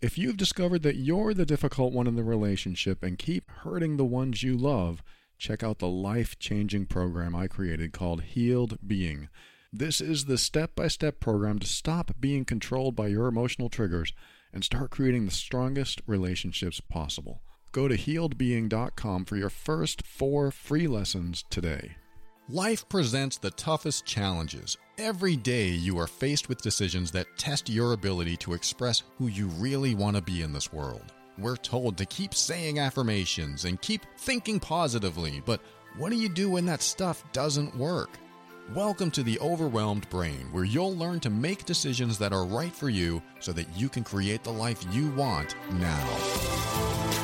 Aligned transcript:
If 0.00 0.16
you've 0.16 0.36
discovered 0.36 0.84
that 0.84 0.94
you're 0.94 1.34
the 1.34 1.44
difficult 1.44 1.92
one 1.92 2.06
in 2.06 2.14
the 2.14 2.22
relationship 2.22 3.02
and 3.02 3.18
keep 3.18 3.50
hurting 3.50 3.96
the 3.96 4.04
ones 4.04 4.44
you 4.44 4.56
love, 4.56 5.02
check 5.38 5.64
out 5.64 5.80
the 5.80 5.88
life 5.88 6.38
changing 6.38 6.86
program 6.86 7.34
I 7.34 7.48
created 7.48 7.92
called 7.92 8.22
Healed 8.22 8.78
Being. 8.86 9.28
This 9.72 10.00
is 10.00 10.26
the 10.26 10.38
step 10.38 10.76
by 10.76 10.86
step 10.86 11.18
program 11.18 11.58
to 11.58 11.66
stop 11.66 12.12
being 12.20 12.44
controlled 12.44 12.94
by 12.94 13.08
your 13.08 13.26
emotional 13.26 13.68
triggers 13.68 14.12
and 14.52 14.62
start 14.62 14.90
creating 14.92 15.24
the 15.24 15.32
strongest 15.32 16.00
relationships 16.06 16.80
possible. 16.80 17.42
Go 17.72 17.88
to 17.88 17.96
healedbeing.com 17.96 19.24
for 19.24 19.36
your 19.36 19.50
first 19.50 20.06
four 20.06 20.52
free 20.52 20.86
lessons 20.86 21.44
today. 21.50 21.96
Life 22.50 22.88
presents 22.88 23.36
the 23.36 23.50
toughest 23.50 24.06
challenges. 24.06 24.78
Every 24.96 25.36
day 25.36 25.68
you 25.68 25.98
are 25.98 26.06
faced 26.06 26.48
with 26.48 26.62
decisions 26.62 27.10
that 27.10 27.26
test 27.36 27.68
your 27.68 27.92
ability 27.92 28.38
to 28.38 28.54
express 28.54 29.02
who 29.18 29.26
you 29.26 29.48
really 29.48 29.94
want 29.94 30.16
to 30.16 30.22
be 30.22 30.40
in 30.40 30.54
this 30.54 30.72
world. 30.72 31.12
We're 31.36 31.58
told 31.58 31.98
to 31.98 32.06
keep 32.06 32.32
saying 32.32 32.78
affirmations 32.78 33.66
and 33.66 33.78
keep 33.82 34.06
thinking 34.16 34.60
positively, 34.60 35.42
but 35.44 35.60
what 35.98 36.08
do 36.08 36.16
you 36.16 36.30
do 36.30 36.48
when 36.48 36.64
that 36.64 36.80
stuff 36.80 37.22
doesn't 37.32 37.76
work? 37.76 38.16
Welcome 38.74 39.10
to 39.10 39.22
the 39.22 39.38
Overwhelmed 39.40 40.08
Brain, 40.08 40.48
where 40.50 40.64
you'll 40.64 40.96
learn 40.96 41.20
to 41.20 41.28
make 41.28 41.66
decisions 41.66 42.16
that 42.16 42.32
are 42.32 42.46
right 42.46 42.74
for 42.74 42.88
you 42.88 43.22
so 43.40 43.52
that 43.52 43.76
you 43.76 43.90
can 43.90 44.04
create 44.04 44.42
the 44.42 44.50
life 44.50 44.82
you 44.90 45.10
want 45.10 45.54
now. 45.72 47.17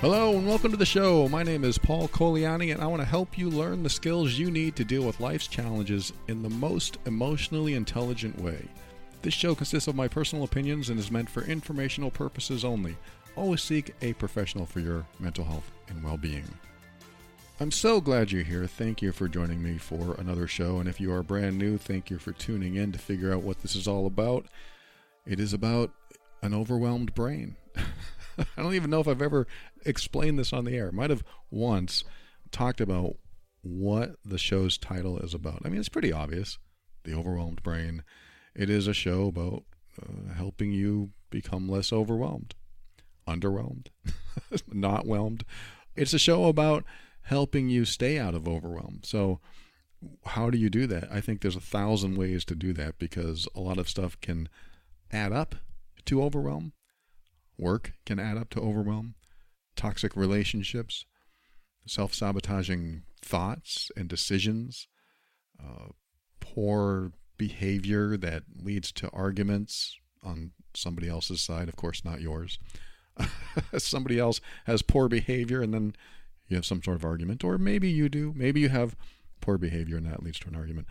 Hello 0.00 0.36
and 0.36 0.46
welcome 0.46 0.70
to 0.70 0.76
the 0.76 0.86
show. 0.86 1.28
My 1.28 1.42
name 1.42 1.64
is 1.64 1.76
Paul 1.76 2.06
Colaianni 2.06 2.72
and 2.72 2.80
I 2.80 2.86
want 2.86 3.02
to 3.02 3.08
help 3.08 3.36
you 3.36 3.50
learn 3.50 3.82
the 3.82 3.90
skills 3.90 4.38
you 4.38 4.48
need 4.48 4.76
to 4.76 4.84
deal 4.84 5.02
with 5.02 5.18
life's 5.18 5.48
challenges 5.48 6.12
in 6.28 6.40
the 6.40 6.48
most 6.48 6.98
emotionally 7.06 7.74
intelligent 7.74 8.40
way. 8.40 8.64
This 9.22 9.34
show 9.34 9.56
consists 9.56 9.88
of 9.88 9.96
my 9.96 10.06
personal 10.06 10.44
opinions 10.44 10.90
and 10.90 11.00
is 11.00 11.10
meant 11.10 11.28
for 11.28 11.42
informational 11.42 12.12
purposes 12.12 12.64
only. 12.64 12.96
Always 13.34 13.60
seek 13.60 13.92
a 14.00 14.12
professional 14.12 14.66
for 14.66 14.78
your 14.78 15.04
mental 15.18 15.44
health 15.44 15.68
and 15.88 16.00
well 16.04 16.16
being. 16.16 16.46
I'm 17.58 17.72
so 17.72 18.00
glad 18.00 18.30
you're 18.30 18.44
here. 18.44 18.68
Thank 18.68 19.02
you 19.02 19.10
for 19.10 19.26
joining 19.26 19.60
me 19.60 19.78
for 19.78 20.14
another 20.14 20.46
show. 20.46 20.78
And 20.78 20.88
if 20.88 21.00
you 21.00 21.12
are 21.12 21.24
brand 21.24 21.58
new, 21.58 21.76
thank 21.76 22.08
you 22.08 22.18
for 22.18 22.30
tuning 22.30 22.76
in 22.76 22.92
to 22.92 23.00
figure 23.00 23.34
out 23.34 23.42
what 23.42 23.62
this 23.62 23.74
is 23.74 23.88
all 23.88 24.06
about. 24.06 24.46
It 25.26 25.40
is 25.40 25.52
about 25.52 25.90
an 26.40 26.54
overwhelmed 26.54 27.16
brain. 27.16 27.56
I 28.56 28.62
don't 28.62 28.74
even 28.74 28.90
know 28.90 29.00
if 29.00 29.08
I've 29.08 29.22
ever 29.22 29.46
explained 29.84 30.38
this 30.38 30.52
on 30.52 30.64
the 30.64 30.76
air. 30.76 30.92
Might 30.92 31.10
have 31.10 31.24
once 31.50 32.04
talked 32.50 32.80
about 32.80 33.16
what 33.62 34.16
the 34.24 34.38
show's 34.38 34.78
title 34.78 35.18
is 35.18 35.34
about. 35.34 35.62
I 35.64 35.68
mean, 35.68 35.80
it's 35.80 35.88
pretty 35.88 36.12
obvious. 36.12 36.58
The 37.04 37.14
Overwhelmed 37.14 37.62
Brain. 37.62 38.02
It 38.54 38.70
is 38.70 38.86
a 38.86 38.94
show 38.94 39.26
about 39.26 39.64
uh, 40.00 40.34
helping 40.34 40.72
you 40.72 41.10
become 41.30 41.68
less 41.68 41.92
overwhelmed, 41.92 42.54
underwhelmed, 43.26 43.88
not 44.72 45.06
whelmed. 45.06 45.44
It's 45.96 46.14
a 46.14 46.18
show 46.18 46.46
about 46.46 46.84
helping 47.22 47.68
you 47.68 47.84
stay 47.84 48.18
out 48.18 48.34
of 48.34 48.48
overwhelm. 48.48 49.00
So, 49.04 49.40
how 50.24 50.48
do 50.50 50.58
you 50.58 50.70
do 50.70 50.86
that? 50.86 51.10
I 51.10 51.20
think 51.20 51.40
there's 51.40 51.56
a 51.56 51.60
thousand 51.60 52.16
ways 52.16 52.44
to 52.46 52.54
do 52.54 52.72
that 52.74 52.98
because 52.98 53.48
a 53.54 53.60
lot 53.60 53.78
of 53.78 53.88
stuff 53.88 54.20
can 54.20 54.48
add 55.10 55.32
up 55.32 55.56
to 56.06 56.22
overwhelm. 56.22 56.72
Work 57.58 57.92
can 58.06 58.18
add 58.18 58.38
up 58.38 58.50
to 58.50 58.60
overwhelm, 58.60 59.14
toxic 59.76 60.16
relationships, 60.16 61.04
self 61.86 62.14
sabotaging 62.14 63.02
thoughts 63.20 63.90
and 63.96 64.08
decisions, 64.08 64.86
uh, 65.62 65.88
poor 66.40 67.12
behavior 67.36 68.16
that 68.16 68.44
leads 68.62 68.92
to 68.92 69.10
arguments 69.10 69.98
on 70.22 70.52
somebody 70.74 71.08
else's 71.08 71.40
side, 71.40 71.68
of 71.68 71.76
course, 71.76 72.04
not 72.04 72.20
yours. 72.20 72.58
somebody 73.78 74.18
else 74.18 74.40
has 74.66 74.82
poor 74.82 75.08
behavior 75.08 75.60
and 75.60 75.74
then 75.74 75.94
you 76.46 76.56
have 76.56 76.66
some 76.66 76.82
sort 76.82 76.96
of 76.96 77.04
argument, 77.04 77.44
or 77.44 77.58
maybe 77.58 77.90
you 77.90 78.08
do. 78.08 78.32
Maybe 78.34 78.60
you 78.60 78.68
have 78.68 78.96
poor 79.40 79.58
behavior 79.58 79.96
and 79.96 80.06
that 80.06 80.22
leads 80.22 80.38
to 80.40 80.48
an 80.48 80.56
argument. 80.56 80.86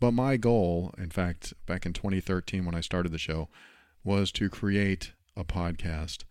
But 0.00 0.12
my 0.12 0.36
goal, 0.36 0.94
in 0.98 1.10
fact, 1.10 1.54
back 1.66 1.86
in 1.86 1.92
2013 1.92 2.64
when 2.64 2.74
I 2.74 2.80
started 2.80 3.12
the 3.12 3.18
show, 3.18 3.48
was 4.04 4.30
to 4.32 4.48
create 4.48 5.12
a 5.38 5.44
podcast 5.44 6.24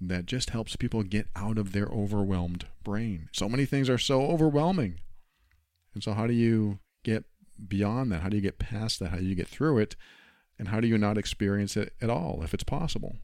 that 0.00 0.26
just 0.26 0.50
helps 0.50 0.76
people 0.76 1.02
get 1.02 1.26
out 1.36 1.58
of 1.58 1.72
their 1.72 1.86
overwhelmed 1.86 2.66
brain. 2.82 3.28
So 3.32 3.48
many 3.48 3.64
things 3.64 3.88
are 3.88 3.98
so 3.98 4.22
overwhelming. 4.22 5.00
And 5.94 6.02
so, 6.02 6.12
how 6.12 6.26
do 6.26 6.32
you 6.32 6.78
get 7.02 7.24
beyond 7.66 8.12
that? 8.12 8.22
How 8.22 8.28
do 8.28 8.36
you 8.36 8.42
get 8.42 8.58
past 8.58 9.00
that? 9.00 9.10
How 9.10 9.18
do 9.18 9.24
you 9.24 9.34
get 9.34 9.48
through 9.48 9.78
it? 9.78 9.96
And 10.58 10.68
how 10.68 10.80
do 10.80 10.88
you 10.88 10.98
not 10.98 11.18
experience 11.18 11.76
it 11.76 11.92
at 12.00 12.10
all 12.10 12.40
if 12.42 12.54
it's 12.54 12.64
possible? 12.64 13.16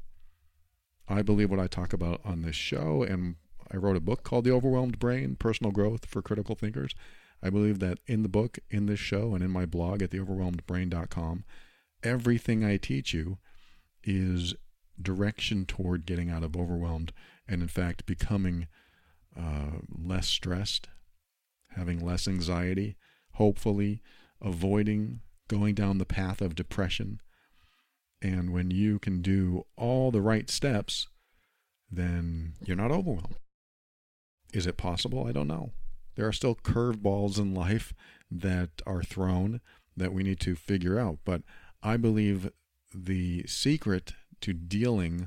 I 1.09 1.23
believe 1.23 1.51
what 1.51 1.61
I 1.61 1.67
talk 1.67 1.93
about 1.93 2.21
on 2.25 2.43
this 2.43 2.57
show, 2.57 3.03
and 3.03 3.37
I 3.71 3.77
wrote 3.77 3.97
a 3.97 4.01
book 4.01 4.23
called 4.23 4.45
The 4.45 4.53
Overwhelmed 4.53 4.99
Brain 4.99 5.37
Personal 5.37 5.73
Growth 5.73 6.07
for 6.07 6.23
Critical 6.23 6.55
Thinkers. 6.55 6.95
I 7.43 7.51
believe 7.51 7.79
that 7.81 7.99
in 8.07 8.23
the 8.23 8.29
book, 8.29 8.59
in 8.71 8.87
this 8.87 9.01
show, 9.01 9.35
and 9.35 9.45
in 9.45 9.51
my 9.51 9.67
blog 9.67 10.03
at 10.03 10.11
theoverwhelmedbrain.com, 10.11 11.45
everything 12.03 12.65
I 12.65 12.77
teach 12.79 13.13
you 13.13 13.39
is 14.03 14.55
direction 15.01 15.67
toward 15.67 16.07
getting 16.07 16.31
out 16.31 16.43
of 16.43 16.57
overwhelmed 16.57 17.13
and, 17.49 17.63
in 17.63 17.69
fact, 17.69 18.07
becoming 18.07 18.67
uh, 19.39 19.79
less 19.91 20.29
stressed, 20.29 20.89
having 21.71 22.05
less 22.05 22.29
anxiety, 22.29 22.97
hopefully 23.33 24.01
avoiding 24.41 25.21
going 25.49 25.75
down 25.75 25.99
the 25.99 26.05
path 26.05 26.41
of 26.41 26.55
depression. 26.55 27.21
And 28.23 28.53
when 28.53 28.71
you 28.71 28.99
can 28.99 29.21
do 29.21 29.65
all 29.77 30.11
the 30.11 30.23
right 30.23 30.49
steps, 30.49 31.09
then 31.91 32.55
you're 32.65 32.77
not 32.77 32.91
overwhelmed. 32.91 33.37
Is 34.53 34.67
it 34.67 34.77
possible? 34.77 35.27
I 35.27 35.33
don't 35.33 35.49
know. 35.49 35.73
There 36.17 36.27
are 36.27 36.33
still 36.33 36.55
curveballs 36.55 37.39
in 37.39 37.55
life 37.55 37.93
that 38.31 38.71
are 38.87 39.03
thrown 39.03 39.61
that 39.97 40.13
we 40.13 40.23
need 40.23 40.41
to 40.41 40.55
figure 40.55 40.99
out. 40.99 41.19
But 41.25 41.43
I 41.83 41.97
believe 41.97 42.51
the 42.95 43.45
secret 43.47 44.15
to 44.45 44.53
dealing 44.53 45.27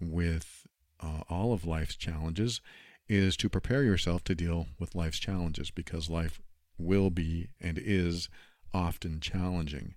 with 0.00 0.64
uh, 1.02 1.22
all 1.28 1.52
of 1.52 1.66
life's 1.66 1.96
challenges 1.96 2.60
is 3.08 3.36
to 3.36 3.48
prepare 3.48 3.82
yourself 3.82 4.22
to 4.22 4.34
deal 4.34 4.68
with 4.78 4.94
life's 4.94 5.18
challenges 5.18 5.72
because 5.72 6.08
life 6.08 6.40
will 6.78 7.10
be 7.10 7.48
and 7.60 7.80
is 7.82 8.28
often 8.72 9.18
challenging. 9.18 9.96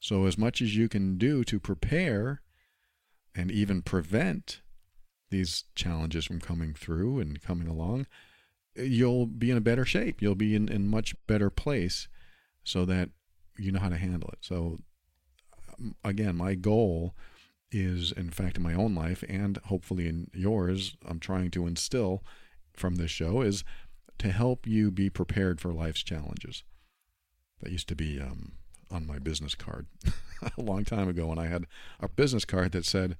So, 0.00 0.26
as 0.26 0.36
much 0.36 0.60
as 0.60 0.76
you 0.76 0.86
can 0.86 1.16
do 1.16 1.44
to 1.44 1.58
prepare 1.58 2.42
and 3.34 3.50
even 3.50 3.80
prevent 3.80 4.60
these 5.30 5.64
challenges 5.74 6.26
from 6.26 6.40
coming 6.40 6.74
through 6.74 7.20
and 7.20 7.40
coming 7.40 7.68
along, 7.68 8.06
you'll 8.76 9.24
be 9.24 9.50
in 9.50 9.56
a 9.56 9.62
better 9.62 9.86
shape. 9.86 10.20
You'll 10.20 10.34
be 10.34 10.54
in, 10.54 10.68
in 10.68 10.88
much 10.88 11.14
better 11.26 11.48
place 11.48 12.06
so 12.64 12.84
that 12.84 13.08
you 13.56 13.72
know 13.72 13.80
how 13.80 13.88
to 13.88 13.96
handle 13.96 14.28
it. 14.30 14.40
So, 14.42 14.80
um, 15.78 15.94
again, 16.04 16.36
my 16.36 16.54
goal 16.54 17.14
is, 17.74 18.12
in 18.12 18.30
fact, 18.30 18.56
in 18.56 18.62
my 18.62 18.74
own 18.74 18.94
life 18.94 19.24
and 19.28 19.58
hopefully 19.66 20.08
in 20.08 20.30
yours, 20.32 20.96
I'm 21.06 21.18
trying 21.18 21.50
to 21.52 21.66
instill 21.66 22.22
from 22.72 22.96
this 22.96 23.10
show 23.10 23.40
is 23.40 23.64
to 24.18 24.30
help 24.30 24.66
you 24.66 24.90
be 24.90 25.10
prepared 25.10 25.60
for 25.60 25.72
life's 25.72 26.02
challenges. 26.02 26.62
That 27.60 27.72
used 27.72 27.88
to 27.88 27.96
be 27.96 28.20
um, 28.20 28.52
on 28.90 29.06
my 29.06 29.18
business 29.18 29.54
card 29.54 29.86
a 30.56 30.62
long 30.62 30.84
time 30.84 31.08
ago, 31.08 31.26
when 31.26 31.38
I 31.38 31.48
had 31.48 31.66
a 32.00 32.08
business 32.08 32.44
card 32.44 32.72
that 32.72 32.84
said, 32.84 33.16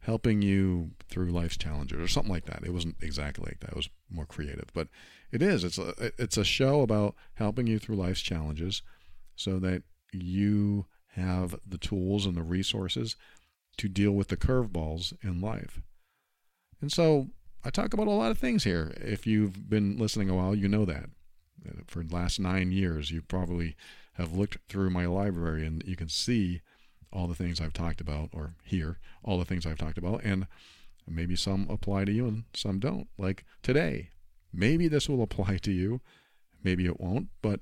helping 0.00 0.40
you 0.40 0.92
through 1.08 1.32
life's 1.32 1.56
challenges 1.56 1.98
or 1.98 2.06
something 2.06 2.32
like 2.32 2.44
that. 2.44 2.62
It 2.64 2.72
wasn't 2.72 2.94
exactly 3.02 3.44
like 3.44 3.60
that. 3.60 3.70
It 3.70 3.76
was 3.76 3.90
more 4.08 4.26
creative, 4.26 4.68
but 4.72 4.86
it 5.32 5.42
is. 5.42 5.64
It's 5.64 5.78
a 5.78 6.12
it's 6.16 6.36
a 6.36 6.44
show 6.44 6.82
about 6.82 7.16
helping 7.34 7.66
you 7.66 7.80
through 7.80 7.96
life's 7.96 8.20
challenges 8.20 8.82
so 9.34 9.58
that 9.58 9.82
you 10.12 10.86
have 11.14 11.56
the 11.66 11.78
tools 11.78 12.24
and 12.24 12.36
the 12.36 12.42
resources 12.42 13.16
to 13.78 13.88
deal 13.88 14.12
with 14.12 14.28
the 14.28 14.36
curveballs 14.36 15.12
in 15.22 15.40
life. 15.40 15.80
And 16.80 16.92
so 16.92 17.28
I 17.64 17.70
talk 17.70 17.92
about 17.92 18.06
a 18.06 18.12
lot 18.12 18.30
of 18.30 18.38
things 18.38 18.64
here. 18.64 18.92
If 18.96 19.26
you've 19.26 19.68
been 19.68 19.98
listening 19.98 20.30
a 20.30 20.34
while, 20.34 20.54
you 20.54 20.68
know 20.68 20.84
that. 20.84 21.10
Uh, 21.66 21.82
for 21.86 22.02
the 22.02 22.14
last 22.14 22.38
nine 22.38 22.70
years, 22.70 23.10
you 23.10 23.22
probably 23.22 23.76
have 24.14 24.36
looked 24.36 24.58
through 24.68 24.90
my 24.90 25.06
library 25.06 25.66
and 25.66 25.82
you 25.86 25.96
can 25.96 26.08
see 26.08 26.62
all 27.12 27.26
the 27.26 27.34
things 27.34 27.60
I've 27.60 27.72
talked 27.72 28.00
about, 28.00 28.30
or 28.32 28.54
hear 28.62 28.98
all 29.24 29.38
the 29.38 29.44
things 29.44 29.64
I've 29.64 29.78
talked 29.78 29.98
about, 29.98 30.22
and 30.22 30.46
maybe 31.08 31.36
some 31.36 31.66
apply 31.70 32.04
to 32.04 32.12
you 32.12 32.26
and 32.26 32.44
some 32.52 32.78
don't. 32.78 33.08
Like 33.16 33.44
today, 33.62 34.10
maybe 34.52 34.88
this 34.88 35.08
will 35.08 35.22
apply 35.24 35.58
to 35.58 35.72
you, 35.72 36.00
maybe 36.62 36.86
it 36.86 37.00
won't, 37.00 37.28
but 37.42 37.60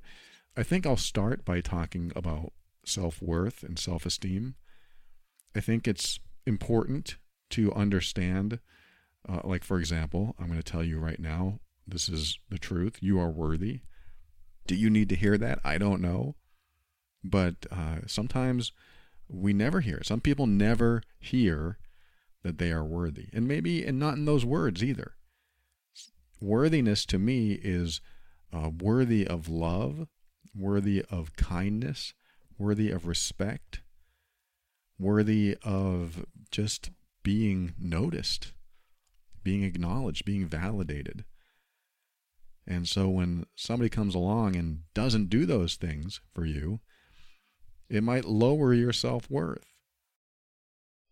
I 0.56 0.62
think 0.62 0.86
I'll 0.86 0.96
start 0.96 1.44
by 1.44 1.60
talking 1.60 2.12
about 2.14 2.52
self 2.84 3.20
worth 3.20 3.62
and 3.62 3.78
self 3.78 4.06
esteem 4.06 4.54
I 5.54 5.60
think 5.60 5.86
it's 5.86 6.18
important 6.46 7.16
to 7.50 7.72
understand, 7.72 8.58
uh, 9.28 9.40
like, 9.44 9.64
for 9.64 9.78
example, 9.78 10.34
I'm 10.38 10.48
going 10.48 10.60
to 10.60 10.62
tell 10.62 10.84
you 10.84 10.98
right 10.98 11.20
now 11.20 11.60
this 11.86 12.08
is 12.08 12.38
the 12.48 12.58
truth. 12.58 12.98
You 13.00 13.20
are 13.20 13.30
worthy. 13.30 13.80
Do 14.66 14.74
you 14.74 14.90
need 14.90 15.08
to 15.10 15.16
hear 15.16 15.36
that? 15.38 15.60
I 15.64 15.78
don't 15.78 16.00
know. 16.00 16.36
But 17.22 17.66
uh, 17.70 18.00
sometimes 18.06 18.72
we 19.28 19.52
never 19.52 19.80
hear. 19.80 20.00
Some 20.02 20.20
people 20.20 20.46
never 20.46 21.02
hear 21.18 21.78
that 22.42 22.58
they 22.58 22.70
are 22.72 22.84
worthy. 22.84 23.28
And 23.32 23.48
maybe, 23.48 23.84
and 23.84 23.98
not 23.98 24.14
in 24.14 24.24
those 24.24 24.44
words 24.44 24.82
either. 24.82 25.14
Worthiness 26.40 27.06
to 27.06 27.18
me 27.18 27.52
is 27.52 28.00
uh, 28.52 28.70
worthy 28.70 29.26
of 29.26 29.48
love, 29.48 30.08
worthy 30.54 31.04
of 31.10 31.36
kindness, 31.36 32.12
worthy 32.58 32.90
of 32.90 33.06
respect, 33.06 33.80
worthy 34.98 35.56
of 35.62 36.24
just 36.50 36.90
being 37.22 37.74
noticed, 37.78 38.52
being 39.42 39.62
acknowledged, 39.62 40.24
being 40.24 40.46
validated. 40.46 41.24
And 42.66 42.88
so 42.88 43.08
when 43.08 43.46
somebody 43.54 43.90
comes 43.90 44.14
along 44.14 44.56
and 44.56 44.80
doesn't 44.94 45.28
do 45.28 45.44
those 45.44 45.74
things 45.74 46.20
for 46.32 46.46
you, 46.46 46.80
it 47.90 48.02
might 48.02 48.24
lower 48.24 48.72
your 48.72 48.92
self 48.92 49.30
worth. 49.30 49.64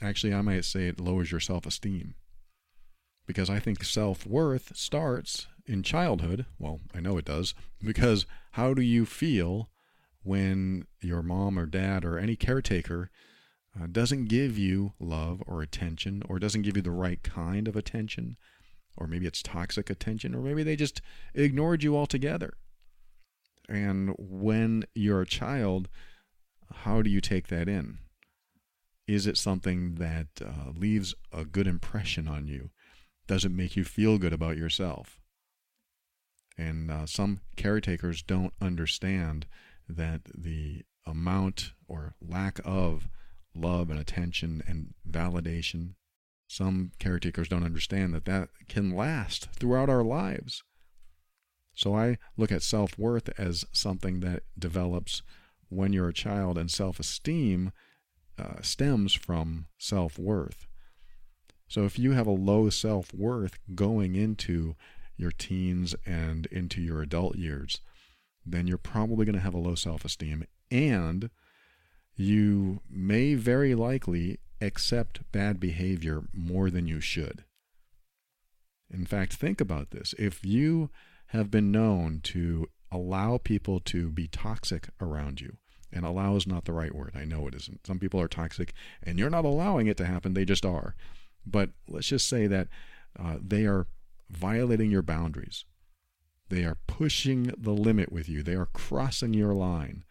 Actually, 0.01 0.35
I 0.35 0.41
might 0.41 0.65
say 0.65 0.89
it 0.89 1.01
lowers 1.01 1.31
your 1.31 1.41
self 1.41 1.67
esteem. 1.67 2.15
Because 3.27 3.51
I 3.51 3.59
think 3.59 3.85
self 3.85 4.27
worth 4.27 4.77
starts 4.77 5.47
in 5.67 5.83
childhood. 5.83 6.47
Well, 6.59 6.81
I 6.95 7.01
know 7.01 7.19
it 7.19 7.25
does. 7.25 7.55
Because 7.83 8.27
how 8.53 8.75
do 8.75 8.83
you 8.83 9.07
feel 9.07 9.71
when 10.23 10.87
your 11.01 11.23
mom 11.23 11.59
or 11.59 11.67
dad 11.67 12.05
or 12.05 12.19
any 12.19 12.37
caretaker 12.37 13.11
uh, 13.81 13.87
doesn't 13.91 14.27
give 14.27 14.59
you 14.59 14.93
love 15.01 15.43
or 15.47 15.63
attention 15.63 16.23
or 16.29 16.39
doesn't 16.39 16.63
give 16.63 16.77
you 16.77 16.83
the 16.83 16.91
right 16.91 17.23
kind 17.23 17.69
of 17.69 17.77
attention? 17.77 18.37
Or 18.97 19.07
maybe 19.07 19.27
it's 19.27 19.43
toxic 19.43 19.89
attention, 19.89 20.35
or 20.35 20.41
maybe 20.41 20.63
they 20.63 20.77
just 20.77 21.01
ignored 21.35 21.83
you 21.83 21.97
altogether. 21.97 22.53
And 23.69 24.15
when 24.19 24.85
you're 24.95 25.23
a 25.23 25.27
child, 25.27 25.89
how 26.71 27.01
do 27.01 27.09
you 27.09 27.21
take 27.21 27.49
that 27.49 27.69
in? 27.69 27.99
Is 29.07 29.27
it 29.27 29.39
something 29.39 29.95
that 29.97 30.29
uh, 30.45 30.71
leaves 30.77 31.15
a 31.33 31.45
good 31.45 31.67
impression 31.67 32.29
on 32.29 32.47
you? 32.47 32.71
Does 33.27 33.45
it 33.45 33.53
make 33.53 33.77
you 33.77 33.85
feel 33.85 34.19
good 34.19 34.33
about 34.33 34.57
yourself? 34.57 35.21
And 36.59 36.91
uh, 36.91 37.07
some 37.07 37.41
caretakers 37.57 38.23
don't 38.23 38.53
understand 38.61 39.47
that 39.89 40.23
the 40.35 40.83
amount 41.07 41.73
or 41.89 42.15
lack 42.21 42.61
of 42.65 43.09
love 43.55 43.91
and 43.91 43.99
attention 43.99 44.63
and 44.67 44.95
validation, 45.09 45.95
some 46.47 46.93
caretakers 46.99 47.49
don't 47.49 47.65
understand 47.65 48.15
that 48.15 48.25
that 48.27 48.49
can 48.69 48.95
last 48.95 49.49
throughout 49.53 49.89
our 49.89 50.05
lives. 50.05 50.63
So 51.75 51.97
I 51.97 52.19
look 52.37 52.53
at 52.53 52.63
self 52.63 52.99
worth 52.99 53.31
as 53.39 53.65
something 53.73 54.21
that 54.21 54.43
develops 54.59 55.23
when 55.71 55.93
you're 55.93 56.09
a 56.09 56.15
child, 56.15 56.59
and 56.59 56.71
self 56.71 57.01
esteem 57.01 57.73
uh, 58.39 58.61
stems 58.61 59.15
from 59.15 59.67
self 59.79 60.19
worth. 60.19 60.67
So 61.69 61.85
if 61.85 61.99
you 61.99 62.13
have 62.13 62.27
a 62.27 62.33
low 62.33 62.69
self 62.69 63.15
worth 63.15 63.59
going 63.75 64.15
into 64.15 64.77
your 65.17 65.31
teens 65.31 65.95
and 66.05 66.47
into 66.47 66.83
your 66.83 67.01
adult 67.01 67.37
years, 67.37 67.81
then 68.45 68.67
you're 68.67 68.77
probably 68.79 69.25
going 69.25 69.37
to 69.37 69.41
have 69.41 69.55
a 69.55 69.59
low 69.59 69.75
self 69.75 70.05
esteem 70.05 70.45
and 70.71 71.31
you 72.17 72.81
may 72.91 73.35
very 73.35 73.75
likely 73.75 74.39
accept 74.61 75.21
bad 75.33 75.59
behavior 75.59 76.23
more 76.33 76.71
than 76.71 76.87
you 76.87 77.01
should. 77.01 77.45
In 78.91 79.07
fact, 79.07 79.33
think 79.33 79.61
about 79.61 79.91
this. 79.91 80.15
If 80.19 80.45
you 80.45 80.91
have 81.29 81.51
been 81.51 81.73
known 81.73 82.21
to 82.25 82.69
allow 82.91 83.39
people 83.39 83.81
to 83.81 84.11
be 84.11 84.29
toxic 84.29 84.89
around 85.01 85.41
you, 85.41 85.57
and 85.93 86.05
allow 86.05 86.37
is 86.37 86.47
not 86.47 86.65
the 86.65 86.73
right 86.73 86.95
word. 86.95 87.13
I 87.15 87.25
know 87.25 87.47
it 87.47 87.55
isn't. 87.55 87.87
Some 87.87 87.99
people 87.99 88.21
are 88.21 88.29
toxic, 88.29 88.73
and 89.03 89.19
you're 89.19 89.31
not 89.31 89.45
allowing 89.45 89.87
it 89.87 89.97
to 89.99 90.07
happen. 90.07 90.35
They 90.35 90.45
just 90.45 90.65
are. 90.65 90.95
But 91.47 91.71
let's 91.89 92.07
just 92.09 92.29
say 92.29 92.47
that 92.47 92.69
uh, 93.19 93.37
they 93.41 93.67
are 93.67 93.87
violating 94.31 94.91
your 94.91 95.03
boundaries. 95.03 95.65
They 96.49 96.65
are 96.65 96.79
pushing 96.87 97.53
the 97.59 97.73
limit 97.73 98.11
with 98.11 98.29
you. 98.29 98.43
They 98.43 98.55
are 98.55 98.69
crossing 98.73 99.35
your 99.35 99.53
line. 99.53 100.05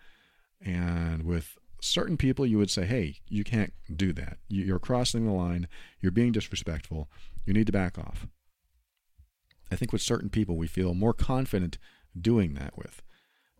And 0.64 1.24
with 1.24 1.58
certain 1.82 2.16
people, 2.16 2.46
you 2.46 2.58
would 2.58 2.70
say, 2.70 2.86
hey, 2.86 3.20
you 3.28 3.44
can't 3.44 3.74
do 3.94 4.14
that. 4.14 4.38
You're 4.48 4.80
crossing 4.80 5.26
the 5.26 5.34
line. 5.34 5.68
You're 6.00 6.12
being 6.12 6.32
disrespectful. 6.32 7.10
You 7.46 7.54
need 7.54 7.66
to 7.66 7.74
back 7.74 7.98
off. 7.98 8.28
I 9.72 9.76
think 9.76 9.92
with 9.92 10.02
certain 10.02 10.30
people, 10.30 10.56
we 10.56 10.68
feel 10.68 10.94
more 10.94 11.14
confident 11.14 11.78
doing 12.20 12.54
that 12.54 12.78
with. 12.78 13.02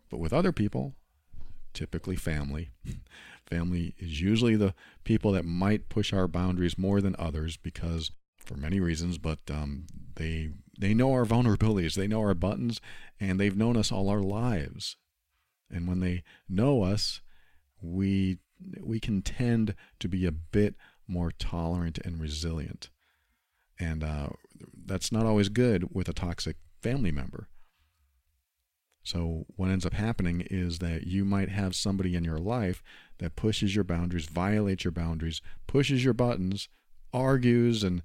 But 0.08 0.20
with 0.20 0.32
other 0.32 0.52
people, 0.52 0.94
typically 1.74 2.16
family. 2.16 2.70
family 3.46 3.94
is 3.98 4.20
usually 4.20 4.56
the 4.56 4.74
people 5.04 5.32
that 5.32 5.44
might 5.44 5.88
push 5.88 6.12
our 6.12 6.28
boundaries 6.28 6.78
more 6.78 7.00
than 7.00 7.16
others 7.18 7.56
because 7.56 8.12
for 8.36 8.56
many 8.56 8.80
reasons, 8.80 9.18
but 9.18 9.38
um, 9.50 9.86
they 10.16 10.50
they 10.78 10.94
know 10.94 11.12
our 11.12 11.24
vulnerabilities, 11.24 11.94
they 11.94 12.08
know 12.08 12.20
our 12.20 12.34
buttons, 12.34 12.80
and 13.20 13.38
they've 13.38 13.56
known 13.56 13.76
us 13.76 13.92
all 13.92 14.08
our 14.08 14.20
lives. 14.20 14.96
And 15.70 15.88
when 15.88 16.00
they 16.00 16.22
know 16.48 16.82
us, 16.82 17.20
we 17.82 18.38
we 18.80 19.00
can 19.00 19.22
tend 19.22 19.74
to 19.98 20.08
be 20.08 20.26
a 20.26 20.32
bit 20.32 20.74
more 21.06 21.32
tolerant 21.32 21.98
and 22.04 22.20
resilient, 22.20 22.90
and 23.78 24.04
uh, 24.04 24.28
that's 24.86 25.12
not 25.12 25.26
always 25.26 25.48
good 25.48 25.88
with 25.92 26.08
a 26.08 26.12
toxic 26.12 26.56
family 26.80 27.12
member. 27.12 27.48
So, 29.04 29.46
what 29.56 29.68
ends 29.68 29.84
up 29.84 29.94
happening 29.94 30.46
is 30.48 30.78
that 30.78 31.06
you 31.06 31.24
might 31.24 31.48
have 31.48 31.74
somebody 31.74 32.14
in 32.14 32.24
your 32.24 32.38
life 32.38 32.82
that 33.18 33.34
pushes 33.34 33.74
your 33.74 33.84
boundaries, 33.84 34.26
violates 34.26 34.84
your 34.84 34.92
boundaries, 34.92 35.40
pushes 35.66 36.04
your 36.04 36.14
buttons, 36.14 36.68
argues, 37.12 37.82
and 37.82 38.02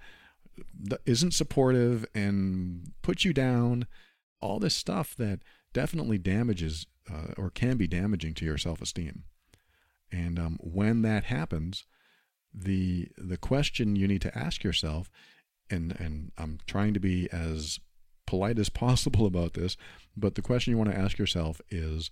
isn't 1.05 1.33
supportive 1.33 2.05
and 2.15 2.91
puts 3.03 3.25
you 3.25 3.33
down. 3.33 3.85
All 4.41 4.59
this 4.59 4.75
stuff 4.75 5.15
that 5.17 5.39
definitely 5.73 6.17
damages 6.17 6.87
uh, 7.11 7.33
or 7.37 7.51
can 7.51 7.77
be 7.77 7.87
damaging 7.87 8.33
to 8.35 8.45
your 8.45 8.57
self 8.57 8.81
esteem. 8.81 9.23
And 10.11 10.39
um, 10.39 10.57
when 10.61 11.01
that 11.01 11.25
happens, 11.25 11.85
the 12.53 13.09
the 13.17 13.37
question 13.37 13.95
you 13.95 14.07
need 14.07 14.21
to 14.21 14.37
ask 14.37 14.63
yourself, 14.63 15.11
and 15.69 15.99
and 15.99 16.31
I'm 16.37 16.59
trying 16.65 16.93
to 16.93 16.99
be 16.99 17.29
as 17.31 17.79
polite 18.25 18.59
as 18.59 18.69
possible 18.85 19.25
about 19.25 19.53
this, 19.53 19.77
but 20.15 20.35
the 20.35 20.41
question 20.41 20.71
you 20.71 20.77
want 20.77 20.91
to 20.91 20.97
ask 20.97 21.17
yourself 21.17 21.61
is 21.69 22.11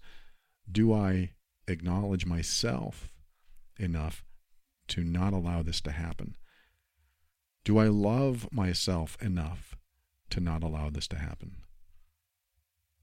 Do 0.70 0.94
I 0.94 1.32
acknowledge 1.68 2.26
myself 2.26 3.12
enough 3.78 4.24
to 4.90 5.04
not 5.04 5.34
allow 5.34 5.64
this 5.64 5.82
to 5.82 5.92
happen? 5.92 6.36
Do 7.64 7.80
I 7.80 7.88
love 7.88 8.48
myself 8.52 9.18
enough 9.22 9.76
to 10.30 10.40
not 10.40 10.64
allow 10.64 10.90
this 10.90 11.08
to 11.08 11.18
happen? 11.18 11.58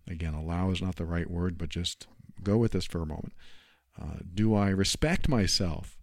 Again, 0.09 0.35
allow 0.35 0.71
is 0.71 0.83
not 0.83 0.97
the 0.97 1.05
right 1.05 1.31
word, 1.31 1.59
but 1.59 1.69
just 1.69 2.07
go 2.43 2.57
with 2.57 2.73
this 2.73 2.85
for 2.85 3.03
a 3.03 3.07
moment. 3.07 3.33
Uh, 4.01 4.19
do 4.35 4.55
I 4.55 4.69
respect 4.71 5.29
myself 5.29 5.99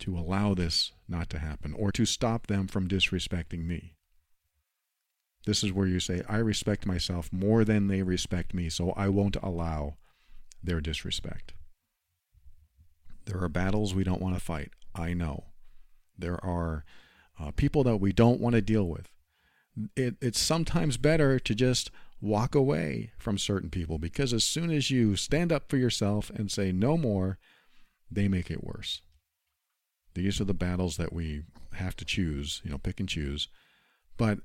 to 0.00 0.18
allow 0.18 0.54
this 0.54 0.92
not 1.08 1.30
to 1.30 1.38
happen 1.38 1.72
or 1.72 1.92
to 1.92 2.04
stop 2.04 2.46
them 2.46 2.66
from 2.66 2.88
disrespecting 2.88 3.64
me? 3.64 3.94
This 5.46 5.62
is 5.62 5.72
where 5.72 5.86
you 5.86 6.00
say, 6.00 6.22
I 6.28 6.38
respect 6.38 6.86
myself 6.86 7.32
more 7.32 7.64
than 7.64 7.86
they 7.86 8.02
respect 8.02 8.52
me, 8.52 8.68
so 8.68 8.90
I 8.92 9.08
won't 9.08 9.36
allow 9.42 9.96
their 10.62 10.80
disrespect. 10.80 11.54
There 13.26 13.40
are 13.40 13.48
battles 13.48 13.94
we 13.94 14.04
don't 14.04 14.20
want 14.20 14.34
to 14.34 14.40
fight. 14.40 14.72
I 14.94 15.14
know. 15.14 15.44
There 16.18 16.44
are 16.44 16.84
uh, 17.38 17.52
people 17.52 17.84
that 17.84 17.98
we 17.98 18.12
don't 18.12 18.40
want 18.40 18.54
to 18.54 18.60
deal 18.62 18.88
with. 18.88 19.08
It, 19.94 20.16
it's 20.20 20.40
sometimes 20.40 20.96
better 20.96 21.38
to 21.38 21.54
just 21.54 21.90
walk 22.20 22.54
away 22.54 23.12
from 23.18 23.38
certain 23.38 23.70
people 23.70 23.98
because 23.98 24.32
as 24.32 24.44
soon 24.44 24.70
as 24.70 24.90
you 24.90 25.16
stand 25.16 25.52
up 25.52 25.68
for 25.68 25.76
yourself 25.76 26.30
and 26.30 26.50
say 26.50 26.72
no 26.72 26.96
more, 26.96 27.38
they 28.10 28.28
make 28.28 28.50
it 28.50 28.64
worse. 28.64 29.02
These 30.14 30.40
are 30.40 30.44
the 30.44 30.54
battles 30.54 30.96
that 30.96 31.12
we 31.12 31.42
have 31.74 31.94
to 31.96 32.04
choose, 32.04 32.62
you 32.64 32.70
know, 32.70 32.78
pick 32.78 33.00
and 33.00 33.08
choose. 33.08 33.48
But 34.16 34.38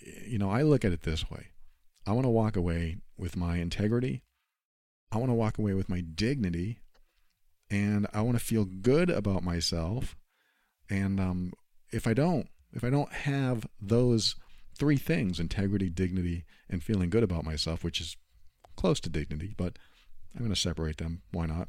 you 0.00 0.38
know, 0.38 0.50
I 0.50 0.62
look 0.62 0.84
at 0.84 0.92
it 0.92 1.02
this 1.02 1.30
way 1.30 1.48
I 2.06 2.12
want 2.12 2.24
to 2.24 2.30
walk 2.30 2.56
away 2.56 2.96
with 3.16 3.36
my 3.36 3.56
integrity, 3.56 4.22
I 5.12 5.18
want 5.18 5.30
to 5.30 5.34
walk 5.34 5.58
away 5.58 5.74
with 5.74 5.88
my 5.88 6.00
dignity, 6.00 6.78
and 7.70 8.06
I 8.12 8.22
want 8.22 8.38
to 8.38 8.44
feel 8.44 8.64
good 8.64 9.10
about 9.10 9.42
myself. 9.42 10.16
And 10.88 11.20
um, 11.20 11.52
if 11.90 12.06
I 12.06 12.14
don't, 12.14 12.48
if 12.72 12.82
I 12.82 12.90
don't 12.90 13.12
have 13.12 13.66
those 13.80 14.36
three 14.78 14.96
things 14.96 15.40
integrity, 15.40 15.90
dignity, 15.90 16.44
and 16.68 16.82
feeling 16.82 17.10
good 17.10 17.22
about 17.22 17.44
myself, 17.44 17.82
which 17.84 18.00
is 18.00 18.16
close 18.76 19.00
to 19.00 19.10
dignity, 19.10 19.54
but 19.56 19.78
I'm 20.34 20.40
going 20.40 20.54
to 20.54 20.60
separate 20.60 20.98
them. 20.98 21.22
Why 21.32 21.46
not? 21.46 21.68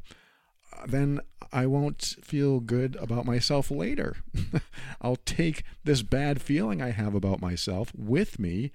Uh, 0.78 0.86
then 0.86 1.20
I 1.52 1.66
won't 1.66 2.16
feel 2.22 2.60
good 2.60 2.96
about 2.98 3.26
myself 3.26 3.72
later. 3.72 4.18
I'll 5.02 5.16
take 5.16 5.64
this 5.84 6.04
bad 6.04 6.42
feeling 6.42 6.82
I 6.82 6.92
have 6.92 7.16
about 7.16 7.42
myself 7.42 7.92
with 7.96 8.38
me 8.40 8.72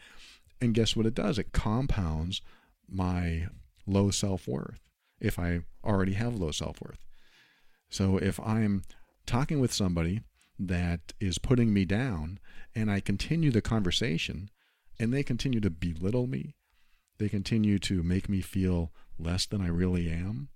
And 0.61 0.75
guess 0.75 0.97
what 0.97 1.07
it 1.07 1.15
does? 1.15 1.39
It 1.39 1.53
compounds 1.53 2.41
my 2.89 3.49
low 3.87 4.11
self 4.11 4.49
worth 4.49 4.81
if 5.21 5.39
I 5.39 5.61
already 5.85 6.15
have 6.15 6.35
low 6.35 6.51
self 6.51 6.81
worth. 6.81 7.05
So 7.91 8.17
if 8.19 8.41
I'm 8.41 8.83
talking 9.27 9.61
with 9.61 9.73
somebody 9.73 10.23
that 10.59 11.13
is 11.21 11.39
putting 11.39 11.73
me 11.73 11.85
down 11.85 12.39
and 12.75 12.91
I 12.91 13.01
continue 13.01 13.51
the 13.51 13.63
conversation 13.63 14.51
and 14.99 15.13
they 15.13 15.23
continue 15.23 15.61
to 15.61 15.71
belittle 15.71 16.27
me, 16.27 16.55
they 17.19 17.29
continue 17.29 17.79
to 17.81 18.03
make 18.03 18.29
me 18.29 18.41
feel 18.41 18.93
less 19.19 19.47
than 19.47 19.61
I 19.61 19.69
really 19.69 20.11
am, 20.11 20.49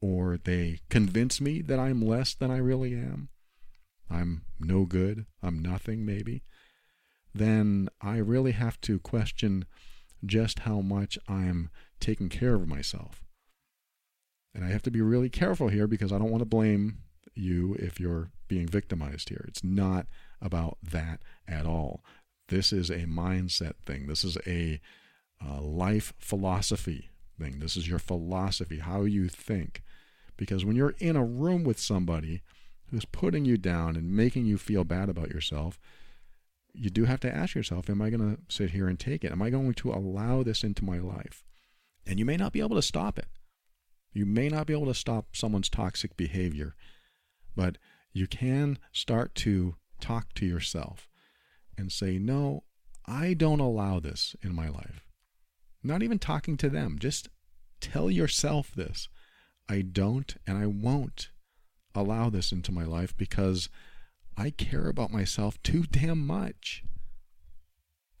or 0.00 0.38
they 0.42 0.80
convince 0.90 1.40
me 1.40 1.62
that 1.62 1.78
I'm 1.78 2.02
less 2.02 2.34
than 2.34 2.50
I 2.50 2.58
really 2.58 2.94
am, 2.94 3.30
I'm 4.10 4.44
no 4.60 4.84
good, 4.84 5.26
I'm 5.42 5.58
nothing 5.60 6.04
maybe, 6.04 6.42
then 7.34 7.88
I 8.00 8.18
really 8.18 8.52
have 8.52 8.80
to 8.82 8.98
question 8.98 9.64
just 10.24 10.60
how 10.60 10.80
much 10.80 11.18
I'm 11.28 11.70
taking 12.00 12.28
care 12.28 12.54
of 12.54 12.68
myself. 12.68 13.24
And 14.54 14.64
I 14.64 14.68
have 14.68 14.82
to 14.82 14.90
be 14.90 15.00
really 15.00 15.28
careful 15.28 15.68
here 15.68 15.86
because 15.86 16.12
I 16.12 16.18
don't 16.18 16.30
want 16.30 16.40
to 16.40 16.46
blame 16.48 16.98
you 17.38 17.74
if 17.78 18.00
you're 18.00 18.30
being 18.48 18.66
victimized 18.66 19.28
here. 19.28 19.44
It's 19.48 19.64
not 19.64 20.06
about 20.40 20.78
that 20.82 21.20
at 21.46 21.66
all. 21.66 22.04
This 22.48 22.72
is 22.72 22.90
a 22.90 23.00
mindset 23.00 23.74
thing. 23.84 24.06
This 24.06 24.24
is 24.24 24.38
a 24.46 24.80
uh, 25.44 25.60
life 25.60 26.12
philosophy 26.18 27.10
thing. 27.38 27.58
This 27.58 27.76
is 27.76 27.88
your 27.88 27.98
philosophy, 27.98 28.78
how 28.78 29.02
you 29.02 29.28
think. 29.28 29.82
Because 30.36 30.64
when 30.64 30.76
you're 30.76 30.94
in 30.98 31.16
a 31.16 31.24
room 31.24 31.64
with 31.64 31.78
somebody 31.78 32.42
who's 32.90 33.04
putting 33.04 33.44
you 33.44 33.58
down 33.58 33.96
and 33.96 34.10
making 34.10 34.46
you 34.46 34.56
feel 34.56 34.84
bad 34.84 35.08
about 35.08 35.30
yourself, 35.30 35.78
you 36.72 36.90
do 36.90 37.04
have 37.04 37.20
to 37.20 37.34
ask 37.34 37.54
yourself, 37.54 37.90
am 37.90 38.00
I 38.00 38.10
going 38.10 38.36
to 38.36 38.40
sit 38.48 38.70
here 38.70 38.88
and 38.88 38.98
take 38.98 39.24
it? 39.24 39.32
Am 39.32 39.42
I 39.42 39.50
going 39.50 39.74
to 39.74 39.90
allow 39.90 40.42
this 40.42 40.62
into 40.62 40.84
my 40.84 40.98
life? 40.98 41.44
And 42.06 42.18
you 42.18 42.24
may 42.24 42.36
not 42.36 42.52
be 42.52 42.60
able 42.60 42.76
to 42.76 42.82
stop 42.82 43.18
it. 43.18 43.26
You 44.12 44.24
may 44.24 44.48
not 44.48 44.66
be 44.66 44.72
able 44.72 44.86
to 44.86 44.94
stop 44.94 45.36
someone's 45.36 45.68
toxic 45.68 46.16
behavior, 46.16 46.74
but 47.58 47.76
you 48.12 48.28
can 48.28 48.78
start 48.92 49.34
to 49.34 49.74
talk 50.00 50.32
to 50.32 50.46
yourself 50.46 51.08
and 51.76 51.90
say, 51.90 52.16
no, 52.16 52.62
I 53.04 53.34
don't 53.34 53.58
allow 53.58 53.98
this 53.98 54.36
in 54.42 54.54
my 54.54 54.68
life. 54.68 55.04
Not 55.82 56.04
even 56.04 56.20
talking 56.20 56.56
to 56.58 56.70
them, 56.70 57.00
just 57.00 57.28
tell 57.80 58.12
yourself 58.12 58.70
this. 58.72 59.08
I 59.68 59.82
don't 59.82 60.36
and 60.46 60.56
I 60.56 60.66
won't 60.66 61.30
allow 61.96 62.30
this 62.30 62.52
into 62.52 62.70
my 62.70 62.84
life 62.84 63.16
because 63.16 63.68
I 64.36 64.50
care 64.50 64.86
about 64.86 65.10
myself 65.10 65.60
too 65.64 65.82
damn 65.90 66.24
much. 66.24 66.84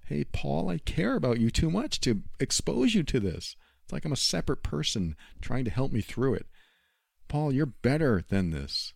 Hey, 0.06 0.24
Paul, 0.24 0.68
I 0.68 0.78
care 0.78 1.14
about 1.14 1.38
you 1.38 1.52
too 1.52 1.70
much 1.70 2.00
to 2.00 2.22
expose 2.40 2.96
you 2.96 3.04
to 3.04 3.20
this. 3.20 3.54
It's 3.84 3.92
like 3.92 4.04
I'm 4.04 4.12
a 4.12 4.16
separate 4.16 4.64
person 4.64 5.14
trying 5.40 5.64
to 5.64 5.70
help 5.70 5.92
me 5.92 6.00
through 6.00 6.34
it. 6.34 6.46
Paul, 7.28 7.52
you're 7.52 7.66
better 7.66 8.24
than 8.28 8.50
this. 8.50 8.94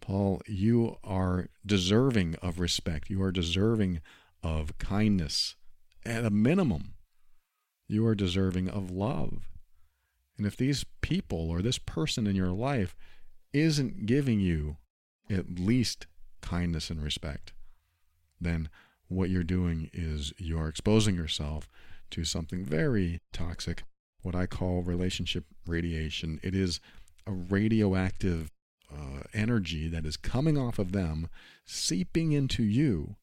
Paul, 0.00 0.40
you 0.46 0.96
are 1.02 1.48
deserving 1.64 2.36
of 2.36 2.60
respect. 2.60 3.10
You 3.10 3.22
are 3.22 3.32
deserving 3.32 4.00
of 4.42 4.78
kindness. 4.78 5.56
At 6.04 6.24
a 6.24 6.30
minimum, 6.30 6.94
you 7.88 8.06
are 8.06 8.14
deserving 8.14 8.68
of 8.68 8.90
love. 8.90 9.48
And 10.38 10.46
if 10.46 10.56
these 10.56 10.84
people 11.00 11.50
or 11.50 11.62
this 11.62 11.78
person 11.78 12.26
in 12.26 12.36
your 12.36 12.52
life 12.52 12.94
isn't 13.52 14.06
giving 14.06 14.38
you 14.38 14.76
at 15.30 15.58
least 15.58 16.06
kindness 16.40 16.90
and 16.90 17.02
respect, 17.02 17.52
then 18.40 18.68
what 19.08 19.30
you're 19.30 19.42
doing 19.42 19.90
is 19.92 20.32
you're 20.38 20.68
exposing 20.68 21.16
yourself 21.16 21.68
to 22.10 22.24
something 22.24 22.64
very 22.64 23.20
toxic 23.32 23.82
what 24.26 24.34
I 24.34 24.46
call 24.46 24.82
relationship 24.82 25.44
radiation. 25.66 26.40
It 26.42 26.54
is 26.54 26.80
a 27.26 27.32
radioactive 27.32 28.50
uh, 28.92 29.22
energy 29.34 29.88
that 29.88 30.06
is 30.06 30.16
coming 30.16 30.56
off 30.56 30.78
of 30.78 30.92
them, 30.92 31.28
seeping 31.64 32.32
into 32.32 32.62
you, 32.62 33.16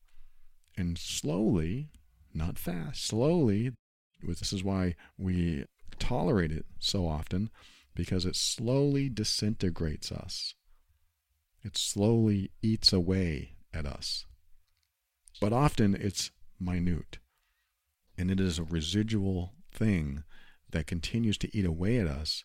and 0.77 0.97
slowly, 0.97 1.89
not 2.33 2.57
fast, 2.57 3.05
slowly, 3.05 3.73
this 4.21 4.53
is 4.53 4.63
why 4.63 4.95
we 5.17 5.65
tolerate 5.99 6.51
it 6.51 6.65
so 6.79 7.07
often, 7.07 7.49
because 7.95 8.25
it 8.25 8.35
slowly 8.35 9.09
disintegrates 9.09 10.11
us. 10.11 10.55
It 11.63 11.77
slowly 11.77 12.51
eats 12.61 12.91
away 12.91 13.55
at 13.73 13.85
us. 13.85 14.25
But 15.39 15.53
often 15.53 15.95
it's 15.95 16.31
minute, 16.59 17.19
and 18.17 18.31
it 18.31 18.39
is 18.39 18.59
a 18.59 18.63
residual 18.63 19.53
thing 19.71 20.23
that 20.71 20.87
continues 20.87 21.37
to 21.39 21.57
eat 21.57 21.65
away 21.65 21.97
at 21.99 22.07
us, 22.07 22.43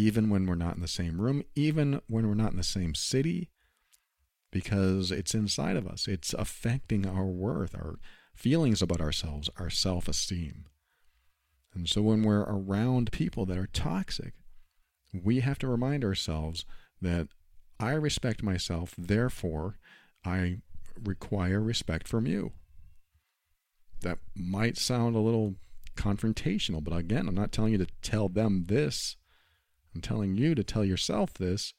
even 0.00 0.30
when 0.30 0.46
we're 0.46 0.54
not 0.54 0.76
in 0.76 0.80
the 0.80 0.88
same 0.88 1.20
room, 1.20 1.42
even 1.54 2.00
when 2.06 2.26
we're 2.26 2.34
not 2.34 2.52
in 2.52 2.56
the 2.56 2.64
same 2.64 2.94
city, 2.94 3.50
because 4.50 5.10
it's 5.10 5.34
inside 5.34 5.76
of 5.76 5.86
us. 5.86 6.08
It's 6.08 6.32
affecting 6.32 7.06
our 7.06 7.26
worth, 7.26 7.74
our 7.74 7.98
feelings 8.34 8.80
about 8.80 9.02
ourselves, 9.02 9.50
our 9.58 9.68
self 9.68 10.08
esteem. 10.08 10.64
And 11.74 11.86
so 11.86 12.00
when 12.00 12.22
we're 12.22 12.40
around 12.40 13.12
people 13.12 13.44
that 13.46 13.58
are 13.58 13.68
toxic, 13.68 14.32
we 15.12 15.40
have 15.40 15.58
to 15.58 15.68
remind 15.68 16.02
ourselves 16.02 16.64
that 17.02 17.28
I 17.78 17.92
respect 17.92 18.42
myself, 18.42 18.94
therefore, 18.96 19.76
I 20.24 20.58
require 21.04 21.60
respect 21.60 22.08
from 22.08 22.26
you. 22.26 22.52
That 24.00 24.18
might 24.34 24.78
sound 24.78 25.14
a 25.14 25.20
little 25.20 25.56
confrontational. 25.94 26.82
But 26.82 26.96
again, 26.96 27.28
I'm 27.28 27.34
not 27.34 27.52
telling 27.52 27.72
you 27.72 27.78
to 27.78 27.86
tell 28.02 28.30
them 28.30 28.64
this. 28.66 29.16
I'm 29.94 30.00
telling 30.00 30.36
you 30.36 30.54
to 30.54 30.64
tell 30.64 30.84
yourself 30.84 31.34
this, 31.34 31.74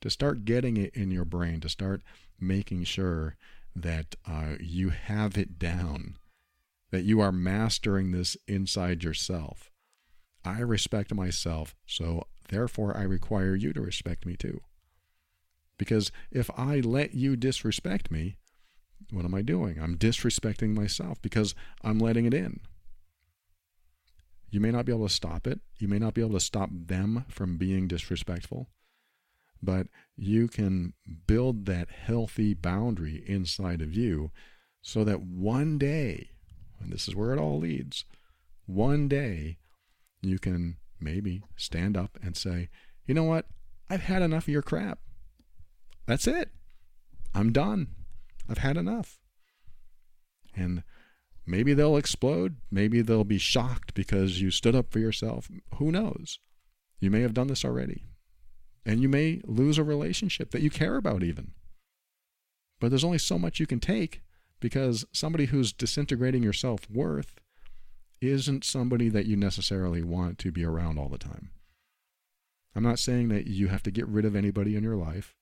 to 0.00 0.10
start 0.10 0.44
getting 0.44 0.76
it 0.76 0.94
in 0.94 1.10
your 1.10 1.24
brain, 1.24 1.60
to 1.60 1.68
start 1.68 2.02
making 2.40 2.84
sure 2.84 3.36
that 3.74 4.14
uh, 4.26 4.54
you 4.60 4.90
have 4.90 5.38
it 5.38 5.58
down, 5.58 6.16
that 6.90 7.04
you 7.04 7.20
are 7.20 7.32
mastering 7.32 8.10
this 8.10 8.36
inside 8.46 9.04
yourself. 9.04 9.70
I 10.44 10.60
respect 10.60 11.14
myself, 11.14 11.74
so 11.86 12.26
therefore 12.48 12.96
I 12.96 13.02
require 13.02 13.54
you 13.54 13.72
to 13.72 13.80
respect 13.80 14.26
me 14.26 14.36
too. 14.36 14.60
Because 15.78 16.12
if 16.30 16.50
I 16.56 16.80
let 16.80 17.14
you 17.14 17.36
disrespect 17.36 18.10
me, 18.10 18.36
what 19.10 19.24
am 19.24 19.34
I 19.34 19.42
doing? 19.42 19.80
I'm 19.80 19.96
disrespecting 19.96 20.74
myself 20.74 21.20
because 21.22 21.54
I'm 21.82 21.98
letting 21.98 22.24
it 22.24 22.34
in. 22.34 22.60
You 24.52 24.60
may 24.60 24.70
not 24.70 24.84
be 24.84 24.92
able 24.92 25.08
to 25.08 25.14
stop 25.14 25.46
it. 25.46 25.60
You 25.78 25.88
may 25.88 25.98
not 25.98 26.12
be 26.12 26.20
able 26.20 26.34
to 26.34 26.40
stop 26.40 26.68
them 26.70 27.24
from 27.28 27.56
being 27.56 27.88
disrespectful, 27.88 28.68
but 29.62 29.86
you 30.14 30.46
can 30.46 30.92
build 31.26 31.64
that 31.66 31.88
healthy 31.88 32.52
boundary 32.52 33.24
inside 33.26 33.80
of 33.80 33.94
you 33.94 34.30
so 34.82 35.04
that 35.04 35.22
one 35.22 35.78
day, 35.78 36.28
and 36.78 36.92
this 36.92 37.08
is 37.08 37.16
where 37.16 37.32
it 37.32 37.38
all 37.38 37.58
leads, 37.58 38.04
one 38.66 39.08
day 39.08 39.56
you 40.20 40.38
can 40.38 40.76
maybe 41.00 41.42
stand 41.56 41.96
up 41.96 42.18
and 42.22 42.36
say, 42.36 42.68
you 43.06 43.14
know 43.14 43.24
what? 43.24 43.46
I've 43.88 44.02
had 44.02 44.20
enough 44.20 44.44
of 44.44 44.48
your 44.52 44.62
crap. 44.62 44.98
That's 46.06 46.26
it. 46.26 46.50
I'm 47.34 47.52
done. 47.52 47.88
I've 48.50 48.58
had 48.58 48.76
enough. 48.76 49.18
And 50.54 50.82
Maybe 51.46 51.74
they'll 51.74 51.96
explode. 51.96 52.56
Maybe 52.70 53.02
they'll 53.02 53.24
be 53.24 53.38
shocked 53.38 53.94
because 53.94 54.40
you 54.40 54.50
stood 54.50 54.76
up 54.76 54.90
for 54.90 54.98
yourself. 54.98 55.48
Who 55.76 55.90
knows? 55.90 56.38
You 57.00 57.10
may 57.10 57.22
have 57.22 57.34
done 57.34 57.48
this 57.48 57.64
already. 57.64 58.04
And 58.86 59.00
you 59.00 59.08
may 59.08 59.40
lose 59.44 59.78
a 59.78 59.84
relationship 59.84 60.50
that 60.50 60.62
you 60.62 60.70
care 60.70 60.96
about, 60.96 61.22
even. 61.22 61.52
But 62.80 62.90
there's 62.90 63.04
only 63.04 63.18
so 63.18 63.38
much 63.38 63.60
you 63.60 63.66
can 63.66 63.80
take 63.80 64.22
because 64.60 65.04
somebody 65.12 65.46
who's 65.46 65.72
disintegrating 65.72 66.42
your 66.42 66.52
self 66.52 66.88
worth 66.90 67.40
isn't 68.20 68.64
somebody 68.64 69.08
that 69.08 69.26
you 69.26 69.36
necessarily 69.36 70.02
want 70.02 70.38
to 70.38 70.52
be 70.52 70.64
around 70.64 70.98
all 70.98 71.08
the 71.08 71.18
time. 71.18 71.50
I'm 72.74 72.82
not 72.82 72.98
saying 72.98 73.28
that 73.28 73.46
you 73.46 73.68
have 73.68 73.82
to 73.82 73.90
get 73.90 74.06
rid 74.06 74.24
of 74.24 74.34
anybody 74.34 74.76
in 74.76 74.84
your 74.84 74.96
life. 74.96 75.34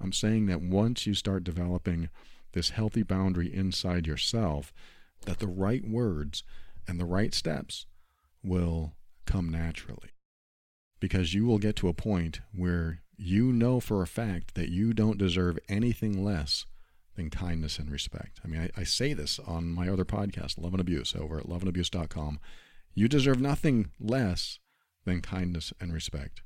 I'm 0.00 0.12
saying 0.12 0.46
that 0.46 0.60
once 0.60 1.06
you 1.06 1.14
start 1.14 1.44
developing 1.44 2.10
this 2.52 2.70
healthy 2.70 3.02
boundary 3.02 3.52
inside 3.52 4.06
yourself, 4.06 4.72
that 5.24 5.38
the 5.38 5.48
right 5.48 5.86
words 5.86 6.42
and 6.86 7.00
the 7.00 7.04
right 7.04 7.34
steps 7.34 7.86
will 8.42 8.94
come 9.24 9.50
naturally. 9.50 10.10
Because 11.00 11.34
you 11.34 11.44
will 11.44 11.58
get 11.58 11.76
to 11.76 11.88
a 11.88 11.94
point 11.94 12.40
where 12.54 13.02
you 13.16 13.52
know 13.52 13.80
for 13.80 14.02
a 14.02 14.06
fact 14.06 14.54
that 14.54 14.68
you 14.68 14.92
don't 14.92 15.18
deserve 15.18 15.58
anything 15.68 16.24
less 16.24 16.66
than 17.16 17.30
kindness 17.30 17.78
and 17.78 17.90
respect. 17.90 18.40
I 18.44 18.48
mean, 18.48 18.60
I, 18.76 18.80
I 18.80 18.84
say 18.84 19.12
this 19.12 19.38
on 19.46 19.72
my 19.72 19.88
other 19.88 20.04
podcast, 20.04 20.60
Love 20.60 20.74
and 20.74 20.80
Abuse, 20.80 21.14
over 21.18 21.38
at 21.38 21.46
loveandabuse.com. 21.46 22.38
You 22.94 23.08
deserve 23.08 23.40
nothing 23.40 23.90
less 23.98 24.58
than 25.04 25.22
kindness 25.22 25.72
and 25.80 25.92
respect. 25.92 26.42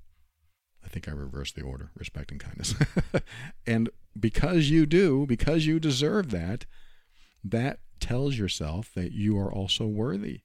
I 0.84 0.88
think 0.88 1.08
I 1.08 1.12
reversed 1.12 1.56
the 1.56 1.62
order 1.62 1.90
respect 1.96 2.30
and 2.30 2.40
kindness. 2.40 2.74
and 3.66 3.90
because 4.18 4.70
you 4.70 4.86
do, 4.86 5.26
because 5.26 5.66
you 5.66 5.78
deserve 5.78 6.30
that, 6.30 6.66
that 7.44 7.78
tells 8.00 8.38
yourself 8.38 8.90
that 8.94 9.12
you 9.12 9.38
are 9.38 9.52
also 9.52 9.86
worthy. 9.86 10.40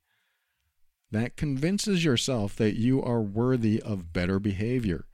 That 1.12 1.38
convinces 1.38 2.04
yourself 2.04 2.56
that 2.58 2.75
you 2.75 3.02
are 3.02 3.22
worthy 3.22 3.82
of 3.82 4.12
better 4.12 4.40
behavior. 4.40 5.06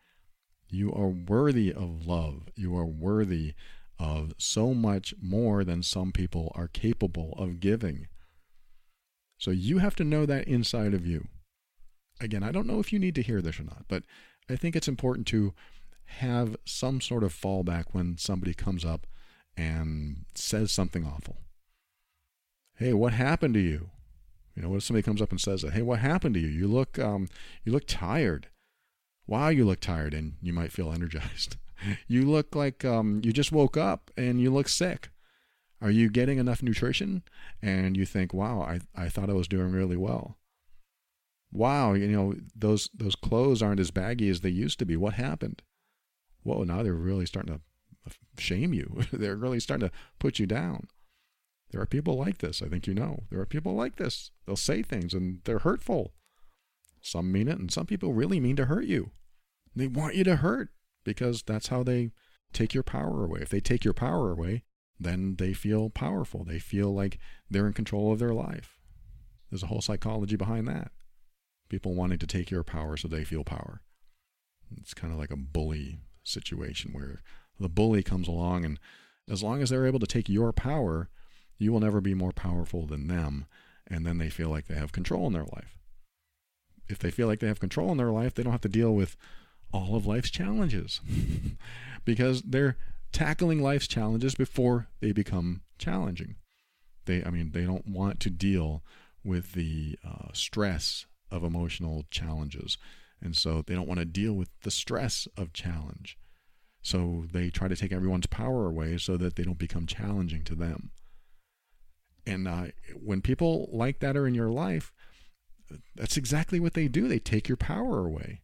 You 0.69 0.91
are 0.93 1.09
worthy 1.09 1.71
of 1.71 2.07
love. 2.07 2.49
You 2.55 2.75
are 2.77 2.85
worthy 2.85 3.53
of 3.99 4.33
so 4.37 4.73
much 4.73 5.13
more 5.21 5.63
than 5.63 5.83
some 5.83 6.11
people 6.11 6.51
are 6.55 6.67
capable 6.67 7.35
of 7.37 7.59
giving. 7.59 8.07
So 9.37 9.51
you 9.51 9.79
have 9.79 9.95
to 9.97 10.03
know 10.03 10.25
that 10.25 10.47
inside 10.47 10.93
of 10.93 11.05
you. 11.05 11.27
Again, 12.19 12.43
I 12.43 12.51
don't 12.51 12.67
know 12.67 12.79
if 12.79 12.93
you 12.93 12.99
need 12.99 13.15
to 13.15 13.21
hear 13.21 13.41
this 13.41 13.59
or 13.59 13.63
not, 13.63 13.85
but 13.87 14.03
I 14.49 14.55
think 14.55 14.75
it's 14.75 14.87
important 14.87 15.27
to 15.27 15.53
have 16.05 16.55
some 16.65 17.01
sort 17.01 17.23
of 17.23 17.33
fallback 17.33 17.85
when 17.91 18.17
somebody 18.17 18.53
comes 18.53 18.85
up 18.85 19.07
and 19.57 20.25
says 20.35 20.71
something 20.71 21.05
awful. 21.05 21.37
Hey, 22.75 22.93
what 22.93 23.13
happened 23.13 23.53
to 23.55 23.59
you? 23.59 23.89
You 24.55 24.63
know, 24.63 24.69
what 24.69 24.77
if 24.77 24.83
somebody 24.83 25.03
comes 25.03 25.21
up 25.21 25.31
and 25.31 25.39
says? 25.39 25.63
Hey, 25.63 25.81
what 25.81 25.99
happened 25.99 26.35
to 26.35 26.41
you? 26.41 26.47
You 26.47 26.67
look, 26.67 26.99
um, 26.99 27.27
you 27.63 27.71
look 27.71 27.85
tired. 27.87 28.47
Wow, 29.27 29.49
you 29.49 29.65
look 29.65 29.79
tired, 29.79 30.13
and 30.13 30.33
you 30.41 30.51
might 30.51 30.71
feel 30.71 30.91
energized. 30.91 31.57
you 32.07 32.23
look 32.23 32.55
like 32.55 32.83
um, 32.83 33.21
you 33.23 33.31
just 33.31 33.51
woke 33.51 33.77
up 33.77 34.11
and 34.17 34.41
you 34.41 34.51
look 34.51 34.67
sick. 34.67 35.09
Are 35.81 35.89
you 35.89 36.09
getting 36.09 36.37
enough 36.37 36.61
nutrition? 36.61 37.23
And 37.61 37.97
you 37.97 38.05
think, 38.05 38.33
wow, 38.33 38.61
I, 38.61 38.81
I 38.95 39.09
thought 39.09 39.29
I 39.29 39.33
was 39.33 39.47
doing 39.47 39.71
really 39.71 39.97
well. 39.97 40.37
Wow, 41.51 41.93
you 41.93 42.07
know, 42.07 42.35
those 42.55 42.89
those 42.93 43.15
clothes 43.15 43.61
aren't 43.61 43.79
as 43.81 43.91
baggy 43.91 44.29
as 44.29 44.39
they 44.39 44.49
used 44.49 44.79
to 44.79 44.85
be. 44.85 44.95
What 44.95 45.15
happened? 45.15 45.61
Whoa, 46.43 46.63
now 46.63 46.81
they're 46.81 46.93
really 46.93 47.25
starting 47.25 47.53
to 47.55 48.13
shame 48.41 48.73
you. 48.73 49.01
they're 49.11 49.35
really 49.35 49.59
starting 49.59 49.89
to 49.89 49.93
put 50.17 50.39
you 50.39 50.45
down. 50.45 50.87
There 51.71 51.81
are 51.81 51.85
people 51.85 52.17
like 52.17 52.39
this. 52.39 52.61
I 52.61 52.67
think 52.67 52.87
you 52.87 52.93
know. 52.93 53.23
There 53.29 53.39
are 53.39 53.45
people 53.45 53.73
like 53.73 53.95
this. 53.95 54.31
They'll 54.45 54.55
say 54.55 54.83
things 54.83 55.13
and 55.13 55.39
they're 55.45 55.59
hurtful. 55.59 56.13
Some 57.01 57.31
mean 57.31 57.47
it, 57.47 57.57
and 57.57 57.71
some 57.71 57.87
people 57.87 58.13
really 58.13 58.39
mean 58.39 58.55
to 58.57 58.65
hurt 58.65 58.85
you. 58.85 59.11
They 59.75 59.87
want 59.87 60.15
you 60.15 60.23
to 60.25 60.37
hurt 60.37 60.69
because 61.03 61.41
that's 61.43 61.67
how 61.67 61.81
they 61.83 62.11
take 62.53 62.73
your 62.73 62.83
power 62.83 63.23
away. 63.23 63.39
If 63.41 63.49
they 63.49 63.59
take 63.59 63.83
your 63.83 63.93
power 63.93 64.31
away, 64.31 64.63
then 64.99 65.35
they 65.37 65.53
feel 65.53 65.89
powerful. 65.89 66.43
They 66.43 66.59
feel 66.59 66.93
like 66.93 67.17
they're 67.49 67.67
in 67.67 67.73
control 67.73 68.11
of 68.11 68.19
their 68.19 68.33
life. 68.33 68.79
There's 69.49 69.63
a 69.63 69.67
whole 69.67 69.81
psychology 69.81 70.35
behind 70.35 70.67
that. 70.67 70.91
People 71.69 71.95
wanting 71.95 72.19
to 72.19 72.27
take 72.27 72.51
your 72.51 72.63
power 72.63 72.97
so 72.97 73.07
they 73.07 73.23
feel 73.23 73.43
power. 73.43 73.81
It's 74.77 74.93
kind 74.93 75.11
of 75.11 75.19
like 75.19 75.31
a 75.31 75.37
bully 75.37 76.01
situation 76.23 76.91
where 76.93 77.23
the 77.59 77.69
bully 77.69 78.03
comes 78.03 78.27
along, 78.27 78.63
and 78.65 78.79
as 79.29 79.41
long 79.41 79.61
as 79.61 79.69
they're 79.69 79.87
able 79.87 79.99
to 79.99 80.07
take 80.07 80.29
your 80.29 80.53
power, 80.53 81.09
you 81.61 81.71
will 81.71 81.79
never 81.79 82.01
be 82.01 82.13
more 82.15 82.31
powerful 82.31 82.87
than 82.87 83.07
them. 83.07 83.45
And 83.87 84.05
then 84.05 84.17
they 84.17 84.29
feel 84.29 84.49
like 84.49 84.67
they 84.67 84.75
have 84.75 84.91
control 84.91 85.27
in 85.27 85.33
their 85.33 85.43
life. 85.43 85.77
If 86.87 86.97
they 86.99 87.11
feel 87.11 87.27
like 87.27 87.39
they 87.39 87.47
have 87.47 87.59
control 87.59 87.91
in 87.91 87.97
their 87.97 88.09
life, 88.09 88.33
they 88.33 88.43
don't 88.43 88.51
have 88.51 88.61
to 88.61 88.69
deal 88.69 88.93
with 88.93 89.15
all 89.71 89.95
of 89.95 90.05
life's 90.05 90.31
challenges 90.31 91.01
because 92.05 92.41
they're 92.41 92.77
tackling 93.11 93.61
life's 93.61 93.87
challenges 93.87 94.33
before 94.33 94.87
they 95.01 95.11
become 95.11 95.61
challenging. 95.77 96.35
They, 97.05 97.23
I 97.23 97.29
mean, 97.29 97.51
they 97.51 97.63
don't 97.63 97.87
want 97.87 98.19
to 98.21 98.29
deal 98.29 98.83
with 99.23 99.53
the 99.53 99.97
uh, 100.05 100.29
stress 100.33 101.05
of 101.29 101.43
emotional 101.43 102.05
challenges. 102.09 102.77
And 103.21 103.37
so 103.37 103.61
they 103.61 103.75
don't 103.75 103.87
want 103.87 103.99
to 103.99 104.05
deal 104.05 104.33
with 104.33 104.49
the 104.63 104.71
stress 104.71 105.27
of 105.37 105.53
challenge. 105.53 106.17
So 106.81 107.25
they 107.31 107.51
try 107.51 107.67
to 107.67 107.75
take 107.75 107.91
everyone's 107.91 108.25
power 108.25 108.65
away 108.65 108.97
so 108.97 109.15
that 109.17 109.35
they 109.35 109.43
don't 109.43 109.59
become 109.59 109.85
challenging 109.85 110.43
to 110.45 110.55
them. 110.55 110.91
And 112.25 112.47
uh, 112.47 112.67
when 112.93 113.21
people 113.21 113.69
like 113.71 113.99
that 113.99 114.15
are 114.15 114.27
in 114.27 114.35
your 114.35 114.49
life, 114.49 114.91
that's 115.95 116.17
exactly 116.17 116.59
what 116.59 116.73
they 116.73 116.87
do. 116.87 117.07
They 117.07 117.19
take 117.19 117.47
your 117.47 117.57
power 117.57 118.05
away. 118.05 118.41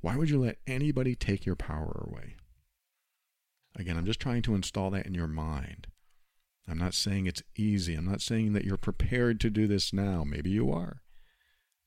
Why 0.00 0.16
would 0.16 0.30
you 0.30 0.40
let 0.40 0.58
anybody 0.66 1.14
take 1.14 1.44
your 1.44 1.56
power 1.56 2.06
away? 2.08 2.36
Again, 3.76 3.96
I'm 3.96 4.06
just 4.06 4.20
trying 4.20 4.42
to 4.42 4.54
install 4.54 4.90
that 4.90 5.06
in 5.06 5.14
your 5.14 5.28
mind. 5.28 5.86
I'm 6.68 6.78
not 6.78 6.94
saying 6.94 7.26
it's 7.26 7.42
easy. 7.56 7.94
I'm 7.94 8.06
not 8.06 8.20
saying 8.20 8.52
that 8.52 8.64
you're 8.64 8.76
prepared 8.76 9.40
to 9.40 9.50
do 9.50 9.66
this 9.66 9.92
now. 9.92 10.24
Maybe 10.24 10.50
you 10.50 10.70
are. 10.70 11.02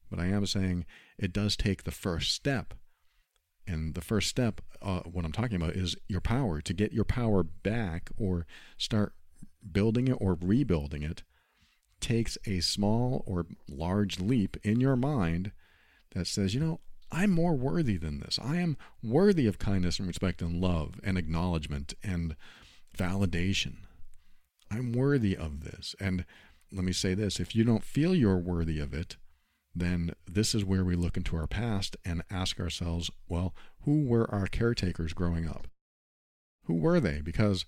But 0.09 0.19
I 0.19 0.27
am 0.27 0.45
saying 0.45 0.85
it 1.17 1.33
does 1.33 1.55
take 1.55 1.83
the 1.83 1.91
first 1.91 2.33
step. 2.33 2.73
And 3.65 3.95
the 3.95 4.01
first 4.01 4.27
step, 4.27 4.61
uh, 4.81 4.99
what 5.01 5.23
I'm 5.23 5.31
talking 5.31 5.55
about, 5.55 5.75
is 5.75 5.95
your 6.07 6.19
power. 6.21 6.61
To 6.61 6.73
get 6.73 6.91
your 6.91 7.05
power 7.05 7.43
back 7.43 8.09
or 8.17 8.45
start 8.77 9.13
building 9.71 10.07
it 10.07 10.17
or 10.19 10.37
rebuilding 10.41 11.03
it 11.03 11.23
takes 11.99 12.37
a 12.45 12.59
small 12.59 13.23
or 13.25 13.45
large 13.69 14.19
leap 14.19 14.57
in 14.63 14.79
your 14.81 14.95
mind 14.95 15.51
that 16.13 16.27
says, 16.27 16.53
you 16.53 16.59
know, 16.59 16.79
I'm 17.11 17.31
more 17.31 17.53
worthy 17.53 17.97
than 17.97 18.19
this. 18.19 18.39
I 18.43 18.57
am 18.57 18.75
worthy 19.01 19.47
of 19.47 19.59
kindness 19.59 19.99
and 19.99 20.07
respect 20.07 20.41
and 20.41 20.59
love 20.59 20.99
and 21.03 21.17
acknowledgement 21.17 21.93
and 22.03 22.35
validation. 22.97 23.75
I'm 24.71 24.91
worthy 24.91 25.37
of 25.37 25.63
this. 25.63 25.95
And 25.99 26.25
let 26.71 26.83
me 26.83 26.91
say 26.91 27.13
this 27.13 27.39
if 27.39 27.55
you 27.55 27.63
don't 27.63 27.83
feel 27.83 28.15
you're 28.15 28.37
worthy 28.37 28.79
of 28.79 28.93
it, 28.93 29.15
then 29.75 30.13
this 30.27 30.53
is 30.53 30.65
where 30.65 30.83
we 30.83 30.95
look 30.95 31.15
into 31.17 31.35
our 31.35 31.47
past 31.47 31.95
and 32.03 32.23
ask 32.29 32.59
ourselves, 32.59 33.09
well, 33.27 33.53
who 33.83 34.05
were 34.05 34.29
our 34.33 34.47
caretakers 34.47 35.13
growing 35.13 35.47
up? 35.47 35.67
Who 36.65 36.75
were 36.75 36.99
they? 36.99 37.21
Because 37.21 37.65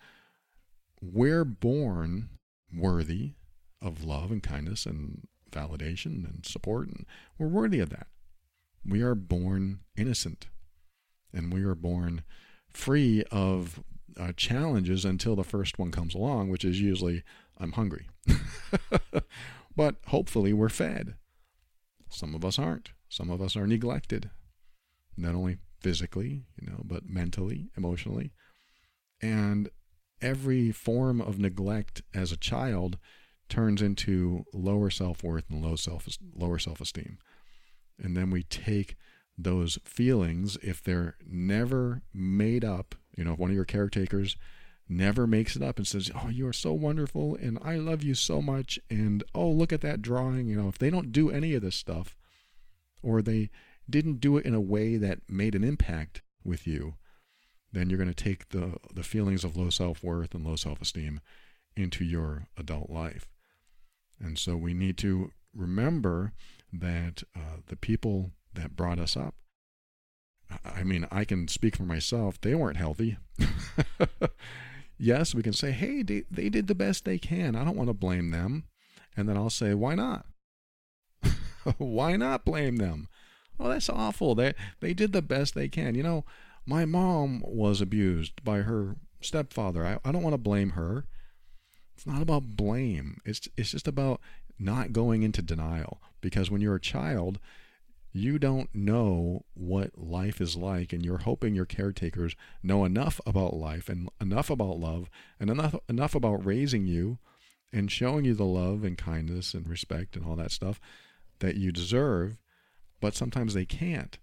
we're 1.13 1.45
born 1.45 2.29
worthy 2.73 3.33
of 3.81 4.03
love 4.03 4.31
and 4.31 4.41
kindness 4.41 4.85
and 4.85 5.27
validation 5.51 6.25
and 6.29 6.45
support, 6.45 6.87
and 6.87 7.05
we're 7.37 7.47
worthy 7.47 7.79
of 7.79 7.89
that. 7.89 8.07
We 8.85 9.01
are 9.01 9.15
born 9.15 9.79
innocent, 9.97 10.47
and 11.33 11.53
we 11.53 11.63
are 11.63 11.75
born 11.75 12.23
free 12.69 13.23
of 13.31 13.81
uh, 14.19 14.31
challenges 14.35 15.05
until 15.05 15.35
the 15.35 15.43
first 15.43 15.79
one 15.79 15.91
comes 15.91 16.13
along, 16.13 16.49
which 16.49 16.65
is 16.65 16.79
usually, 16.81 17.23
I'm 17.57 17.73
hungry. 17.73 18.07
but 19.75 19.95
hopefully, 20.07 20.53
we're 20.53 20.69
fed. 20.69 21.15
Some 22.09 22.35
of 22.35 22.45
us 22.45 22.59
aren't. 22.59 22.91
Some 23.09 23.29
of 23.29 23.41
us 23.41 23.55
are 23.55 23.67
neglected, 23.67 24.29
not 25.17 25.35
only 25.35 25.57
physically, 25.81 26.43
you 26.59 26.67
know, 26.67 26.81
but 26.83 27.05
mentally, 27.07 27.69
emotionally. 27.77 28.31
And 29.21 29.69
every 30.25 30.71
form 30.71 31.21
of 31.21 31.39
neglect 31.39 32.01
as 32.13 32.31
a 32.31 32.37
child 32.37 32.97
turns 33.47 33.81
into 33.81 34.43
lower 34.53 34.89
self-worth 34.89 35.45
and 35.49 35.63
low 35.63 35.75
self 35.75 36.07
lower 36.35 36.57
self-esteem. 36.57 37.19
And 38.01 38.17
then 38.17 38.31
we 38.31 38.43
take 38.43 38.95
those 39.37 39.77
feelings 39.85 40.57
if 40.61 40.81
they're 40.81 41.15
never 41.25 42.01
made 42.13 42.63
up 42.63 42.95
you 43.17 43.23
know 43.23 43.33
if 43.33 43.39
one 43.39 43.49
of 43.49 43.55
your 43.55 43.65
caretakers 43.65 44.37
never 44.87 45.27
makes 45.27 45.55
it 45.55 45.61
up 45.61 45.77
and 45.77 45.85
says 45.85 46.09
oh 46.23 46.29
you 46.29 46.47
are 46.47 46.53
so 46.53 46.71
wonderful 46.71 47.35
and 47.41 47.59
i 47.61 47.75
love 47.75 48.01
you 48.01 48.13
so 48.13 48.41
much 48.41 48.79
and 48.89 49.23
oh 49.33 49.49
look 49.49 49.73
at 49.73 49.81
that 49.81 50.01
drawing 50.01 50.47
you 50.47 50.55
know 50.55 50.69
if 50.69 50.77
they 50.77 50.89
don't 50.89 51.11
do 51.11 51.29
any 51.29 51.53
of 51.53 51.61
this 51.61 51.75
stuff 51.75 52.15
or 53.03 53.21
they 53.21 53.49
didn't 53.89 54.21
do 54.21 54.37
it 54.37 54.45
in 54.45 54.53
a 54.53 54.61
way 54.61 54.95
that 54.95 55.19
made 55.27 55.53
an 55.53 55.63
impact 55.63 56.21
with 56.43 56.65
you 56.65 56.95
then 57.75 57.89
you're 57.89 57.97
going 57.97 58.13
to 58.13 58.23
take 58.23 58.49
the, 58.49 58.77
the 58.93 59.03
feelings 59.03 59.43
of 59.43 59.57
low 59.57 59.69
self 59.69 60.03
worth 60.03 60.33
and 60.33 60.45
low 60.45 60.55
self 60.55 60.81
esteem 60.81 61.19
into 61.75 62.03
your 62.03 62.47
adult 62.57 62.89
life. 62.89 63.27
And 64.19 64.39
so 64.39 64.55
we 64.55 64.73
need 64.73 64.97
to 64.99 65.31
remember 65.53 66.31
that 66.71 67.23
uh, 67.35 67.57
the 67.67 67.75
people 67.75 68.31
that 68.53 68.75
brought 68.75 68.99
us 68.99 69.17
up, 69.17 69.35
I 70.63 70.83
mean, 70.83 71.07
I 71.11 71.25
can 71.25 71.47
speak 71.47 71.75
for 71.75 71.83
myself, 71.83 72.39
they 72.39 72.55
weren't 72.55 72.77
healthy. 72.77 73.17
yes, 74.97 75.35
we 75.35 75.43
can 75.43 75.53
say, 75.53 75.71
hey, 75.71 76.01
they, 76.01 76.23
they 76.31 76.49
did 76.49 76.67
the 76.67 76.75
best 76.75 77.03
they 77.03 77.17
can. 77.17 77.55
I 77.55 77.65
don't 77.65 77.75
want 77.75 77.89
to 77.89 77.93
blame 77.93 78.31
them. 78.31 78.65
And 79.17 79.27
then 79.27 79.37
I'll 79.37 79.49
say, 79.49 79.73
why 79.73 79.95
not? 79.95 80.25
why 81.77 82.15
not 82.15 82.45
blame 82.45 82.77
them? 82.77 83.09
Oh, 83.59 83.69
that's 83.69 83.89
awful. 83.89 84.35
They 84.35 84.53
they 84.81 84.93
did 84.93 85.13
the 85.13 85.21
best 85.21 85.55
they 85.55 85.69
can. 85.69 85.95
You 85.95 86.03
know, 86.03 86.25
my 86.65 86.85
mom 86.85 87.41
was 87.45 87.81
abused 87.81 88.43
by 88.43 88.59
her 88.59 88.95
stepfather. 89.21 89.85
I, 89.85 89.99
I 90.07 90.11
don't 90.11 90.23
want 90.23 90.33
to 90.33 90.39
blame 90.39 90.71
her. 90.71 91.05
It's 91.95 92.07
not 92.07 92.21
about 92.21 92.55
blame. 92.55 93.19
It's 93.25 93.47
it's 93.57 93.71
just 93.71 93.87
about 93.87 94.19
not 94.59 94.93
going 94.93 95.23
into 95.23 95.41
denial 95.41 96.01
because 96.21 96.49
when 96.49 96.61
you're 96.61 96.75
a 96.75 96.81
child, 96.81 97.39
you 98.11 98.39
don't 98.39 98.73
know 98.73 99.43
what 99.53 99.97
life 99.97 100.39
is 100.39 100.55
like 100.55 100.93
and 100.93 101.05
you're 101.05 101.19
hoping 101.19 101.53
your 101.53 101.65
caretakers 101.65 102.35
know 102.63 102.85
enough 102.85 103.19
about 103.25 103.53
life 103.53 103.89
and 103.89 104.09
enough 104.21 104.49
about 104.49 104.79
love 104.79 105.09
and 105.39 105.49
enough 105.49 105.75
enough 105.89 106.15
about 106.15 106.45
raising 106.45 106.85
you 106.85 107.17
and 107.73 107.91
showing 107.91 108.23
you 108.25 108.33
the 108.33 108.45
love 108.45 108.83
and 108.83 108.97
kindness 108.97 109.53
and 109.53 109.67
respect 109.67 110.15
and 110.15 110.25
all 110.25 110.35
that 110.37 110.51
stuff 110.51 110.79
that 111.39 111.55
you 111.55 111.71
deserve, 111.71 112.37
but 113.01 113.15
sometimes 113.15 113.53
they 113.53 113.65
can't. 113.65 114.17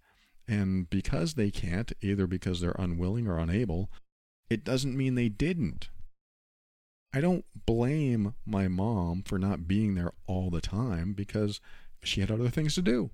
And 0.48 0.90
because 0.90 1.34
they 1.34 1.50
can't, 1.50 1.92
either 2.00 2.26
because 2.26 2.60
they're 2.60 2.76
unwilling 2.78 3.26
or 3.28 3.38
unable, 3.38 3.90
it 4.50 4.64
doesn't 4.64 4.96
mean 4.96 5.14
they 5.14 5.28
didn't. 5.28 5.88
I 7.14 7.20
don't 7.20 7.44
blame 7.66 8.34
my 8.46 8.68
mom 8.68 9.22
for 9.22 9.38
not 9.38 9.68
being 9.68 9.94
there 9.94 10.12
all 10.26 10.50
the 10.50 10.60
time 10.60 11.12
because 11.12 11.60
she 12.02 12.20
had 12.20 12.30
other 12.30 12.48
things 12.48 12.74
to 12.74 12.82
do. 12.82 13.10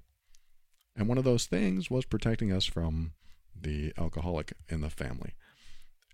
And 0.97 1.09
one 1.09 1.19
of 1.19 1.25
those 1.25 1.47
things 1.47 1.91
was 1.91 2.05
protecting 2.05 2.53
us 2.53 2.65
from 2.65 3.13
the 3.61 3.93
alcoholic 3.99 4.53
in 4.69 4.81
the 4.81 4.91
family. 4.91 5.35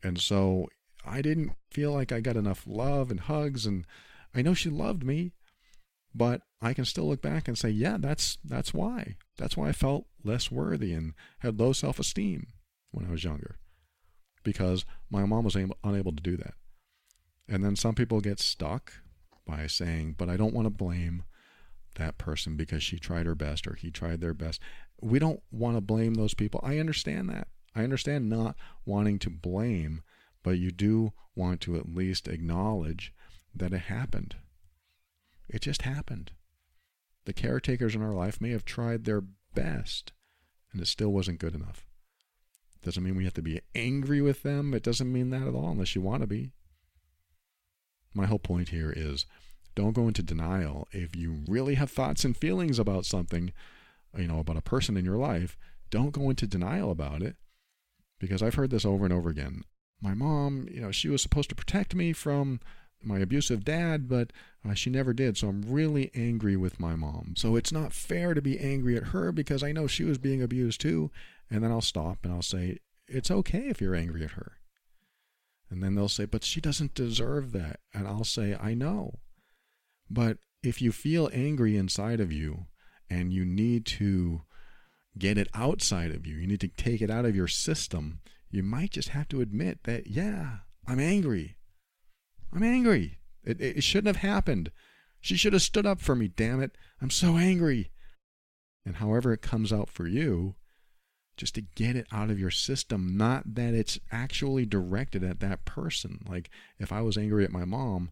And 0.02 0.20
so 0.20 0.68
I 1.06 1.22
didn't 1.22 1.52
feel 1.70 1.92
like 1.92 2.12
I 2.12 2.20
got 2.20 2.36
enough 2.36 2.64
love 2.66 3.10
and 3.10 3.20
hugs 3.20 3.66
and 3.66 3.86
I 4.34 4.42
know 4.42 4.54
she 4.54 4.70
loved 4.70 5.04
me, 5.04 5.32
but 6.14 6.42
I 6.62 6.72
can 6.74 6.84
still 6.84 7.08
look 7.08 7.20
back 7.20 7.48
and 7.48 7.58
say, 7.58 7.70
yeah, 7.70 7.96
that's 7.98 8.38
that's 8.44 8.72
why. 8.72 9.16
That's 9.36 9.56
why 9.56 9.68
I 9.68 9.72
felt 9.72 10.06
less 10.22 10.50
worthy 10.50 10.92
and 10.92 11.14
had 11.40 11.58
low 11.58 11.72
self-esteem 11.72 12.46
when 12.92 13.06
I 13.06 13.10
was 13.10 13.24
younger. 13.24 13.56
Because 14.42 14.84
my 15.10 15.24
mom 15.24 15.44
was 15.44 15.56
able, 15.56 15.76
unable 15.82 16.12
to 16.12 16.22
do 16.22 16.36
that. 16.36 16.54
And 17.48 17.64
then 17.64 17.76
some 17.76 17.94
people 17.94 18.20
get 18.20 18.40
stuck 18.40 18.92
by 19.46 19.66
saying, 19.66 20.14
but 20.16 20.28
I 20.28 20.36
don't 20.36 20.54
want 20.54 20.66
to 20.66 20.70
blame 20.70 21.24
that 21.96 22.18
person 22.18 22.56
because 22.56 22.82
she 22.82 22.98
tried 22.98 23.26
her 23.26 23.34
best 23.34 23.66
or 23.66 23.74
he 23.74 23.90
tried 23.90 24.20
their 24.20 24.34
best. 24.34 24.60
We 25.00 25.18
don't 25.18 25.42
want 25.50 25.76
to 25.76 25.80
blame 25.80 26.14
those 26.14 26.34
people. 26.34 26.60
I 26.62 26.78
understand 26.78 27.28
that. 27.30 27.48
I 27.74 27.82
understand 27.82 28.28
not 28.28 28.56
wanting 28.86 29.18
to 29.20 29.30
blame, 29.30 30.02
but 30.42 30.58
you 30.58 30.70
do 30.70 31.12
want 31.34 31.60
to 31.62 31.76
at 31.76 31.92
least 31.92 32.28
acknowledge 32.28 33.12
that 33.54 33.72
it 33.72 33.82
happened. 33.82 34.36
It 35.48 35.62
just 35.62 35.82
happened. 35.82 36.32
The 37.24 37.32
caretakers 37.32 37.94
in 37.94 38.02
our 38.02 38.12
life 38.12 38.40
may 38.40 38.50
have 38.50 38.64
tried 38.64 39.04
their 39.04 39.22
best 39.54 40.12
and 40.72 40.82
it 40.82 40.86
still 40.86 41.10
wasn't 41.10 41.38
good 41.38 41.54
enough. 41.54 41.86
Doesn't 42.82 43.02
mean 43.02 43.16
we 43.16 43.24
have 43.24 43.34
to 43.34 43.42
be 43.42 43.62
angry 43.74 44.20
with 44.20 44.42
them. 44.42 44.74
It 44.74 44.82
doesn't 44.82 45.10
mean 45.10 45.30
that 45.30 45.46
at 45.46 45.54
all 45.54 45.70
unless 45.70 45.94
you 45.94 46.02
want 46.02 46.20
to 46.20 46.26
be. 46.26 46.50
My 48.12 48.26
whole 48.26 48.38
point 48.38 48.68
here 48.68 48.92
is 48.94 49.24
don't 49.74 49.94
go 49.94 50.06
into 50.06 50.22
denial. 50.22 50.86
If 50.92 51.16
you 51.16 51.44
really 51.48 51.74
have 51.74 51.90
thoughts 51.90 52.24
and 52.24 52.36
feelings 52.36 52.78
about 52.78 53.06
something, 53.06 53.52
you 54.16 54.28
know, 54.28 54.38
about 54.38 54.58
a 54.58 54.62
person 54.62 54.96
in 54.96 55.04
your 55.04 55.16
life, 55.16 55.56
don't 55.90 56.12
go 56.12 56.28
into 56.28 56.46
denial 56.46 56.90
about 56.90 57.22
it. 57.22 57.36
Because 58.18 58.42
I've 58.42 58.54
heard 58.54 58.70
this 58.70 58.84
over 58.84 59.04
and 59.04 59.12
over 59.12 59.30
again. 59.30 59.62
My 60.00 60.14
mom, 60.14 60.68
you 60.70 60.80
know, 60.80 60.92
she 60.92 61.08
was 61.08 61.22
supposed 61.22 61.48
to 61.48 61.54
protect 61.54 61.94
me 61.94 62.12
from 62.12 62.60
my 63.06 63.18
abusive 63.18 63.64
dad, 63.64 64.08
but 64.08 64.32
uh, 64.68 64.74
she 64.74 64.90
never 64.90 65.12
did. 65.12 65.36
So 65.36 65.48
I'm 65.48 65.62
really 65.62 66.10
angry 66.14 66.56
with 66.56 66.80
my 66.80 66.96
mom. 66.96 67.34
So 67.36 67.56
it's 67.56 67.72
not 67.72 67.92
fair 67.92 68.34
to 68.34 68.42
be 68.42 68.58
angry 68.58 68.96
at 68.96 69.08
her 69.08 69.32
because 69.32 69.62
I 69.62 69.72
know 69.72 69.86
she 69.86 70.04
was 70.04 70.18
being 70.18 70.42
abused 70.42 70.80
too. 70.80 71.10
And 71.50 71.62
then 71.62 71.70
I'll 71.70 71.80
stop 71.80 72.18
and 72.24 72.32
I'll 72.32 72.42
say, 72.42 72.78
it's 73.06 73.30
okay 73.30 73.68
if 73.68 73.80
you're 73.80 73.94
angry 73.94 74.24
at 74.24 74.32
her. 74.32 74.52
And 75.70 75.82
then 75.82 75.94
they'll 75.94 76.08
say, 76.08 76.24
but 76.24 76.44
she 76.44 76.60
doesn't 76.60 76.94
deserve 76.94 77.52
that. 77.52 77.80
And 77.92 78.06
I'll 78.06 78.24
say, 78.24 78.56
I 78.60 78.74
know. 78.74 79.18
But 80.08 80.38
if 80.62 80.80
you 80.80 80.92
feel 80.92 81.30
angry 81.32 81.76
inside 81.76 82.20
of 82.20 82.32
you 82.32 82.66
and 83.10 83.32
you 83.32 83.44
need 83.44 83.84
to 83.86 84.42
get 85.18 85.38
it 85.38 85.48
outside 85.54 86.10
of 86.10 86.26
you, 86.26 86.36
you 86.36 86.46
need 86.46 86.60
to 86.60 86.68
take 86.68 87.02
it 87.02 87.10
out 87.10 87.24
of 87.24 87.36
your 87.36 87.48
system, 87.48 88.20
you 88.50 88.62
might 88.62 88.92
just 88.92 89.08
have 89.10 89.28
to 89.28 89.40
admit 89.40 89.80
that, 89.84 90.06
yeah, 90.06 90.58
I'm 90.86 91.00
angry. 91.00 91.56
I'm 92.54 92.62
angry. 92.62 93.18
It, 93.42 93.60
it 93.60 93.84
shouldn't 93.84 94.14
have 94.16 94.28
happened. 94.28 94.70
She 95.20 95.36
should 95.36 95.52
have 95.52 95.62
stood 95.62 95.86
up 95.86 96.00
for 96.00 96.14
me, 96.14 96.28
damn 96.28 96.62
it. 96.62 96.76
I'm 97.00 97.10
so 97.10 97.36
angry. 97.36 97.90
And 98.86 98.96
however 98.96 99.32
it 99.32 99.42
comes 99.42 99.72
out 99.72 99.88
for 99.88 100.06
you, 100.06 100.54
just 101.36 101.54
to 101.56 101.62
get 101.62 101.96
it 101.96 102.06
out 102.12 102.30
of 102.30 102.38
your 102.38 102.50
system, 102.50 103.16
not 103.16 103.54
that 103.54 103.74
it's 103.74 103.98
actually 104.12 104.66
directed 104.66 105.24
at 105.24 105.40
that 105.40 105.64
person. 105.64 106.24
Like 106.28 106.50
if 106.78 106.92
I 106.92 107.00
was 107.00 107.18
angry 107.18 107.44
at 107.44 107.50
my 107.50 107.64
mom, 107.64 108.10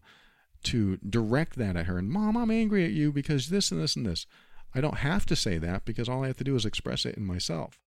to 0.63 0.97
direct 0.97 1.57
that 1.57 1.75
at 1.75 1.85
her 1.85 1.97
and 1.97 2.09
mom 2.09 2.35
i'm 2.35 2.51
angry 2.51 2.83
at 2.83 2.91
you 2.91 3.11
because 3.11 3.49
this 3.49 3.71
and 3.71 3.81
this 3.81 3.95
and 3.95 4.05
this 4.05 4.25
i 4.73 4.81
don't 4.81 4.99
have 4.99 5.25
to 5.25 5.35
say 5.35 5.57
that 5.57 5.85
because 5.85 6.09
all 6.09 6.23
i 6.23 6.27
have 6.27 6.37
to 6.37 6.43
do 6.43 6.55
is 6.55 6.65
express 6.65 7.05
it 7.05 7.15
in 7.15 7.25
myself 7.25 7.79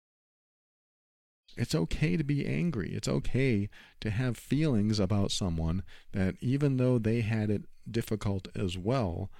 it's 1.57 1.75
okay 1.75 2.17
to 2.17 2.25
be 2.25 2.47
angry. 2.47 2.93
It's 2.95 3.09
okay 3.09 3.69
to 4.01 4.11
have 4.11 4.37
feelings 4.37 4.99
about 4.99 5.31
someone 5.31 5.83
that 6.13 6.35
even 6.41 6.77
though 6.77 6.99
they 6.99 7.21
had 7.21 7.51
it 7.51 7.65
difficult 7.91 8.49
as 8.57 8.79
well 8.79 9.31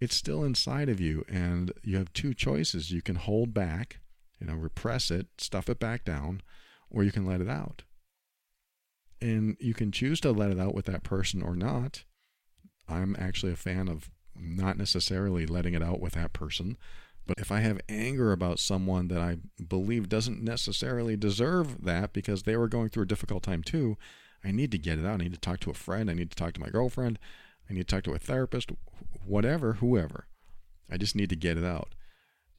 it's 0.00 0.14
still 0.14 0.44
inside 0.44 0.88
of 0.88 0.98
you 0.98 1.24
and 1.28 1.72
you 1.82 1.98
have 1.98 2.12
two 2.12 2.32
choices. 2.32 2.90
You 2.90 3.02
can 3.02 3.16
hold 3.16 3.52
back 3.52 4.00
you 4.40 4.46
know 4.46 4.54
repress 4.54 5.10
it 5.10 5.26
stuff 5.38 5.68
it 5.68 5.78
back 5.78 6.04
down 6.04 6.40
or 6.90 7.04
you 7.04 7.12
can 7.12 7.26
let 7.26 7.40
it 7.40 7.48
out. 7.48 7.82
And 9.20 9.56
you 9.60 9.74
can 9.74 9.92
choose 9.92 10.18
to 10.20 10.32
let 10.32 10.50
it 10.50 10.58
out 10.58 10.74
with 10.74 10.86
that 10.86 11.02
person 11.02 11.42
or 11.42 11.54
not. 11.54 12.04
I'm 12.88 13.14
actually 13.18 13.52
a 13.52 13.56
fan 13.56 13.86
of 13.86 14.10
not 14.34 14.78
necessarily 14.78 15.46
letting 15.46 15.74
it 15.74 15.82
out 15.82 16.00
with 16.00 16.14
that 16.14 16.32
person. 16.32 16.78
But 17.26 17.38
if 17.38 17.52
I 17.52 17.60
have 17.60 17.80
anger 17.88 18.32
about 18.32 18.58
someone 18.58 19.08
that 19.08 19.20
I 19.20 19.38
believe 19.62 20.08
doesn't 20.08 20.42
necessarily 20.42 21.16
deserve 21.16 21.84
that 21.84 22.12
because 22.12 22.42
they 22.42 22.56
were 22.56 22.68
going 22.68 22.88
through 22.88 23.04
a 23.04 23.06
difficult 23.06 23.42
time 23.42 23.62
too, 23.62 23.96
I 24.44 24.50
need 24.50 24.72
to 24.72 24.78
get 24.78 24.98
it 24.98 25.06
out. 25.06 25.20
I 25.20 25.24
need 25.24 25.34
to 25.34 25.40
talk 25.40 25.60
to 25.60 25.70
a 25.70 25.74
friend. 25.74 26.10
I 26.10 26.14
need 26.14 26.30
to 26.30 26.36
talk 26.36 26.54
to 26.54 26.60
my 26.60 26.70
girlfriend. 26.70 27.18
I 27.68 27.74
need 27.74 27.86
to 27.86 27.94
talk 27.94 28.04
to 28.04 28.14
a 28.14 28.18
therapist, 28.18 28.70
whatever, 29.24 29.74
whoever. 29.74 30.26
I 30.90 30.96
just 30.96 31.14
need 31.14 31.30
to 31.30 31.36
get 31.36 31.56
it 31.56 31.64
out. 31.64 31.94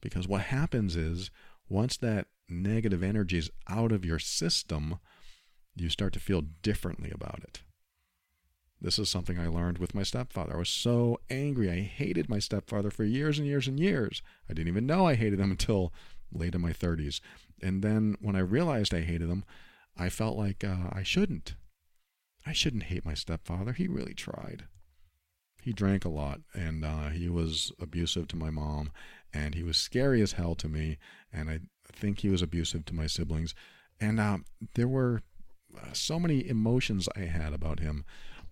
Because 0.00 0.26
what 0.26 0.42
happens 0.42 0.96
is 0.96 1.30
once 1.68 1.96
that 1.98 2.28
negative 2.48 3.02
energy 3.02 3.38
is 3.38 3.50
out 3.68 3.92
of 3.92 4.04
your 4.04 4.18
system, 4.18 4.98
you 5.76 5.88
start 5.88 6.12
to 6.14 6.20
feel 6.20 6.42
differently 6.62 7.10
about 7.10 7.40
it. 7.42 7.62
This 8.82 8.98
is 8.98 9.08
something 9.08 9.38
I 9.38 9.46
learned 9.46 9.78
with 9.78 9.94
my 9.94 10.02
stepfather. 10.02 10.54
I 10.54 10.58
was 10.58 10.68
so 10.68 11.20
angry. 11.30 11.70
I 11.70 11.82
hated 11.82 12.28
my 12.28 12.40
stepfather 12.40 12.90
for 12.90 13.04
years 13.04 13.38
and 13.38 13.46
years 13.46 13.68
and 13.68 13.78
years. 13.78 14.22
I 14.50 14.54
didn't 14.54 14.68
even 14.68 14.86
know 14.86 15.06
I 15.06 15.14
hated 15.14 15.38
him 15.38 15.50
until 15.52 15.92
late 16.32 16.56
in 16.56 16.60
my 16.60 16.72
30s. 16.72 17.20
And 17.62 17.82
then 17.82 18.16
when 18.20 18.34
I 18.34 18.40
realized 18.40 18.92
I 18.92 19.02
hated 19.02 19.28
him, 19.28 19.44
I 19.96 20.08
felt 20.08 20.36
like 20.36 20.64
uh, 20.64 20.90
I 20.92 21.04
shouldn't. 21.04 21.54
I 22.44 22.52
shouldn't 22.52 22.84
hate 22.84 23.04
my 23.04 23.14
stepfather. 23.14 23.72
He 23.72 23.86
really 23.86 24.14
tried. 24.14 24.64
He 25.62 25.72
drank 25.72 26.04
a 26.04 26.08
lot 26.08 26.40
and 26.52 26.84
uh, 26.84 27.10
he 27.10 27.28
was 27.28 27.70
abusive 27.80 28.26
to 28.28 28.36
my 28.36 28.50
mom 28.50 28.90
and 29.32 29.54
he 29.54 29.62
was 29.62 29.76
scary 29.76 30.20
as 30.22 30.32
hell 30.32 30.56
to 30.56 30.68
me. 30.68 30.98
And 31.32 31.48
I 31.48 31.60
think 31.92 32.18
he 32.18 32.28
was 32.28 32.42
abusive 32.42 32.84
to 32.86 32.94
my 32.96 33.06
siblings. 33.06 33.54
And 34.00 34.18
uh, 34.18 34.38
there 34.74 34.88
were 34.88 35.22
uh, 35.80 35.92
so 35.92 36.18
many 36.18 36.48
emotions 36.48 37.08
I 37.14 37.20
had 37.20 37.52
about 37.52 37.78
him 37.78 38.04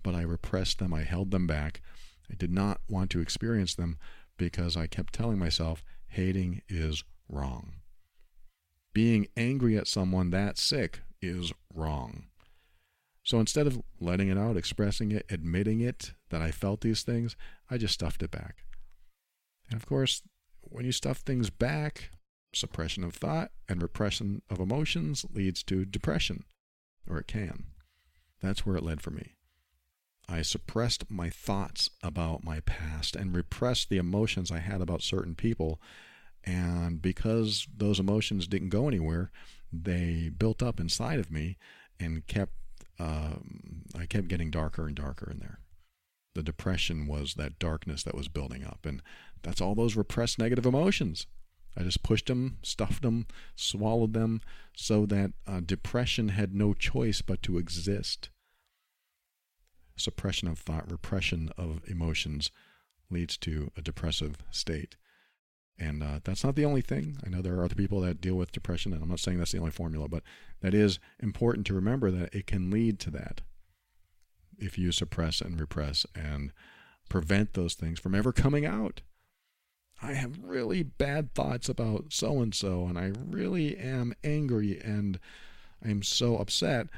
but 0.02 0.14
I 0.14 0.22
repressed 0.22 0.78
them. 0.78 0.92
I 0.92 1.02
held 1.02 1.30
them 1.30 1.46
back. 1.46 1.80
I 2.30 2.34
did 2.34 2.52
not 2.52 2.80
want 2.88 3.10
to 3.10 3.20
experience 3.20 3.74
them 3.74 3.98
because 4.36 4.76
I 4.76 4.86
kept 4.86 5.12
telling 5.12 5.38
myself 5.38 5.84
hating 6.08 6.62
is 6.68 7.04
wrong. 7.28 7.74
Being 8.92 9.28
angry 9.36 9.76
at 9.76 9.86
someone 9.86 10.30
that 10.30 10.58
sick 10.58 11.00
is 11.22 11.52
wrong. 11.74 12.24
So 13.22 13.38
instead 13.38 13.66
of 13.66 13.80
letting 14.00 14.28
it 14.28 14.38
out, 14.38 14.56
expressing 14.56 15.12
it, 15.12 15.26
admitting 15.28 15.80
it 15.80 16.14
that 16.30 16.42
I 16.42 16.50
felt 16.50 16.80
these 16.80 17.02
things, 17.02 17.36
I 17.70 17.76
just 17.78 17.94
stuffed 17.94 18.22
it 18.22 18.30
back. 18.30 18.64
And 19.70 19.78
of 19.78 19.86
course, 19.86 20.22
when 20.62 20.84
you 20.84 20.92
stuff 20.92 21.18
things 21.18 21.50
back, 21.50 22.10
suppression 22.52 23.04
of 23.04 23.14
thought 23.14 23.52
and 23.68 23.82
repression 23.82 24.42
of 24.50 24.58
emotions 24.58 25.24
leads 25.32 25.62
to 25.64 25.84
depression, 25.84 26.44
or 27.08 27.18
it 27.18 27.28
can. 27.28 27.64
That's 28.40 28.64
where 28.64 28.76
it 28.76 28.82
led 28.82 29.00
for 29.00 29.10
me. 29.10 29.34
I 30.30 30.42
suppressed 30.42 31.10
my 31.10 31.28
thoughts 31.28 31.90
about 32.04 32.44
my 32.44 32.60
past 32.60 33.16
and 33.16 33.34
repressed 33.34 33.88
the 33.88 33.98
emotions 33.98 34.52
I 34.52 34.60
had 34.60 34.80
about 34.80 35.02
certain 35.02 35.34
people. 35.34 35.80
And 36.44 37.02
because 37.02 37.66
those 37.76 37.98
emotions 37.98 38.46
didn't 38.46 38.68
go 38.68 38.86
anywhere, 38.86 39.32
they 39.72 40.30
built 40.36 40.62
up 40.62 40.78
inside 40.78 41.18
of 41.18 41.32
me 41.32 41.58
and 41.98 42.26
kept, 42.28 42.52
uh, 42.98 43.34
I 43.98 44.06
kept 44.06 44.28
getting 44.28 44.52
darker 44.52 44.86
and 44.86 44.94
darker 44.94 45.28
in 45.30 45.40
there. 45.40 45.58
The 46.34 46.44
depression 46.44 47.08
was 47.08 47.34
that 47.34 47.58
darkness 47.58 48.04
that 48.04 48.14
was 48.14 48.28
building 48.28 48.64
up. 48.64 48.86
And 48.86 49.02
that's 49.42 49.60
all 49.60 49.74
those 49.74 49.96
repressed 49.96 50.38
negative 50.38 50.64
emotions. 50.64 51.26
I 51.76 51.82
just 51.82 52.04
pushed 52.04 52.26
them, 52.26 52.58
stuffed 52.62 53.02
them, 53.02 53.26
swallowed 53.56 54.12
them 54.12 54.42
so 54.76 55.06
that 55.06 55.32
uh, 55.46 55.60
depression 55.60 56.28
had 56.28 56.54
no 56.54 56.72
choice 56.72 57.20
but 57.20 57.42
to 57.42 57.58
exist 57.58 58.30
suppression 60.00 60.48
of 60.48 60.58
thought, 60.58 60.90
repression 60.90 61.50
of 61.56 61.82
emotions 61.86 62.50
leads 63.10 63.36
to 63.38 63.70
a 63.76 63.82
depressive 63.82 64.38
state. 64.50 64.96
And 65.78 66.02
uh, 66.02 66.20
that's 66.24 66.44
not 66.44 66.56
the 66.56 66.64
only 66.64 66.82
thing. 66.82 67.16
I 67.24 67.30
know 67.30 67.40
there 67.40 67.54
are 67.58 67.64
other 67.64 67.74
people 67.74 68.00
that 68.02 68.20
deal 68.20 68.34
with 68.34 68.52
depression, 68.52 68.92
and 68.92 69.02
I'm 69.02 69.08
not 69.08 69.20
saying 69.20 69.38
that's 69.38 69.52
the 69.52 69.58
only 69.58 69.70
formula, 69.70 70.08
but 70.08 70.22
that 70.60 70.74
is 70.74 70.98
important 71.20 71.66
to 71.68 71.74
remember 71.74 72.10
that 72.10 72.34
it 72.34 72.46
can 72.46 72.70
lead 72.70 72.98
to 73.00 73.10
that 73.12 73.40
if 74.58 74.76
you 74.76 74.92
suppress 74.92 75.40
and 75.40 75.58
repress 75.58 76.04
and 76.14 76.52
prevent 77.08 77.54
those 77.54 77.74
things 77.74 77.98
from 77.98 78.14
ever 78.14 78.32
coming 78.32 78.66
out. 78.66 79.00
I 80.02 80.12
have 80.12 80.38
really 80.42 80.82
bad 80.82 81.34
thoughts 81.34 81.68
about 81.68 82.06
so 82.10 82.40
and 82.40 82.54
so, 82.54 82.86
and 82.86 82.98
I 82.98 83.12
really 83.28 83.76
am 83.76 84.14
angry 84.22 84.80
and 84.80 85.18
I'm 85.84 86.02
so 86.02 86.36
upset 86.36 86.88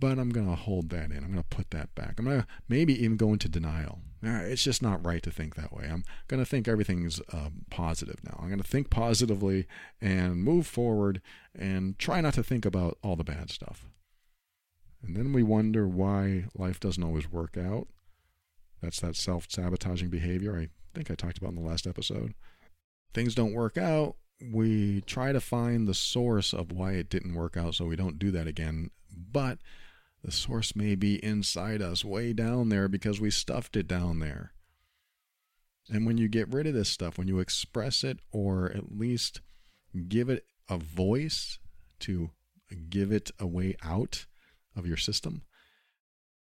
but 0.00 0.18
I'm 0.18 0.30
going 0.30 0.48
to 0.48 0.56
hold 0.56 0.88
that 0.90 1.10
in. 1.10 1.18
I'm 1.18 1.32
going 1.32 1.44
to 1.48 1.56
put 1.56 1.70
that 1.70 1.94
back. 1.94 2.14
I'm 2.18 2.24
going 2.24 2.40
to 2.40 2.46
maybe 2.68 3.00
even 3.02 3.16
go 3.16 3.32
into 3.32 3.48
denial. 3.48 4.00
It's 4.22 4.64
just 4.64 4.82
not 4.82 5.04
right 5.04 5.22
to 5.22 5.30
think 5.30 5.54
that 5.54 5.72
way. 5.72 5.84
I'm 5.84 6.04
going 6.28 6.42
to 6.42 6.48
think 6.48 6.66
everything's 6.66 7.20
uh, 7.32 7.50
positive 7.70 8.16
now. 8.24 8.38
I'm 8.40 8.48
going 8.48 8.60
to 8.60 8.68
think 8.68 8.90
positively 8.90 9.66
and 10.00 10.42
move 10.42 10.66
forward 10.66 11.22
and 11.54 11.98
try 11.98 12.20
not 12.20 12.34
to 12.34 12.42
think 12.42 12.66
about 12.66 12.98
all 13.02 13.16
the 13.16 13.24
bad 13.24 13.50
stuff. 13.50 13.86
And 15.02 15.16
then 15.16 15.32
we 15.32 15.42
wonder 15.42 15.86
why 15.86 16.44
life 16.54 16.80
doesn't 16.80 17.02
always 17.02 17.30
work 17.30 17.56
out. 17.56 17.88
That's 18.82 19.00
that 19.00 19.16
self 19.16 19.46
sabotaging 19.48 20.08
behavior 20.10 20.56
I 20.58 20.68
think 20.94 21.10
I 21.10 21.14
talked 21.14 21.38
about 21.38 21.50
in 21.50 21.62
the 21.62 21.68
last 21.68 21.86
episode. 21.86 22.34
Things 23.14 23.34
don't 23.34 23.54
work 23.54 23.78
out. 23.78 24.16
We 24.52 25.02
try 25.02 25.32
to 25.32 25.40
find 25.40 25.86
the 25.86 25.94
source 25.94 26.52
of 26.52 26.72
why 26.72 26.92
it 26.92 27.10
didn't 27.10 27.34
work 27.34 27.56
out 27.56 27.74
so 27.74 27.84
we 27.84 27.96
don't 27.96 28.18
do 28.18 28.30
that 28.30 28.46
again. 28.46 28.90
But 29.10 29.58
the 30.22 30.30
source 30.30 30.76
may 30.76 30.94
be 30.94 31.22
inside 31.24 31.80
us, 31.80 32.04
way 32.04 32.32
down 32.32 32.68
there, 32.68 32.88
because 32.88 33.20
we 33.20 33.30
stuffed 33.30 33.76
it 33.76 33.88
down 33.88 34.18
there. 34.18 34.52
And 35.88 36.06
when 36.06 36.18
you 36.18 36.28
get 36.28 36.52
rid 36.52 36.66
of 36.66 36.74
this 36.74 36.88
stuff, 36.88 37.18
when 37.18 37.28
you 37.28 37.38
express 37.38 38.04
it 38.04 38.20
or 38.30 38.70
at 38.70 38.96
least 38.96 39.40
give 40.08 40.28
it 40.28 40.44
a 40.68 40.76
voice 40.76 41.58
to 42.00 42.30
give 42.88 43.10
it 43.10 43.30
a 43.38 43.46
way 43.46 43.76
out 43.82 44.26
of 44.76 44.86
your 44.86 44.96
system, 44.96 45.42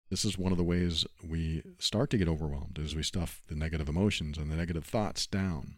this 0.09 0.23
is 0.23 0.37
one 0.37 0.51
of 0.51 0.57
the 0.57 0.63
ways 0.63 1.05
we 1.27 1.63
start 1.79 2.09
to 2.11 2.17
get 2.17 2.27
overwhelmed 2.27 2.77
is 2.79 2.95
we 2.95 3.03
stuff 3.03 3.41
the 3.47 3.55
negative 3.55 3.89
emotions 3.89 4.37
and 4.37 4.51
the 4.51 4.55
negative 4.55 4.85
thoughts 4.85 5.25
down. 5.25 5.77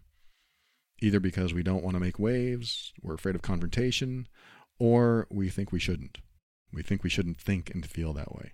Either 1.02 1.20
because 1.20 1.54
we 1.54 1.64
don't 1.64 1.84
want 1.84 1.96
to 1.96 2.02
make 2.02 2.20
waves, 2.20 2.94
we're 3.02 3.16
afraid 3.16 3.36
of 3.36 3.42
confrontation, 3.42 4.28
or 4.78 5.26
we 5.30 5.50
think 5.50 5.72
we 5.72 5.80
shouldn't. 5.80 6.18
We 6.76 6.84
think 6.84 7.04
we 7.04 7.10
shouldn't 7.10 7.40
think 7.40 7.74
and 7.74 7.86
feel 7.86 8.14
that 8.14 8.36
way. 8.36 8.52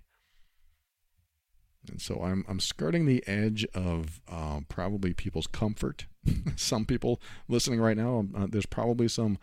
And 1.90 2.00
so 2.00 2.22
I'm, 2.22 2.44
I'm 2.48 2.60
skirting 2.60 3.06
the 3.06 3.26
edge 3.26 3.66
of 3.74 4.20
uh, 4.30 4.60
probably 4.68 5.12
people's 5.12 5.48
comfort. 5.48 6.06
some 6.56 6.86
people 6.86 7.20
listening 7.48 7.80
right 7.80 7.96
now, 7.96 8.26
uh, 8.36 8.46
there's 8.48 8.66
probably 8.66 9.08
some 9.08 9.38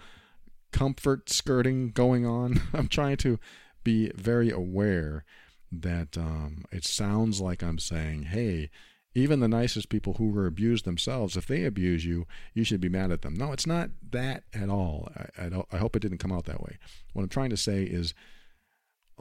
comfort 0.71 1.29
skirting 1.29 1.91
going 1.91 2.25
on. 2.25 2.61
I'm 2.73 2.87
trying 2.87 3.17
to 3.17 3.39
be 3.83 4.11
very 4.15 4.49
aware 4.49 5.25
that 5.71 6.17
um, 6.17 6.63
it 6.71 6.85
sounds 6.85 7.41
like 7.41 7.61
I'm 7.61 7.79
saying, 7.79 8.23
hey, 8.23 8.69
even 9.13 9.39
the 9.39 9.47
nicest 9.47 9.89
people 9.89 10.13
who 10.13 10.29
were 10.29 10.45
abused 10.45 10.85
themselves, 10.85 11.35
if 11.35 11.47
they 11.47 11.65
abuse 11.65 12.05
you, 12.05 12.25
you 12.53 12.63
should 12.63 12.79
be 12.79 12.89
mad 12.89 13.11
at 13.11 13.21
them. 13.21 13.35
No, 13.35 13.51
it's 13.51 13.67
not 13.67 13.89
that 14.11 14.43
at 14.53 14.69
all. 14.69 15.09
I, 15.15 15.45
I, 15.45 15.63
I 15.73 15.77
hope 15.77 15.95
it 15.95 16.01
didn't 16.01 16.19
come 16.19 16.31
out 16.31 16.45
that 16.45 16.61
way. 16.61 16.77
What 17.13 17.23
I'm 17.23 17.29
trying 17.29 17.49
to 17.49 17.57
say 17.57 17.83
is 17.83 18.13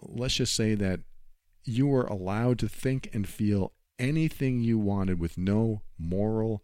let's 0.03 0.35
just 0.35 0.55
say 0.55 0.75
that 0.75 1.01
you 1.65 1.87
were 1.87 2.05
allowed 2.05 2.59
to 2.61 2.69
think 2.69 3.11
and 3.13 3.29
feel 3.29 3.73
anything 3.99 4.61
you 4.61 4.79
wanted 4.79 5.19
with 5.19 5.37
no 5.37 5.83
moral 5.99 6.63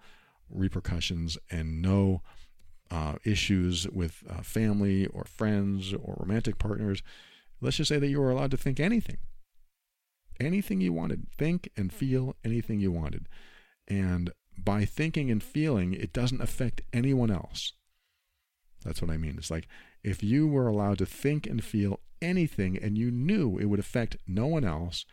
repercussions 0.49 1.37
and 1.51 1.83
no 1.83 2.23
uh, 2.91 3.15
issues 3.25 3.89
with 3.89 4.23
uh, 4.29 4.43
family 4.43 5.07
or 5.07 5.25
friends 5.25 5.93
or 5.93 6.17
romantic 6.21 6.59
partners. 6.59 7.03
Let's 7.61 7.79
just 7.79 7.89
say 7.89 7.99
that 7.99 8.09
you 8.09 8.21
were 8.21 8.31
allowed 8.31 8.51
to 8.53 8.57
think 8.57 8.79
anything. 8.79 9.19
Anything 10.41 10.81
you 10.81 10.93
wanted. 10.93 11.27
Think 11.37 11.71
and 11.77 11.93
feel 11.93 12.37
anything 12.45 12.81
you 12.81 12.93
wanted. 12.93 13.29
And 13.89 14.31
by 14.57 14.85
thinking 14.85 15.31
and 15.31 15.43
feeling, 15.43 15.93
it 15.93 16.13
doesn't 16.13 16.41
affect 16.41 16.83
anyone 16.93 17.31
else. 17.31 17.73
That's 18.85 19.01
what 19.01 19.11
I 19.11 19.17
mean. 19.17 19.37
It's 19.39 19.51
like 19.51 19.67
if 20.03 20.23
you 20.23 20.47
were 20.47 20.69
allowed 20.69 20.99
to 20.99 21.07
think 21.07 21.47
and 21.47 21.65
feel 21.65 22.01
anything 22.25 22.77
and 22.77 22.99
you 22.99 23.11
knew 23.11 23.59
it 23.59 23.67
would 23.67 23.81
affect 23.81 24.17
no 24.27 24.47
one 24.47 24.65
else, 24.65 25.05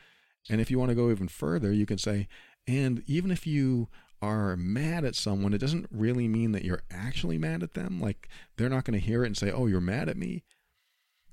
and 0.50 0.60
if 0.60 0.72
you 0.72 0.80
want 0.80 0.90
to 0.90 0.96
go 0.96 1.12
even 1.12 1.28
further, 1.28 1.72
you 1.72 1.86
can 1.86 1.98
say, 1.98 2.28
and 2.68 3.04
even 3.08 3.32
if 3.32 3.46
you 3.46 3.90
are 4.22 4.56
mad 4.56 5.04
at 5.04 5.16
someone, 5.16 5.54
it 5.54 5.60
doesn't 5.60 5.88
really 5.92 6.28
mean 6.28 6.52
that 6.52 6.64
you're 6.64 6.84
actually 6.92 7.38
mad 7.38 7.64
at 7.64 7.74
them. 7.74 8.00
Like 8.00 8.30
they're 8.56 8.70
not 8.70 8.86
going 8.86 9.00
to 9.00 9.06
hear 9.06 9.24
it 9.24 9.28
and 9.28 9.38
say, 9.38 9.52
oh, 9.52 9.68
you're 9.68 9.82
mad 9.82 10.10
at 10.10 10.18
me. 10.18 10.44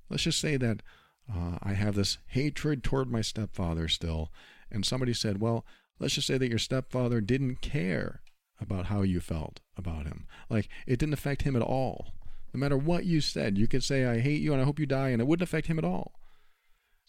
Let's 0.09 0.23
just 0.23 0.41
say 0.41 0.57
that 0.57 0.83
uh, 1.31 1.59
I 1.63 1.75
have 1.75 1.95
this 1.95 2.19
hatred 2.29 2.83
toward 2.83 3.11
my 3.11 3.21
stepfather 3.21 3.89
still. 3.89 4.33
And 4.71 4.87
somebody 4.87 5.13
said, 5.13 5.41
well, 5.41 5.67
let's 5.99 6.15
just 6.15 6.27
say 6.27 6.39
that 6.39 6.49
your 6.49 6.59
stepfather 6.59 7.21
didn't 7.21 7.61
care 7.61 8.23
about 8.61 8.87
how 8.87 9.03
you 9.03 9.21
felt 9.21 9.61
about 9.77 10.07
him. 10.07 10.27
Like 10.49 10.69
it 10.87 10.99
didn't 10.99 11.15
affect 11.15 11.43
him 11.43 11.57
at 11.57 11.63
all. 11.63 12.15
No 12.53 12.61
matter 12.61 12.77
what 12.77 13.05
you 13.05 13.21
said, 13.21 13.59
you 13.59 13.67
could 13.67 13.85
say, 13.85 14.07
I 14.07 14.21
hate 14.21 14.41
you 14.41 14.53
and 14.53 14.61
I 14.61 14.65
hope 14.65 14.79
you 14.79 14.87
die, 14.87 15.11
and 15.11 15.21
it 15.21 15.27
wouldn't 15.27 15.47
affect 15.47 15.67
him 15.67 15.79
at 15.79 15.85
all. 15.85 16.13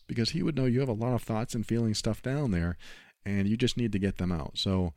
Because 0.08 0.32
he 0.32 0.44
would 0.44 0.56
know 0.56 0.66
you 0.66 0.80
have 0.80 0.90
a 0.90 0.94
lot 0.94 1.14
of 1.14 1.24
thoughts 1.24 1.56
and 1.56 1.66
feelings 1.66 1.98
stuff 1.98 2.22
down 2.22 2.52
there, 2.52 2.78
and 3.26 3.48
you 3.48 3.56
just 3.56 3.78
need 3.78 3.92
to 3.92 4.00
get 4.00 4.18
them 4.18 4.32
out. 4.32 4.58
So, 4.58 4.94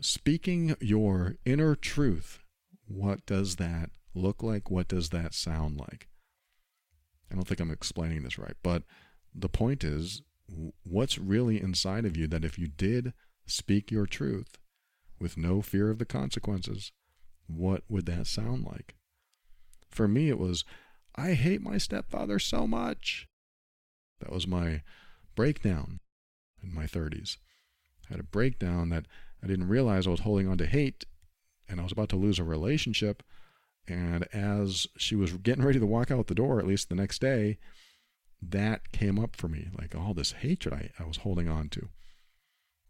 speaking 0.00 0.76
your 0.80 1.36
inner 1.44 1.74
truth, 1.74 2.38
what 2.86 3.26
does 3.26 3.56
that 3.56 3.90
look 4.14 4.42
like? 4.42 4.70
What 4.70 4.88
does 4.88 5.10
that 5.10 5.34
sound 5.34 5.78
like? 5.78 6.08
I 7.30 7.34
don't 7.34 7.46
think 7.46 7.60
I'm 7.60 7.70
explaining 7.70 8.22
this 8.22 8.38
right, 8.38 8.56
but 8.62 8.82
the 9.34 9.48
point 9.48 9.84
is 9.84 10.22
what's 10.82 11.18
really 11.18 11.60
inside 11.60 12.04
of 12.04 12.16
you 12.16 12.26
that 12.28 12.44
if 12.44 12.58
you 12.58 12.66
did 12.66 13.12
speak 13.46 13.90
your 13.90 14.06
truth 14.06 14.58
with 15.20 15.36
no 15.36 15.62
fear 15.62 15.90
of 15.90 15.98
the 15.98 16.06
consequences, 16.06 16.92
what 17.46 17.84
would 17.88 18.06
that 18.06 18.26
sound 18.26 18.64
like? 18.64 18.94
For 19.90 20.08
me, 20.08 20.28
it 20.28 20.38
was, 20.38 20.64
I 21.16 21.32
hate 21.32 21.62
my 21.62 21.78
stepfather 21.78 22.38
so 22.38 22.66
much. 22.66 23.28
That 24.20 24.32
was 24.32 24.46
my 24.46 24.82
breakdown 25.34 26.00
in 26.62 26.74
my 26.74 26.84
30s. 26.84 27.38
I 28.08 28.14
had 28.14 28.20
a 28.20 28.24
breakdown 28.24 28.90
that 28.90 29.06
I 29.42 29.46
didn't 29.46 29.68
realize 29.68 30.06
I 30.06 30.10
was 30.10 30.20
holding 30.20 30.48
on 30.48 30.58
to 30.58 30.66
hate 30.66 31.04
and 31.68 31.80
I 31.80 31.82
was 31.82 31.92
about 31.92 32.08
to 32.10 32.16
lose 32.16 32.38
a 32.38 32.44
relationship. 32.44 33.22
And 33.88 34.26
as 34.32 34.86
she 34.96 35.14
was 35.14 35.32
getting 35.32 35.64
ready 35.64 35.78
to 35.78 35.86
walk 35.86 36.10
out 36.10 36.26
the 36.26 36.34
door, 36.34 36.58
at 36.58 36.66
least 36.66 36.88
the 36.88 36.94
next 36.94 37.20
day, 37.20 37.58
that 38.42 38.92
came 38.92 39.18
up 39.18 39.36
for 39.36 39.48
me 39.48 39.68
like 39.78 39.94
all 39.94 40.14
this 40.14 40.32
hatred 40.32 40.74
I, 40.74 40.90
I 41.02 41.06
was 41.06 41.18
holding 41.18 41.48
on 41.48 41.68
to. 41.70 41.88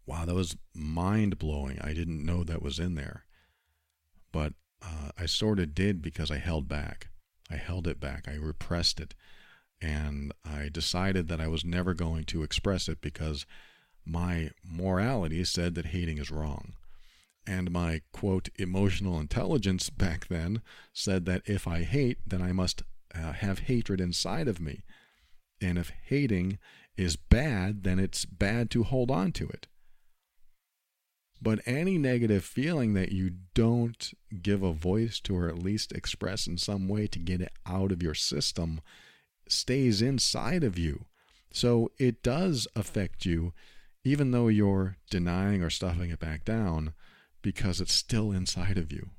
Wow, 0.05 0.25
that 0.25 0.35
was 0.35 0.57
mind 0.73 1.37
blowing. 1.37 1.79
I 1.81 1.93
didn't 1.93 2.25
know 2.25 2.43
that 2.43 2.61
was 2.61 2.79
in 2.79 2.95
there. 2.95 3.25
But 4.31 4.53
uh, 4.81 5.11
I 5.17 5.25
sort 5.25 5.59
of 5.59 5.75
did 5.75 6.01
because 6.01 6.31
I 6.31 6.37
held 6.37 6.67
back. 6.67 7.07
I 7.49 7.55
held 7.55 7.87
it 7.87 7.99
back. 7.99 8.27
I 8.27 8.35
repressed 8.35 8.99
it. 8.99 9.13
And 9.81 10.31
I 10.45 10.69
decided 10.69 11.27
that 11.27 11.41
I 11.41 11.47
was 11.47 11.65
never 11.65 11.93
going 11.93 12.25
to 12.25 12.43
express 12.43 12.87
it 12.87 13.01
because 13.01 13.45
my 14.05 14.51
morality 14.63 15.43
said 15.43 15.75
that 15.75 15.87
hating 15.87 16.17
is 16.17 16.31
wrong. 16.31 16.73
And 17.47 17.71
my 17.71 18.01
quote, 18.11 18.49
emotional 18.57 19.19
intelligence 19.19 19.89
back 19.91 20.27
then 20.27 20.61
said 20.93 21.25
that 21.25 21.41
if 21.45 21.67
I 21.67 21.83
hate, 21.83 22.19
then 22.25 22.41
I 22.41 22.51
must 22.51 22.83
uh, 23.13 23.33
have 23.33 23.59
hatred 23.59 23.99
inside 23.99 24.47
of 24.47 24.59
me. 24.59 24.83
And 25.59 25.77
if 25.77 25.91
hating 26.05 26.59
is 26.97 27.15
bad, 27.15 27.83
then 27.83 27.99
it's 27.99 28.25
bad 28.25 28.69
to 28.71 28.83
hold 28.83 29.11
on 29.11 29.31
to 29.33 29.47
it. 29.47 29.67
But 31.41 31.61
any 31.65 31.97
negative 31.97 32.45
feeling 32.45 32.93
that 32.93 33.11
you 33.11 33.31
don't 33.55 34.13
give 34.41 34.61
a 34.61 34.73
voice 34.73 35.19
to 35.21 35.35
or 35.35 35.49
at 35.49 35.57
least 35.57 35.91
express 35.91 36.45
in 36.45 36.57
some 36.57 36.87
way 36.87 37.07
to 37.07 37.17
get 37.17 37.41
it 37.41 37.51
out 37.65 37.91
of 37.91 38.03
your 38.03 38.13
system 38.13 38.79
stays 39.47 40.01
inside 40.01 40.63
of 40.63 40.77
you. 40.77 41.05
So 41.51 41.91
it 41.97 42.21
does 42.21 42.67
affect 42.75 43.25
you, 43.25 43.53
even 44.03 44.31
though 44.31 44.49
you're 44.49 44.97
denying 45.09 45.63
or 45.63 45.71
stuffing 45.71 46.11
it 46.11 46.19
back 46.19 46.45
down, 46.45 46.93
because 47.41 47.81
it's 47.81 47.93
still 47.93 48.31
inside 48.31 48.77
of 48.77 48.91
you. 48.91 49.09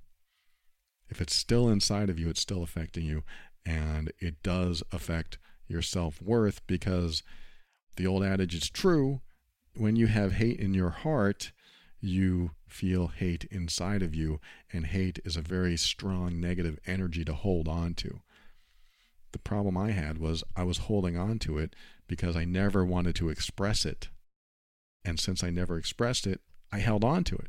If 1.09 1.21
it's 1.21 1.35
still 1.35 1.69
inside 1.69 2.09
of 2.09 2.19
you, 2.19 2.29
it's 2.31 2.41
still 2.41 2.63
affecting 2.63 3.05
you. 3.05 3.25
And 3.67 4.13
it 4.19 4.43
does 4.43 4.83
affect 4.93 5.39
your 5.67 5.83
self 5.83 6.23
worth 6.23 6.65
because 6.67 7.23
the 7.97 8.07
old 8.07 8.25
adage 8.25 8.55
is 8.55 8.71
true 8.71 9.21
when 9.75 9.97
you 9.97 10.07
have 10.07 10.33
hate 10.35 10.59
in 10.59 10.73
your 10.73 10.91
heart 10.91 11.53
you 12.03 12.51
feel 12.67 13.09
hate 13.09 13.45
inside 13.51 14.03
of 14.03 14.15
you, 14.15 14.41
and 14.73 14.87
hate 14.87 15.21
is 15.25 15.37
a 15.37 15.43
very 15.43 15.77
strong 15.77 16.41
negative 16.41 16.79
energy 16.87 17.25
to 17.25 17.33
hold 17.33 17.69
on 17.69 17.95
to. 17.95 18.21
The 19.31 19.39
problem 19.39 19.79
I 19.79 19.93
had 19.93 20.19
was 20.19 20.45
I 20.57 20.65
was 20.65 20.79
holding 20.79 21.17
on 21.17 21.39
to 21.41 21.59
it 21.59 21.75
because 22.07 22.37
I 22.37 22.45
never 22.45 22.85
wanted 22.85 23.15
to 23.17 23.31
express 23.31 23.87
it. 23.87 24.09
And 25.05 25.19
since 25.19 25.43
I 25.43 25.51
never 25.51 25.79
expressed 25.79 26.27
it, 26.27 26.41
I 26.71 26.79
held 26.79 27.05
on 27.05 27.25
to 27.25 27.37
it. 27.37 27.49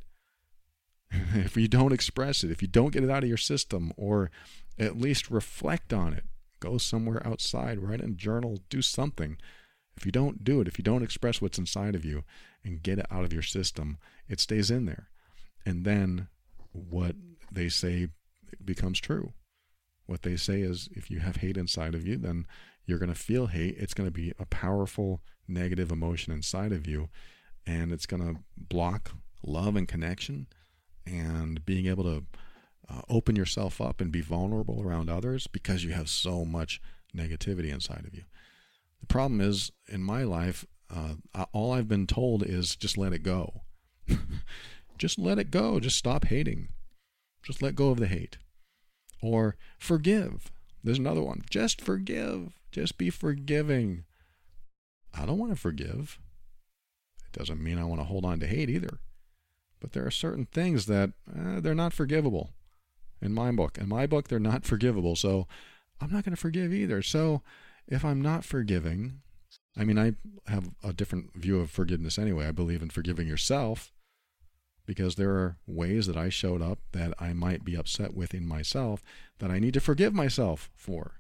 if 1.34 1.58
you 1.58 1.68
don't 1.68 1.92
express 1.92 2.44
it, 2.44 2.52
if 2.52 2.62
you 2.62 2.68
don't 2.68 2.92
get 2.94 3.04
it 3.04 3.10
out 3.10 3.24
of 3.24 3.30
your 3.30 3.38
system, 3.38 3.92
or 3.98 4.32
at 4.80 4.98
least 4.98 5.30
reflect 5.30 5.92
on 5.92 6.14
it, 6.14 6.26
go 6.60 6.78
somewhere 6.78 7.26
outside, 7.28 7.80
write 7.80 8.02
in 8.02 8.12
a 8.12 8.16
journal, 8.16 8.60
do 8.70 8.82
something. 8.82 9.38
If 9.98 10.06
you 10.06 10.12
don't 10.12 10.44
do 10.44 10.62
it, 10.62 10.68
if 10.68 10.78
you 10.78 10.84
don't 10.84 11.04
express 11.04 11.42
what's 11.42 11.60
inside 11.60 11.96
of 11.96 12.06
you, 12.06 12.24
and 12.64 12.84
get 12.84 13.00
it 13.00 13.06
out 13.12 13.24
of 13.24 13.34
your 13.34 13.42
system, 13.42 13.98
it 14.28 14.40
stays 14.40 14.72
in 14.72 14.86
there. 14.86 15.10
And 15.66 15.86
then 15.86 16.28
what 16.72 17.16
they 17.52 17.70
say 17.70 18.08
becomes 18.64 19.00
true. 19.00 19.34
what 20.06 20.22
they 20.24 20.36
say 20.36 20.62
is 20.62 20.90
if 20.94 21.10
you 21.10 21.20
have 21.20 21.38
hate 21.38 21.58
inside 21.58 21.96
of 21.96 22.06
you, 22.06 22.18
then 22.18 22.46
you're 22.86 23.00
going 23.00 23.14
to 23.14 23.20
feel 23.20 23.48
hate. 23.48 23.76
It's 23.78 23.94
going 23.94 24.08
to 24.08 24.14
be 24.14 24.34
a 24.38 24.46
powerful 24.46 25.22
negative 25.48 25.92
emotion 25.92 26.34
inside 26.34 26.72
of 26.72 26.88
you, 26.88 27.10
and 27.66 27.92
it's 27.92 28.06
going 28.06 28.22
to 28.22 28.42
block 28.58 29.12
love 29.46 29.76
and 29.76 29.88
connection 29.88 30.48
and 31.06 31.66
being 31.66 31.86
able 31.88 32.04
to 32.04 32.26
uh, 32.90 33.02
open 33.10 33.36
yourself 33.36 33.80
up 33.80 34.02
and 34.02 34.12
be 34.12 34.22
vulnerable 34.22 34.82
around 34.82 35.10
others 35.10 35.48
because 35.48 35.84
you 35.84 35.92
have 35.92 36.10
so 36.10 36.44
much 36.44 36.82
negativity 37.16 37.72
inside 37.72 38.06
of 38.06 38.14
you. 38.14 38.24
The 39.00 39.08
problem 39.08 39.42
is, 39.42 39.72
in 39.88 40.02
my 40.02 40.24
life, 40.24 40.66
uh, 40.94 41.46
all 41.52 41.72
I've 41.72 41.88
been 41.88 42.08
told 42.08 42.44
is 42.44 42.76
just 42.76 42.98
let 42.98 43.14
it 43.14 43.24
go. 43.24 43.62
just 44.98 45.18
let 45.18 45.40
it 45.40 45.52
go. 45.52 45.80
Just 45.80 45.98
stop 45.98 46.26
hating. 46.26 46.70
Just 47.42 47.62
let 47.62 47.76
go 47.76 47.90
of 47.90 48.00
the 48.00 48.08
hate. 48.08 48.38
Or 49.22 49.56
forgive. 49.80 50.52
There's 50.84 51.00
another 51.00 51.24
one. 51.24 51.44
Just 51.50 51.82
forgive. 51.82 52.54
Just 52.72 52.98
be 52.98 53.10
forgiving. 53.10 54.04
I 55.14 55.26
don't 55.26 55.38
want 55.38 55.52
to 55.52 55.60
forgive. 55.60 56.20
It 57.26 57.38
doesn't 57.38 57.64
mean 57.64 57.80
I 57.80 57.86
want 57.86 58.02
to 58.02 58.06
hold 58.06 58.26
on 58.26 58.40
to 58.40 58.48
hate 58.48 58.70
either. 58.70 59.00
But 59.80 59.94
there 59.94 60.06
are 60.06 60.12
certain 60.12 60.46
things 60.46 60.86
that 60.88 61.12
eh, 61.36 61.60
they're 61.60 61.76
not 61.76 61.94
forgivable 61.94 62.52
in 63.22 63.34
my 63.34 63.52
book. 63.52 63.78
In 63.78 63.90
my 63.90 64.06
book, 64.06 64.28
they're 64.28 64.40
not 64.40 64.66
forgivable. 64.66 65.16
So 65.16 65.48
I'm 66.00 66.12
not 66.12 66.24
going 66.24 66.36
to 66.36 66.42
forgive 66.42 66.74
either. 66.74 67.02
So 67.02 67.42
if 67.88 68.06
I'm 68.06 68.22
not 68.22 68.46
forgiving, 68.46 69.22
I 69.78 69.84
mean, 69.84 69.98
I 69.98 70.14
have 70.52 70.70
a 70.84 70.94
different 70.94 71.36
view 71.36 71.60
of 71.60 71.72
forgiveness 71.72 72.20
anyway. 72.20 72.48
I 72.48 72.52
believe 72.52 72.82
in 72.82 72.90
forgiving 72.90 73.28
yourself 73.28 73.92
because 74.86 75.16
there 75.16 75.32
are 75.32 75.58
ways 75.66 76.08
that 76.08 76.18
I 76.18 76.30
showed 76.30 76.62
up 76.62 76.80
that 76.92 77.14
I 77.20 77.34
might 77.34 77.64
be 77.64 77.76
upset 77.76 78.14
with 78.14 78.34
in 78.34 78.48
myself 78.48 79.04
that 79.40 79.50
I 79.50 79.60
need 79.60 79.74
to 79.76 79.80
forgive 79.80 80.14
myself 80.14 80.70
for. 80.76 81.20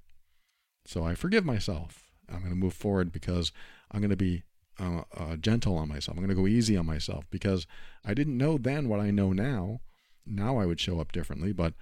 So 0.86 1.04
I 1.04 1.16
forgive 1.16 1.46
myself. 1.46 2.12
I'm 2.30 2.40
going 2.40 2.50
to 2.50 2.56
move 2.56 2.74
forward 2.74 3.12
because 3.12 3.52
I'm 3.92 4.02
going 4.02 4.10
to 4.10 4.16
be 4.16 4.44
uh, 4.80 5.04
uh, 5.16 5.36
gentle 5.38 5.78
on 5.78 5.90
myself. 5.90 6.18
I'm 6.18 6.24
going 6.24 6.36
to 6.36 6.42
go 6.42 6.48
easy 6.48 6.76
on 6.76 6.86
myself 6.86 7.26
because 7.32 7.66
I 8.06 8.14
didn't 8.14 8.38
know 8.38 8.58
then 8.58 8.90
what 8.90 9.00
I 9.00 9.12
know 9.12 9.34
now. 9.34 9.80
Now 10.26 10.58
I 10.58 10.66
would 10.66 10.80
show 10.80 11.00
up 11.00 11.12
differently, 11.12 11.52
but 11.52 11.74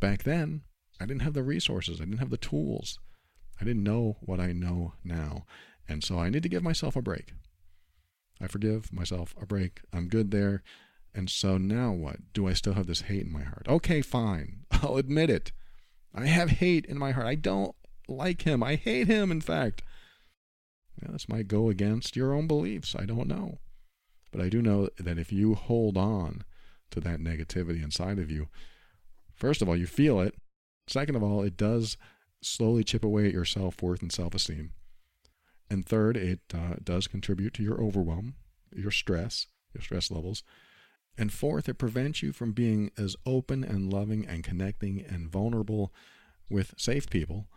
back 0.00 0.22
then 0.24 0.62
I 1.00 1.06
didn't 1.06 1.22
have 1.22 1.34
the 1.34 1.42
resources. 1.42 2.00
I 2.00 2.04
didn't 2.04 2.18
have 2.18 2.30
the 2.30 2.36
tools. 2.36 2.98
I 3.60 3.64
didn't 3.64 3.82
know 3.82 4.16
what 4.20 4.40
I 4.40 4.52
know 4.52 4.94
now. 5.04 5.44
And 5.88 6.04
so 6.04 6.18
I 6.18 6.28
need 6.28 6.42
to 6.42 6.48
give 6.48 6.62
myself 6.62 6.96
a 6.96 7.02
break. 7.02 7.32
I 8.40 8.46
forgive 8.46 8.92
myself 8.92 9.34
a 9.40 9.46
break. 9.46 9.80
I'm 9.92 10.08
good 10.08 10.30
there. 10.30 10.62
And 11.14 11.30
so 11.30 11.58
now 11.58 11.92
what? 11.92 12.32
Do 12.32 12.46
I 12.46 12.52
still 12.52 12.74
have 12.74 12.86
this 12.86 13.02
hate 13.02 13.24
in 13.24 13.32
my 13.32 13.42
heart? 13.42 13.66
Okay, 13.68 14.02
fine. 14.02 14.66
I'll 14.70 14.96
admit 14.96 15.30
it. 15.30 15.52
I 16.14 16.26
have 16.26 16.50
hate 16.50 16.86
in 16.86 16.98
my 16.98 17.12
heart. 17.12 17.26
I 17.26 17.34
don't 17.34 17.74
like 18.06 18.42
him. 18.42 18.62
I 18.62 18.76
hate 18.76 19.08
him, 19.08 19.30
in 19.30 19.40
fact. 19.40 19.82
Yeah, 21.02 21.12
this 21.12 21.28
might 21.28 21.48
go 21.48 21.68
against 21.68 22.16
your 22.16 22.32
own 22.32 22.46
beliefs. 22.46 22.94
I 22.98 23.04
don't 23.04 23.28
know. 23.28 23.58
But 24.30 24.40
I 24.42 24.48
do 24.48 24.60
know 24.60 24.88
that 24.98 25.18
if 25.18 25.32
you 25.32 25.54
hold 25.54 25.96
on 25.96 26.44
to 26.90 27.00
that 27.00 27.20
negativity 27.20 27.82
inside 27.82 28.18
of 28.18 28.30
you, 28.30 28.48
first 29.34 29.62
of 29.62 29.68
all, 29.68 29.76
you 29.76 29.86
feel 29.86 30.20
it. 30.20 30.34
Second 30.86 31.16
of 31.16 31.22
all, 31.22 31.42
it 31.42 31.56
does 31.56 31.96
slowly 32.42 32.84
chip 32.84 33.04
away 33.04 33.26
at 33.26 33.32
your 33.32 33.44
self 33.44 33.82
worth 33.82 34.02
and 34.02 34.12
self 34.12 34.34
esteem. 34.34 34.72
And 35.70 35.86
third, 35.86 36.16
it 36.16 36.40
uh, 36.54 36.76
does 36.82 37.06
contribute 37.06 37.54
to 37.54 37.62
your 37.62 37.80
overwhelm, 37.80 38.34
your 38.74 38.90
stress, 38.90 39.46
your 39.74 39.82
stress 39.82 40.10
levels. 40.10 40.42
And 41.16 41.32
fourth, 41.32 41.68
it 41.68 41.74
prevents 41.74 42.22
you 42.22 42.32
from 42.32 42.52
being 42.52 42.90
as 42.96 43.16
open 43.26 43.64
and 43.64 43.92
loving 43.92 44.26
and 44.26 44.44
connecting 44.44 45.04
and 45.06 45.30
vulnerable 45.30 45.92
with 46.48 46.74
safe 46.78 47.10
people. 47.10 47.48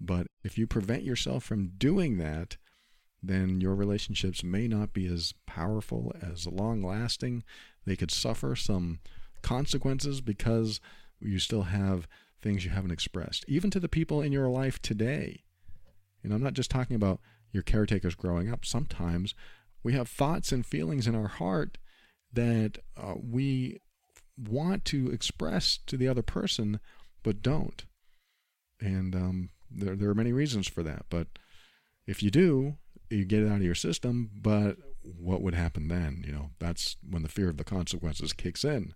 But 0.00 0.26
if 0.42 0.56
you 0.56 0.66
prevent 0.66 1.02
yourself 1.02 1.44
from 1.44 1.72
doing 1.76 2.16
that, 2.18 2.56
then 3.22 3.60
your 3.60 3.74
relationships 3.74 4.42
may 4.42 4.66
not 4.66 4.94
be 4.94 5.06
as 5.06 5.34
powerful, 5.46 6.14
as 6.22 6.46
long 6.46 6.82
lasting. 6.82 7.44
They 7.84 7.96
could 7.96 8.10
suffer 8.10 8.56
some 8.56 9.00
consequences 9.42 10.22
because 10.22 10.80
you 11.20 11.38
still 11.38 11.64
have 11.64 12.08
things 12.40 12.64
you 12.64 12.70
haven't 12.70 12.92
expressed, 12.92 13.44
even 13.46 13.70
to 13.70 13.80
the 13.80 13.88
people 13.88 14.22
in 14.22 14.32
your 14.32 14.48
life 14.48 14.80
today. 14.80 15.44
And 16.22 16.32
I'm 16.32 16.42
not 16.42 16.54
just 16.54 16.70
talking 16.70 16.96
about 16.96 17.20
your 17.52 17.62
caretakers 17.62 18.14
growing 18.14 18.52
up. 18.52 18.64
Sometimes 18.64 19.34
we 19.82 19.92
have 19.94 20.08
thoughts 20.08 20.52
and 20.52 20.64
feelings 20.64 21.06
in 21.06 21.14
our 21.14 21.28
heart 21.28 21.78
that 22.32 22.78
uh, 22.96 23.14
we 23.20 23.80
want 24.36 24.84
to 24.86 25.10
express 25.10 25.78
to 25.86 25.96
the 25.96 26.08
other 26.08 26.22
person, 26.22 26.80
but 27.22 27.42
don't. 27.42 27.84
And 28.80 29.14
um, 29.14 29.50
there, 29.70 29.96
there 29.96 30.10
are 30.10 30.14
many 30.14 30.32
reasons 30.32 30.68
for 30.68 30.82
that. 30.82 31.06
But 31.10 31.26
if 32.06 32.22
you 32.22 32.30
do, 32.30 32.76
you 33.10 33.24
get 33.24 33.42
it 33.42 33.48
out 33.48 33.56
of 33.56 33.62
your 33.62 33.74
system. 33.74 34.30
But 34.34 34.76
what 35.02 35.42
would 35.42 35.54
happen 35.54 35.88
then? 35.88 36.24
You 36.26 36.32
know, 36.32 36.50
that's 36.58 36.96
when 37.08 37.22
the 37.22 37.28
fear 37.28 37.48
of 37.48 37.56
the 37.56 37.64
consequences 37.64 38.32
kicks 38.32 38.64
in. 38.64 38.94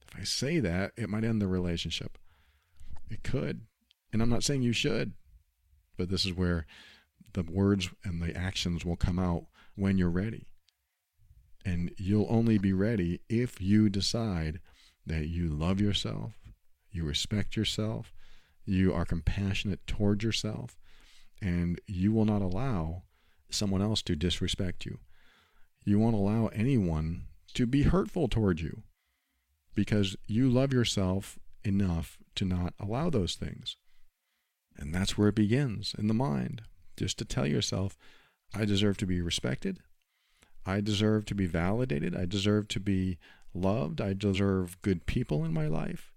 If 0.00 0.20
I 0.20 0.24
say 0.24 0.58
that, 0.60 0.92
it 0.96 1.08
might 1.08 1.24
end 1.24 1.40
the 1.40 1.46
relationship. 1.46 2.18
It 3.10 3.22
could. 3.22 3.62
And 4.12 4.22
I'm 4.22 4.30
not 4.30 4.44
saying 4.44 4.62
you 4.62 4.72
should, 4.72 5.12
but 5.96 6.08
this 6.08 6.24
is 6.24 6.32
where 6.32 6.66
the 7.34 7.42
words 7.42 7.90
and 8.04 8.20
the 8.20 8.36
actions 8.36 8.84
will 8.84 8.96
come 8.96 9.18
out 9.18 9.46
when 9.76 9.98
you're 9.98 10.10
ready. 10.10 10.46
And 11.64 11.92
you'll 11.98 12.26
only 12.28 12.58
be 12.58 12.72
ready 12.72 13.20
if 13.28 13.60
you 13.60 13.88
decide 13.88 14.60
that 15.06 15.28
you 15.28 15.48
love 15.48 15.80
yourself, 15.80 16.32
you 16.90 17.04
respect 17.04 17.56
yourself, 17.56 18.12
you 18.64 18.92
are 18.92 19.04
compassionate 19.04 19.86
toward 19.86 20.22
yourself, 20.22 20.78
and 21.40 21.80
you 21.86 22.12
will 22.12 22.24
not 22.24 22.42
allow 22.42 23.02
someone 23.50 23.82
else 23.82 24.02
to 24.02 24.16
disrespect 24.16 24.86
you. 24.86 24.98
You 25.84 25.98
won't 25.98 26.14
allow 26.14 26.48
anyone 26.48 27.24
to 27.54 27.66
be 27.66 27.82
hurtful 27.82 28.28
toward 28.28 28.60
you 28.60 28.82
because 29.74 30.16
you 30.26 30.48
love 30.48 30.72
yourself 30.72 31.38
enough 31.64 32.18
to 32.36 32.44
not 32.44 32.74
allow 32.78 33.10
those 33.10 33.34
things. 33.34 33.76
And 34.76 34.94
that's 34.94 35.18
where 35.18 35.28
it 35.28 35.34
begins 35.34 35.94
in 35.98 36.06
the 36.06 36.14
mind. 36.14 36.62
Just 37.00 37.16
to 37.16 37.24
tell 37.24 37.46
yourself, 37.46 37.96
I 38.54 38.66
deserve 38.66 38.98
to 38.98 39.06
be 39.06 39.22
respected. 39.22 39.78
I 40.66 40.82
deserve 40.82 41.24
to 41.26 41.34
be 41.34 41.46
validated. 41.46 42.14
I 42.14 42.26
deserve 42.26 42.68
to 42.68 42.78
be 42.78 43.16
loved. 43.54 44.02
I 44.02 44.12
deserve 44.12 44.76
good 44.82 45.06
people 45.06 45.42
in 45.42 45.54
my 45.54 45.66
life. 45.66 46.12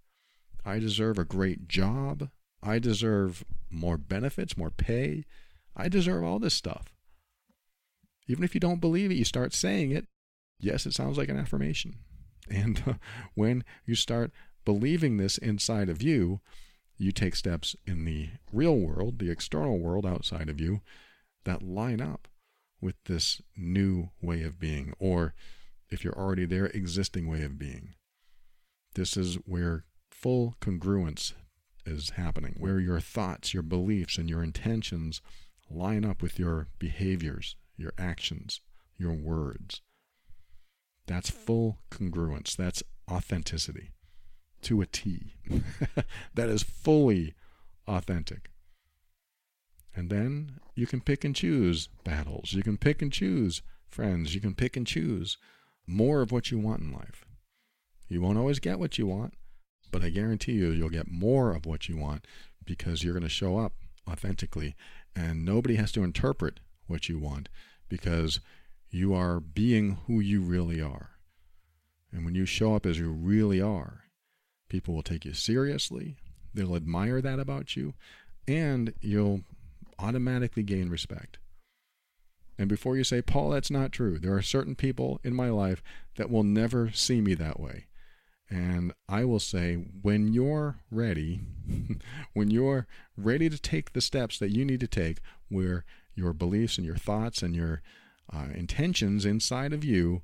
I 0.65 0.80
deserve 0.80 1.17
a 1.17 1.24
great 1.24 1.69
job. 1.69 2.30
I 2.62 2.80
deserve 2.80 3.46
more 3.72 3.96
benefits, 3.96 4.58
more 4.58 4.72
pay. 4.72 5.24
I 5.74 5.88
deserve 5.88 6.26
all 6.26 6.38
this 6.38 6.54
stuff. 6.54 6.93
Even 8.28 8.43
if 8.43 8.54
you 8.54 8.60
don't 8.60 8.82
believe 8.82 9.10
it, 9.10 9.15
you 9.15 9.24
start 9.24 9.54
saying 9.54 9.91
it. 9.91 10.08
Yes, 10.60 10.86
it 10.86 10.93
sounds 10.93 11.17
like 11.17 11.30
an 11.30 11.39
affirmation. 11.39 11.96
And 12.50 12.98
when 13.36 13.63
you 13.86 13.96
start 13.96 14.34
believing 14.65 15.15
this 15.15 15.38
inside 15.38 15.88
of 15.88 16.02
you, 16.02 16.41
you 17.04 17.12
take 17.12 17.36
steps 17.36 17.76
in 17.86 18.06
the 18.06 18.30
real 18.52 18.78
world, 18.78 19.20
the 19.20 19.30
external 19.30 19.78
world 19.78 20.06
outside 20.06 20.50
of 20.50 20.60
you, 20.60 20.82
that 21.44 21.62
line 21.62 22.02
up 22.02 22.28
with 22.82 22.96
this 23.06 23.42
new 23.56 24.10
way 24.22 24.44
of 24.44 24.60
being, 24.60 24.94
or 25.00 25.34
if 25.89 26.04
you're 26.04 26.18
already 26.18 26.46
there, 26.46 26.68
existing 26.68 27.28
way 27.28 27.44
of 27.44 27.60
being. 27.60 27.96
This 28.96 29.18
is 29.18 29.36
where 29.46 29.86
full 30.10 30.56
congruence 30.62 31.34
is 31.86 32.12
happening, 32.12 32.56
where 32.58 32.80
your 32.80 33.00
thoughts, 33.00 33.54
your 33.54 33.63
beliefs, 33.63 34.18
and 34.18 34.30
your 34.30 34.44
intentions 34.44 35.22
line 35.70 36.06
up 36.06 36.22
with 36.22 36.39
your 36.39 36.68
behaviors, 36.80 37.56
your 37.78 37.94
actions, 37.98 38.62
your 38.98 39.13
words. 39.13 39.82
That's 41.06 41.30
full 41.30 41.80
congruence. 41.92 42.56
That's 42.56 42.84
authenticity 43.12 43.92
to 44.63 44.82
a 44.82 44.86
T. 44.86 45.34
that 46.34 46.49
is 46.49 46.63
fully 46.63 47.34
authentic. 47.88 48.49
And 49.95 50.10
then 50.10 50.60
you 50.76 50.88
can 50.88 51.02
pick 51.02 51.23
and 51.23 51.36
choose 51.36 51.88
battles. 52.04 52.54
You 52.54 52.63
can 52.63 52.78
pick 52.78 53.02
and 53.02 53.12
choose 53.12 53.62
friends. 53.88 54.34
You 54.34 54.41
can 54.41 54.55
pick 54.55 54.76
and 54.76 54.88
choose 54.88 55.38
more 55.86 56.22
of 56.22 56.32
what 56.32 56.49
you 56.49 56.57
want 56.57 56.82
in 56.82 56.91
life. 56.91 57.26
You 58.07 58.22
won't 58.22 58.38
always 58.38 58.59
get 58.59 58.80
what 58.80 58.97
you 58.97 59.07
want, 59.07 59.34
but 59.91 60.03
I 60.03 60.09
guarantee 60.09 60.53
you, 60.53 60.72
you'll 60.72 60.89
get 60.89 61.11
more 61.11 61.53
of 61.55 61.66
what 61.66 61.88
you 61.88 61.97
want 61.97 62.26
because 62.66 63.03
you're 63.03 63.14
going 63.14 63.24
to 63.24 63.30
show 63.30 63.57
up 63.57 63.74
authentically. 64.09 64.76
And 65.16 65.45
nobody 65.45 65.76
has 65.76 65.91
to 65.93 66.03
interpret 66.03 66.59
what 66.88 67.07
you 67.07 67.20
want 67.20 67.49
because 67.89 68.39
you 68.89 69.14
are 69.14 69.39
being 69.39 69.97
who 70.07 70.20
you 70.20 70.41
really 70.41 70.82
are. 70.82 71.11
And 72.11 72.26
when 72.26 72.36
you 72.36 72.45
show 72.45 72.76
up 72.76 72.86
as 72.86 72.99
you 72.99 73.11
really 73.11 73.61
are, 73.61 74.03
People 74.74 74.95
will 74.95 75.03
take 75.03 75.24
you 75.24 75.36
seriously, 75.36 76.15
they'll 76.51 76.76
admire 76.76 77.21
that 77.21 77.38
about 77.38 77.76
you, 77.76 77.93
and 78.47 78.91
you'll 79.01 79.41
automatically 79.99 80.63
gain 80.63 80.89
respect. 80.89 81.38
And 82.57 82.67
before 82.67 82.97
you 82.97 83.03
say, 83.03 83.21
Paul, 83.21 83.51
that's 83.51 83.69
not 83.69 83.91
true, 83.91 84.17
there 84.17 84.34
are 84.34 84.41
certain 84.41 84.74
people 84.74 85.21
in 85.24 85.36
my 85.36 85.51
life 85.51 85.84
that 86.15 86.32
will 86.32 86.41
never 86.41 86.89
see 86.91 87.21
me 87.21 87.36
that 87.36 87.59
way. 87.59 87.86
And 88.49 88.93
I 89.07 89.26
will 89.26 89.39
say, 89.39 89.76
when 89.76 90.34
you're 90.34 90.78
ready, 90.89 91.41
when 92.34 92.49
you're 92.49 92.88
ready 93.15 93.51
to 93.51 93.59
take 93.59 93.93
the 93.93 94.01
steps 94.01 94.39
that 94.39 94.49
you 94.49 94.65
need 94.65 94.80
to 94.80 94.88
take, 94.88 95.19
where 95.49 95.86
your 96.15 96.34
beliefs 96.34 96.80
and 96.80 96.88
your 96.88 96.97
thoughts 96.97 97.43
and 97.43 97.55
your 97.55 97.84
uh, 98.36 98.47
intentions 98.55 99.24
inside 99.24 99.71
of 99.71 99.84
you 99.84 100.24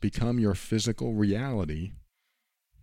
become 0.00 0.38
your 0.38 0.54
physical 0.54 1.12
reality. 1.12 1.92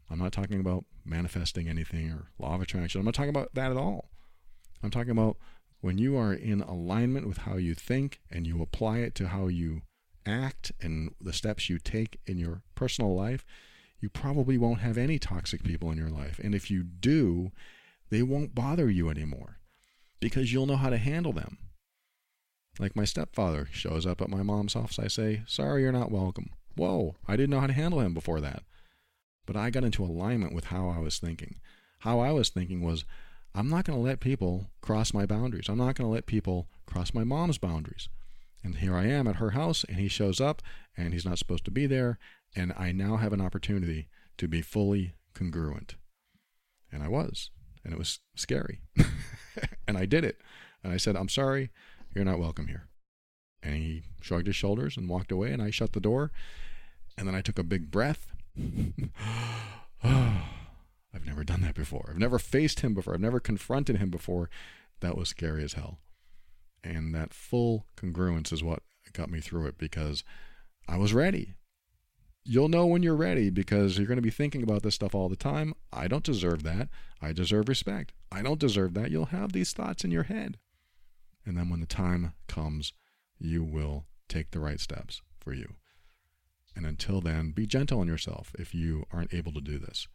I'm 0.10 0.20
not 0.20 0.32
talking 0.32 0.60
about 0.60 0.86
manifesting 1.06 1.68
anything 1.68 2.12
or 2.12 2.32
law 2.40 2.56
of 2.56 2.62
attraction. 2.62 3.00
I'm 3.00 3.06
not 3.06 3.14
talking 3.14 3.30
about 3.30 3.54
that 3.54 3.72
at 3.72 3.78
all. 3.78 4.10
I'm 4.84 4.92
talking 4.92 5.12
about 5.12 5.38
when 5.82 5.98
you 5.98 6.18
are 6.18 6.34
in 6.34 6.62
alignment 6.62 7.28
with 7.28 7.40
how 7.40 7.56
you 7.56 7.74
think 7.74 8.20
and 8.32 8.48
you 8.48 8.62
apply 8.62 9.00
it 9.00 9.16
to 9.16 9.28
how 9.28 9.48
you 9.48 9.82
act 10.26 10.72
and 10.82 11.14
the 11.22 11.34
steps 11.34 11.70
you 11.70 11.80
take 11.80 12.20
in 12.26 12.38
your 12.38 12.62
personal 12.76 13.16
life, 13.16 13.46
you 14.00 14.10
probably 14.10 14.58
won't 14.58 14.80
have 14.80 14.98
any 14.98 15.18
toxic 15.20 15.64
people 15.64 15.92
in 15.92 15.98
your 15.98 16.10
life. 16.10 16.40
And 16.44 16.54
if 16.54 16.70
you 16.70 16.84
do, 16.84 17.52
they 18.10 18.22
won't 18.22 18.56
bother 18.56 18.90
you 18.90 19.10
anymore 19.10 19.58
because 20.20 20.54
you'll 20.54 20.66
know 20.66 20.78
how 20.78 20.90
to 20.90 20.98
handle 20.98 21.34
them. 21.34 21.58
Like 22.80 22.96
my 22.96 23.06
stepfather 23.06 23.68
shows 23.72 24.06
up 24.06 24.22
at 24.22 24.30
my 24.30 24.44
mom's 24.44 24.76
house, 24.76 25.00
I 25.00 25.08
say, 25.08 25.42
Sorry, 25.48 25.82
you're 25.82 25.92
not 25.92 26.12
welcome. 26.12 26.52
Whoa, 26.76 27.16
I 27.28 27.36
didn't 27.36 27.50
know 27.50 27.60
how 27.60 27.68
to 27.68 27.74
handle 27.74 28.02
him 28.02 28.14
before 28.14 28.40
that. 28.42 28.64
But 29.48 29.56
I 29.56 29.72
got 29.72 29.84
into 29.84 30.04
alignment 30.04 30.54
with 30.54 30.66
how 30.66 30.90
I 30.90 31.00
was 31.00 31.18
thinking. 31.18 31.56
How 32.00 32.20
I 32.20 32.32
was 32.32 32.50
thinking 32.50 32.82
was, 32.82 33.06
I'm 33.56 33.70
not 33.70 33.86
going 33.86 33.98
to 33.98 34.04
let 34.04 34.20
people 34.20 34.70
cross 34.82 35.16
my 35.16 35.26
boundaries. 35.26 35.68
I'm 35.68 35.80
not 35.80 35.96
going 35.96 36.08
to 36.08 36.14
let 36.14 36.28
people 36.28 36.68
cross 36.86 37.16
my 37.16 37.24
mom's 37.24 37.58
boundaries. 37.58 38.08
And 38.64 38.76
here 38.76 38.96
I 38.96 39.06
am 39.06 39.28
at 39.28 39.38
her 39.38 39.52
house, 39.52 39.84
and 39.84 39.98
he 39.98 40.08
shows 40.08 40.40
up, 40.40 40.62
and 40.96 41.14
he's 41.14 41.26
not 41.26 41.40
supposed 41.40 41.66
to 41.66 41.72
be 41.72 41.88
there, 41.88 42.20
and 42.56 42.74
I 42.78 42.92
now 42.92 43.18
have 43.18 43.34
an 43.34 43.42
opportunity 43.42 44.10
to 44.38 44.48
be 44.48 44.62
fully 44.62 45.14
congruent. 45.34 45.96
And 46.92 47.02
I 47.02 47.08
was, 47.08 47.50
and 47.84 47.94
it 47.94 47.98
was 47.98 48.20
scary. 48.36 48.82
and 49.88 49.98
I 49.98 50.06
did 50.06 50.24
it. 50.24 50.38
And 50.84 50.94
I 50.94 50.98
said, 50.98 51.16
I'm 51.16 51.30
sorry, 51.30 51.70
you're 52.14 52.26
not 52.26 52.40
welcome 52.40 52.68
here. 52.68 52.88
And 53.64 53.76
he 53.76 54.04
shrugged 54.22 54.48
his 54.48 54.56
shoulders 54.56 54.98
and 54.98 55.10
walked 55.10 55.32
away, 55.32 55.52
and 55.52 55.62
I 55.62 55.72
shut 55.72 55.94
the 55.94 56.00
door. 56.00 56.32
And 57.18 57.28
then 57.28 57.36
I 57.36 57.42
took 57.42 57.58
a 57.58 57.64
big 57.64 57.90
breath. 57.90 58.34
I've 60.04 61.26
never 61.26 61.44
done 61.44 61.62
that 61.62 61.76
before. 61.76 62.08
I've 62.10 62.20
never 62.20 62.40
faced 62.40 62.82
him 62.82 62.94
before. 62.94 63.14
I've 63.14 63.22
never 63.22 63.40
confronted 63.40 63.98
him 63.98 64.10
before. 64.10 64.50
That 65.00 65.18
was 65.18 65.30
scary 65.30 65.64
as 65.64 65.74
hell. 65.74 66.00
And 66.84 67.14
that 67.14 67.34
full 67.34 67.86
congruence 67.96 68.52
is 68.52 68.64
what 68.64 68.84
got 69.14 69.30
me 69.30 69.40
through 69.40 69.68
it 69.68 69.78
because 69.78 70.24
I 70.88 70.98
was 70.98 71.14
ready. 71.14 71.56
You'll 72.44 72.70
know 72.70 72.86
when 72.86 73.04
you're 73.04 73.16
ready 73.16 73.50
because 73.50 73.98
you're 73.98 74.08
going 74.08 74.18
to 74.18 74.22
be 74.22 74.30
thinking 74.30 74.64
about 74.64 74.84
this 74.84 74.96
stuff 74.96 75.14
all 75.14 75.28
the 75.28 75.36
time. 75.36 75.74
I 75.92 76.08
don't 76.08 76.24
deserve 76.24 76.64
that. 76.64 76.88
I 77.22 77.34
deserve 77.34 77.68
respect. 77.68 78.14
I 78.32 78.42
don't 78.42 78.60
deserve 78.60 78.94
that. 78.94 79.12
You'll 79.12 79.26
have 79.26 79.52
these 79.52 79.74
thoughts 79.74 80.06
in 80.06 80.12
your 80.12 80.24
head. 80.24 80.58
And 81.46 81.58
then 81.58 81.70
when 81.70 81.82
the 81.82 81.86
time 81.86 82.34
comes, 82.48 82.94
you 83.38 83.64
will 83.64 84.06
take 84.30 84.52
the 84.52 84.60
right 84.60 84.80
steps 84.80 85.22
for 85.40 85.54
you. 85.54 85.76
And 86.78 86.86
until 86.86 87.22
then, 87.22 87.50
be 87.50 87.66
gentle 87.66 88.02
on 88.02 88.08
yourself 88.08 88.54
if 88.60 88.76
you 88.76 89.08
aren't 89.12 89.34
able 89.34 89.52
to 89.54 89.62
do 89.62 89.80
this. 89.80 90.08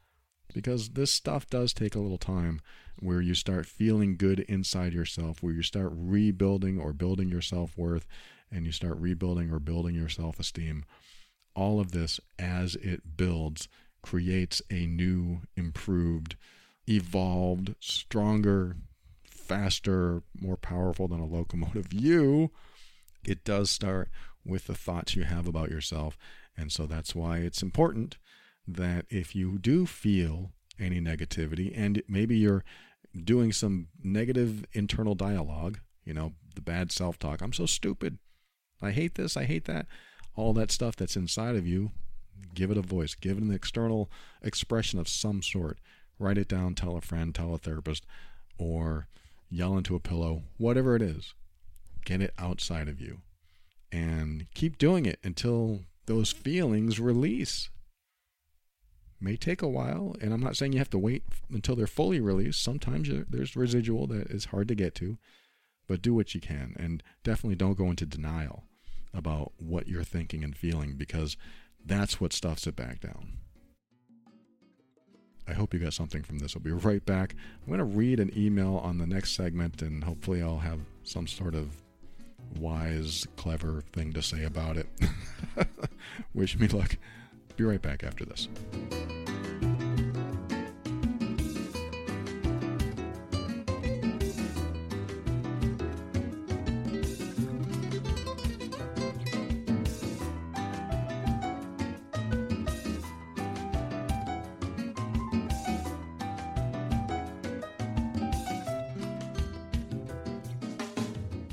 Because 0.54 0.90
this 0.90 1.10
stuff 1.10 1.48
does 1.48 1.72
take 1.72 1.96
a 1.96 1.98
little 1.98 2.18
time 2.18 2.60
where 3.00 3.20
you 3.20 3.34
start 3.34 3.66
feeling 3.66 4.16
good 4.16 4.40
inside 4.40 4.92
yourself, 4.92 5.42
where 5.42 5.52
you 5.52 5.62
start 5.62 5.90
rebuilding 5.92 6.78
or 6.78 6.92
building 6.92 7.28
your 7.28 7.40
self 7.40 7.76
worth, 7.76 8.06
and 8.48 8.64
you 8.64 8.70
start 8.70 8.96
rebuilding 8.98 9.50
or 9.50 9.58
building 9.58 9.96
your 9.96 10.08
self 10.08 10.38
esteem. 10.38 10.84
All 11.56 11.80
of 11.80 11.90
this, 11.90 12.20
as 12.38 12.76
it 12.76 13.16
builds, 13.16 13.66
creates 14.00 14.62
a 14.70 14.86
new, 14.86 15.40
improved, 15.56 16.36
evolved, 16.88 17.74
stronger, 17.80 18.76
faster, 19.24 20.22
more 20.40 20.56
powerful 20.56 21.08
than 21.08 21.18
a 21.18 21.26
locomotive 21.26 21.92
you, 21.92 22.52
it 23.24 23.42
does 23.42 23.68
start 23.68 24.10
with 24.44 24.66
the 24.66 24.74
thoughts 24.74 25.16
you 25.16 25.24
have 25.24 25.48
about 25.48 25.70
yourself. 25.70 26.16
And 26.56 26.70
so 26.70 26.86
that's 26.86 27.14
why 27.14 27.38
it's 27.38 27.62
important 27.62 28.18
that 28.66 29.06
if 29.08 29.34
you 29.34 29.58
do 29.58 29.86
feel 29.86 30.52
any 30.78 31.00
negativity 31.00 31.72
and 31.76 32.02
maybe 32.08 32.36
you're 32.36 32.64
doing 33.24 33.52
some 33.52 33.88
negative 34.02 34.64
internal 34.72 35.14
dialogue, 35.14 35.78
you 36.04 36.14
know, 36.14 36.32
the 36.54 36.60
bad 36.60 36.92
self 36.92 37.18
talk, 37.18 37.40
I'm 37.40 37.52
so 37.52 37.66
stupid. 37.66 38.18
I 38.80 38.90
hate 38.90 39.14
this, 39.14 39.36
I 39.36 39.44
hate 39.44 39.64
that. 39.66 39.86
All 40.34 40.52
that 40.54 40.70
stuff 40.70 40.96
that's 40.96 41.16
inside 41.16 41.56
of 41.56 41.66
you, 41.66 41.90
give 42.54 42.70
it 42.70 42.78
a 42.78 42.82
voice, 42.82 43.14
give 43.14 43.36
it 43.38 43.42
an 43.42 43.52
external 43.52 44.10
expression 44.42 44.98
of 44.98 45.08
some 45.08 45.42
sort. 45.42 45.78
Write 46.18 46.38
it 46.38 46.48
down, 46.48 46.74
tell 46.74 46.96
a 46.96 47.00
friend, 47.00 47.34
tell 47.34 47.54
a 47.54 47.58
therapist, 47.58 48.06
or 48.58 49.08
yell 49.50 49.76
into 49.76 49.94
a 49.94 50.00
pillow, 50.00 50.42
whatever 50.56 50.96
it 50.96 51.02
is, 51.02 51.34
get 52.04 52.20
it 52.20 52.32
outside 52.38 52.88
of 52.88 53.00
you. 53.00 53.18
And 53.90 54.46
keep 54.54 54.78
doing 54.78 55.04
it 55.04 55.18
until 55.22 55.80
those 56.06 56.32
feelings 56.32 56.98
release. 57.00 57.70
May 59.20 59.36
take 59.36 59.62
a 59.62 59.68
while, 59.68 60.16
and 60.20 60.34
I'm 60.34 60.40
not 60.40 60.56
saying 60.56 60.72
you 60.72 60.80
have 60.80 60.90
to 60.90 60.98
wait 60.98 61.22
until 61.48 61.76
they're 61.76 61.86
fully 61.86 62.20
released. 62.20 62.62
Sometimes 62.62 63.08
there's 63.28 63.54
residual 63.54 64.08
that 64.08 64.30
is 64.30 64.46
hard 64.46 64.66
to 64.68 64.74
get 64.74 64.96
to, 64.96 65.16
but 65.86 66.02
do 66.02 66.12
what 66.12 66.34
you 66.34 66.40
can. 66.40 66.74
And 66.76 67.02
definitely 67.22 67.54
don't 67.54 67.78
go 67.78 67.88
into 67.88 68.04
denial 68.04 68.64
about 69.14 69.52
what 69.58 69.86
you're 69.86 70.02
thinking 70.02 70.42
and 70.42 70.56
feeling 70.56 70.94
because 70.96 71.36
that's 71.84 72.20
what 72.20 72.32
stuffs 72.32 72.66
it 72.66 72.74
back 72.74 73.00
down. 73.00 73.38
I 75.46 75.54
hope 75.54 75.74
you 75.74 75.80
got 75.80 75.92
something 75.92 76.22
from 76.22 76.38
this. 76.38 76.54
I'll 76.56 76.62
be 76.62 76.70
right 76.70 77.04
back. 77.04 77.34
I'm 77.62 77.66
going 77.66 77.78
to 77.78 77.84
read 77.84 78.20
an 78.20 78.30
email 78.36 78.76
on 78.76 78.98
the 78.98 79.06
next 79.06 79.32
segment, 79.32 79.82
and 79.82 80.04
hopefully, 80.04 80.40
I'll 80.40 80.58
have 80.58 80.80
some 81.02 81.26
sort 81.26 81.54
of 81.54 81.81
wise, 82.58 83.26
clever 83.36 83.82
thing 83.92 84.12
to 84.12 84.22
say 84.22 84.44
about 84.44 84.76
it. 84.76 84.86
Wish 86.34 86.58
me 86.58 86.68
luck. 86.68 86.96
Be 87.56 87.64
right 87.64 87.82
back 87.82 88.02
after 88.02 88.24
this. 88.24 88.48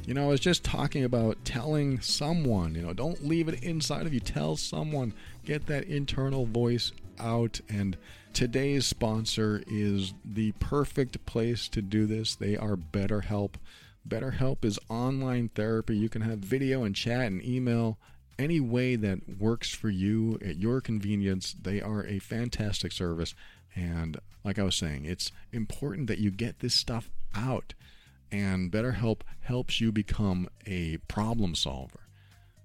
You 0.09 0.15
know, 0.15 0.23
I 0.23 0.29
was 0.29 0.39
just 0.39 0.63
talking 0.63 1.03
about 1.03 1.45
telling 1.45 2.01
someone, 2.01 2.73
you 2.73 2.81
know, 2.81 2.93
don't 2.93 3.27
leave 3.27 3.47
it 3.47 3.63
inside 3.63 4.07
of 4.07 4.13
you. 4.15 4.19
Tell 4.19 4.55
someone, 4.55 5.13
get 5.45 5.67
that 5.67 5.83
internal 5.83 6.47
voice 6.47 6.91
out. 7.19 7.61
And 7.69 7.95
today's 8.33 8.87
sponsor 8.87 9.61
is 9.67 10.15
the 10.25 10.53
perfect 10.53 11.23
place 11.27 11.69
to 11.69 11.83
do 11.83 12.07
this. 12.07 12.33
They 12.33 12.57
are 12.57 12.75
BetterHelp. 12.75 13.51
BetterHelp 14.07 14.65
is 14.65 14.79
online 14.89 15.49
therapy. 15.49 15.95
You 15.95 16.09
can 16.09 16.23
have 16.23 16.39
video 16.39 16.83
and 16.83 16.95
chat 16.95 17.27
and 17.27 17.45
email 17.45 17.99
any 18.39 18.59
way 18.59 18.95
that 18.95 19.39
works 19.39 19.75
for 19.75 19.89
you 19.91 20.39
at 20.43 20.57
your 20.57 20.81
convenience. 20.81 21.55
They 21.61 21.81
are 21.81 22.03
a 22.03 22.17
fantastic 22.17 22.93
service. 22.93 23.35
And 23.75 24.17
like 24.43 24.57
I 24.57 24.63
was 24.63 24.75
saying, 24.75 25.05
it's 25.05 25.31
important 25.51 26.07
that 26.07 26.17
you 26.17 26.31
get 26.31 26.61
this 26.61 26.73
stuff 26.73 27.11
out 27.35 27.75
and 28.31 28.71
BetterHelp 28.71 29.21
helps 29.41 29.81
you 29.81 29.91
become 29.91 30.47
a 30.65 30.97
problem 31.07 31.55
solver. 31.55 32.01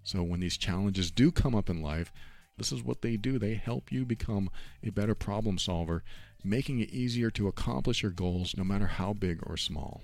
So 0.02 0.22
when 0.22 0.40
these 0.40 0.56
challenges 0.56 1.10
do 1.10 1.32
come 1.32 1.54
up 1.54 1.70
in 1.70 1.82
life, 1.82 2.12
this 2.56 2.72
is 2.72 2.84
what 2.84 3.02
they 3.02 3.16
do. 3.16 3.38
They 3.38 3.54
help 3.54 3.90
you 3.90 4.04
become 4.04 4.50
a 4.82 4.90
better 4.90 5.14
problem 5.14 5.58
solver, 5.58 6.04
making 6.44 6.80
it 6.80 6.90
easier 6.90 7.30
to 7.32 7.48
accomplish 7.48 8.02
your 8.02 8.12
goals 8.12 8.54
no 8.56 8.64
matter 8.64 8.86
how 8.86 9.12
big 9.12 9.40
or 9.44 9.56
small. 9.56 10.02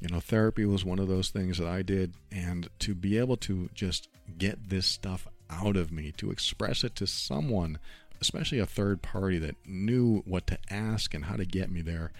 You 0.00 0.08
know, 0.08 0.20
therapy 0.20 0.64
was 0.64 0.84
one 0.84 0.98
of 0.98 1.06
those 1.06 1.30
things 1.30 1.58
that 1.58 1.68
I 1.68 1.82
did, 1.82 2.14
and 2.32 2.68
to 2.80 2.94
be 2.94 3.18
able 3.18 3.36
to 3.38 3.70
just 3.72 4.08
get 4.36 4.68
this 4.68 4.86
stuff 4.86 5.28
out 5.48 5.76
of 5.76 5.92
me, 5.92 6.12
to 6.16 6.32
express 6.32 6.82
it 6.82 6.96
to 6.96 7.06
someone, 7.06 7.78
especially 8.20 8.58
a 8.58 8.66
third 8.66 9.02
party 9.02 9.38
that 9.38 9.54
knew 9.64 10.22
what 10.24 10.46
to 10.48 10.58
ask 10.70 11.14
and 11.14 11.26
how 11.26 11.36
to 11.36 11.44
get 11.44 11.70
me 11.70 11.82
there, 11.82 12.10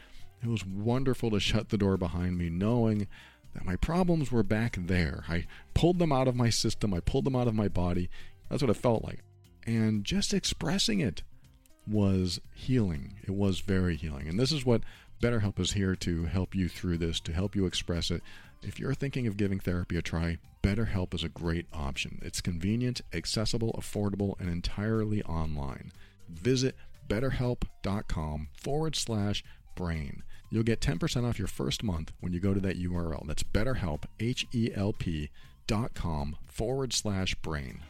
it 0.43 0.49
was 0.49 0.67
wonderful 0.67 1.31
to 1.31 1.41
shut 1.41 1.69
the 1.69 1.79
door 1.79 1.97
behind 1.97 2.37
me, 2.37 2.51
knowing 2.51 3.07
that 3.55 3.65
my 3.65 3.77
problems 3.77 4.33
were 4.33 4.43
back 4.43 4.77
there. 4.79 5.25
I 5.29 5.47
pulled 5.75 5.99
them 5.99 6.13
out 6.13 6.29
of 6.29 6.37
my 6.37 6.51
system, 6.51 6.93
I 6.93 7.01
pulled 7.01 7.25
them 7.25 7.37
out 7.37 7.49
of 7.49 7.55
my 7.55 7.69
body. 7.69 8.11
That's 8.49 8.63
what 8.63 8.71
it 8.71 8.75
felt 8.75 9.05
like. 9.05 9.21
And 9.67 10.05
just 10.05 10.35
expressing 10.35 11.01
it 11.01 11.23
was 11.87 12.41
healing. 12.55 13.15
It 13.25 13.33
was 13.33 13.61
very 13.61 13.97
healing. 13.97 14.29
And 14.29 14.39
this 14.39 14.53
is 14.53 14.65
what 14.65 14.83
BetterHelp 15.23 15.61
is 15.61 15.73
here 15.73 15.95
to 15.97 16.25
help 16.25 16.55
you 16.55 16.69
through 16.69 16.99
this, 16.99 17.21
to 17.21 17.33
help 17.33 17.55
you 17.55 17.67
express 17.67 18.11
it. 18.11 18.23
If 18.63 18.79
you're 18.79 18.95
thinking 18.95 19.27
of 19.27 19.37
giving 19.37 19.61
therapy 19.61 19.97
a 19.97 20.03
try, 20.03 20.39
BetterHelp 20.63 21.15
is 21.15 21.25
a 21.25 21.29
great 21.29 21.67
option. 21.73 22.21
It's 22.23 22.41
convenient, 22.41 23.01
accessible, 23.13 23.73
affordable, 23.79 24.39
and 24.39 24.49
entirely 24.49 25.23
online. 25.25 25.93
Visit 26.29 26.77
betterhelp.com 27.09 28.49
forward 28.55 28.97
slash 28.97 29.45
brain. 29.75 30.23
You'll 30.53 30.65
get 30.65 30.81
10% 30.81 31.27
off 31.27 31.39
your 31.39 31.49
first 31.49 31.83
month 31.83 32.13
when 32.21 32.35
you 32.35 32.39
go 32.39 32.53
to 32.53 32.61
that 32.61 32.79
URL. 32.79 33.27
That's 33.27 33.43
betterhelp, 33.43 34.03
H 34.21 34.47
E 34.53 34.69
L 34.75 34.93
P 34.93 35.31
dot 35.67 35.95
com 35.95 36.37
forward 36.47 36.93
slash 36.93 37.35
brain. 37.37 37.81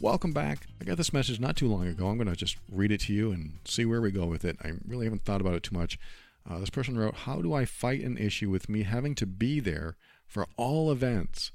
Welcome 0.00 0.32
back. 0.32 0.68
I 0.80 0.84
got 0.84 0.96
this 0.96 1.12
message 1.12 1.40
not 1.40 1.56
too 1.56 1.66
long 1.66 1.88
ago. 1.88 2.06
I'm 2.06 2.16
going 2.16 2.28
to 2.28 2.36
just 2.36 2.56
read 2.70 2.92
it 2.92 3.00
to 3.00 3.12
you 3.12 3.32
and 3.32 3.58
see 3.64 3.84
where 3.84 4.00
we 4.00 4.12
go 4.12 4.26
with 4.26 4.44
it. 4.44 4.56
I 4.62 4.74
really 4.86 5.06
haven't 5.06 5.24
thought 5.24 5.40
about 5.40 5.54
it 5.54 5.64
too 5.64 5.76
much. 5.76 5.98
Uh, 6.48 6.60
this 6.60 6.70
person 6.70 6.96
wrote, 6.96 7.14
How 7.16 7.42
do 7.42 7.52
I 7.52 7.64
fight 7.64 8.02
an 8.02 8.16
issue 8.18 8.48
with 8.48 8.68
me 8.68 8.84
having 8.84 9.16
to 9.16 9.26
be 9.26 9.58
there 9.58 9.96
for 10.24 10.46
all 10.56 10.92
events? 10.92 11.50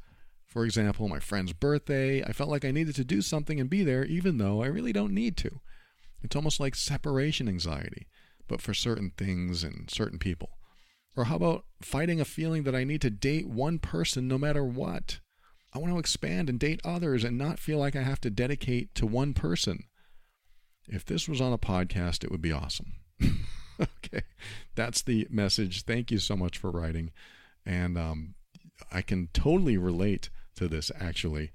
For 0.49 0.65
example, 0.65 1.07
my 1.07 1.19
friend's 1.19 1.53
birthday, 1.53 2.23
I 2.23 2.33
felt 2.33 2.49
like 2.49 2.65
I 2.65 2.71
needed 2.71 2.95
to 2.95 3.03
do 3.03 3.21
something 3.21 3.59
and 3.59 3.69
be 3.69 3.83
there 3.83 4.03
even 4.03 4.39
though 4.39 4.63
I 4.63 4.67
really 4.67 4.91
don't 4.91 5.13
need 5.13 5.37
to. 5.37 5.61
It's 6.23 6.35
almost 6.35 6.59
like 6.59 6.75
separation 6.75 7.47
anxiety, 7.47 8.07
but 8.47 8.59
for 8.59 8.73
certain 8.73 9.11
things 9.15 9.63
and 9.63 9.89
certain 9.89 10.17
people. 10.17 10.49
Or 11.15 11.25
how 11.25 11.35
about 11.35 11.65
fighting 11.81 12.19
a 12.19 12.25
feeling 12.25 12.63
that 12.63 12.75
I 12.75 12.83
need 12.83 13.01
to 13.01 13.11
date 13.11 13.47
one 13.47 13.77
person 13.77 14.27
no 14.27 14.37
matter 14.39 14.63
what? 14.63 15.19
I 15.71 15.77
want 15.77 15.93
to 15.93 15.99
expand 15.99 16.49
and 16.49 16.59
date 16.59 16.81
others 16.83 17.23
and 17.23 17.37
not 17.37 17.59
feel 17.59 17.77
like 17.77 17.95
I 17.95 18.01
have 18.01 18.21
to 18.21 18.31
dedicate 18.31 18.95
to 18.95 19.05
one 19.05 19.35
person. 19.35 19.83
If 20.87 21.05
this 21.05 21.29
was 21.29 21.39
on 21.39 21.53
a 21.53 21.59
podcast, 21.59 22.23
it 22.23 22.31
would 22.31 22.41
be 22.41 22.51
awesome. 22.51 22.93
okay, 23.79 24.23
that's 24.73 25.03
the 25.03 25.27
message. 25.29 25.83
Thank 25.83 26.09
you 26.09 26.17
so 26.17 26.35
much 26.35 26.57
for 26.57 26.71
writing. 26.71 27.11
And 27.65 27.99
um, 27.99 28.33
I 28.91 29.03
can 29.03 29.29
totally 29.31 29.77
relate 29.77 30.31
to 30.59 30.67
this 30.67 30.91
actually, 30.99 31.51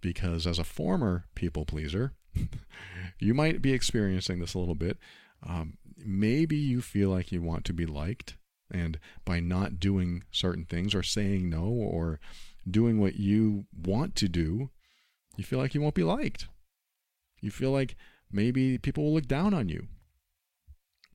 because 0.00 0.46
as 0.46 0.58
a 0.58 0.64
former 0.64 1.24
people 1.34 1.64
pleaser, 1.64 2.12
you 3.18 3.34
might 3.34 3.62
be 3.62 3.72
experiencing 3.72 4.38
this 4.38 4.54
a 4.54 4.58
little 4.58 4.74
bit. 4.74 4.98
Um, 5.46 5.78
maybe 5.96 6.56
you 6.56 6.80
feel 6.80 7.10
like 7.10 7.32
you 7.32 7.42
want 7.42 7.64
to 7.66 7.72
be 7.72 7.86
liked, 7.86 8.36
and 8.70 8.98
by 9.24 9.40
not 9.40 9.80
doing 9.80 10.24
certain 10.30 10.64
things 10.64 10.94
or 10.94 11.02
saying 11.02 11.48
no 11.48 11.64
or 11.64 12.20
doing 12.68 13.00
what 13.00 13.16
you 13.16 13.66
want 13.76 14.14
to 14.16 14.28
do, 14.28 14.70
you 15.36 15.44
feel 15.44 15.58
like 15.58 15.74
you 15.74 15.80
won't 15.80 15.94
be 15.94 16.04
liked. 16.04 16.46
You 17.40 17.50
feel 17.50 17.70
like 17.70 17.96
maybe 18.30 18.78
people 18.78 19.04
will 19.04 19.14
look 19.14 19.28
down 19.28 19.54
on 19.54 19.68
you. 19.68 19.86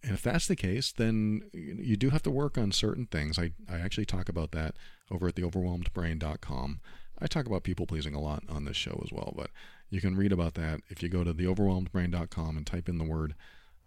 And 0.04 0.14
if 0.14 0.22
that's 0.22 0.48
the 0.48 0.56
case, 0.56 0.92
then 0.92 1.44
you 1.54 1.96
do 1.96 2.10
have 2.10 2.24
to 2.24 2.32
work 2.32 2.58
on 2.58 2.72
certain 2.72 3.06
things. 3.06 3.40
I, 3.40 3.52
I 3.70 3.80
actually 3.80 4.06
talk 4.06 4.28
about 4.28 4.52
that 4.52 4.76
over 5.10 5.30
at 5.30 5.36
theoverwhelmedbrain.com. 5.36 6.82
I 7.20 7.28
talk 7.28 7.46
about 7.46 7.64
people 7.64 7.86
pleasing 7.86 8.16
a 8.16 8.22
lot 8.22 8.44
on 8.50 8.66
this 8.66 8.78
show 8.78 9.02
as 9.04 9.12
well, 9.12 9.34
but 9.36 9.50
you 9.90 10.02
can 10.02 10.16
read 10.16 10.32
about 10.32 10.56
that 10.56 10.82
if 10.90 11.04
you 11.04 11.10
go 11.10 11.24
to 11.24 11.34
theoverwhelmedbrain.com 11.34 12.58
and 12.58 12.66
type 12.66 12.90
in 12.90 12.98
the 12.98 13.04
word 13.04 13.36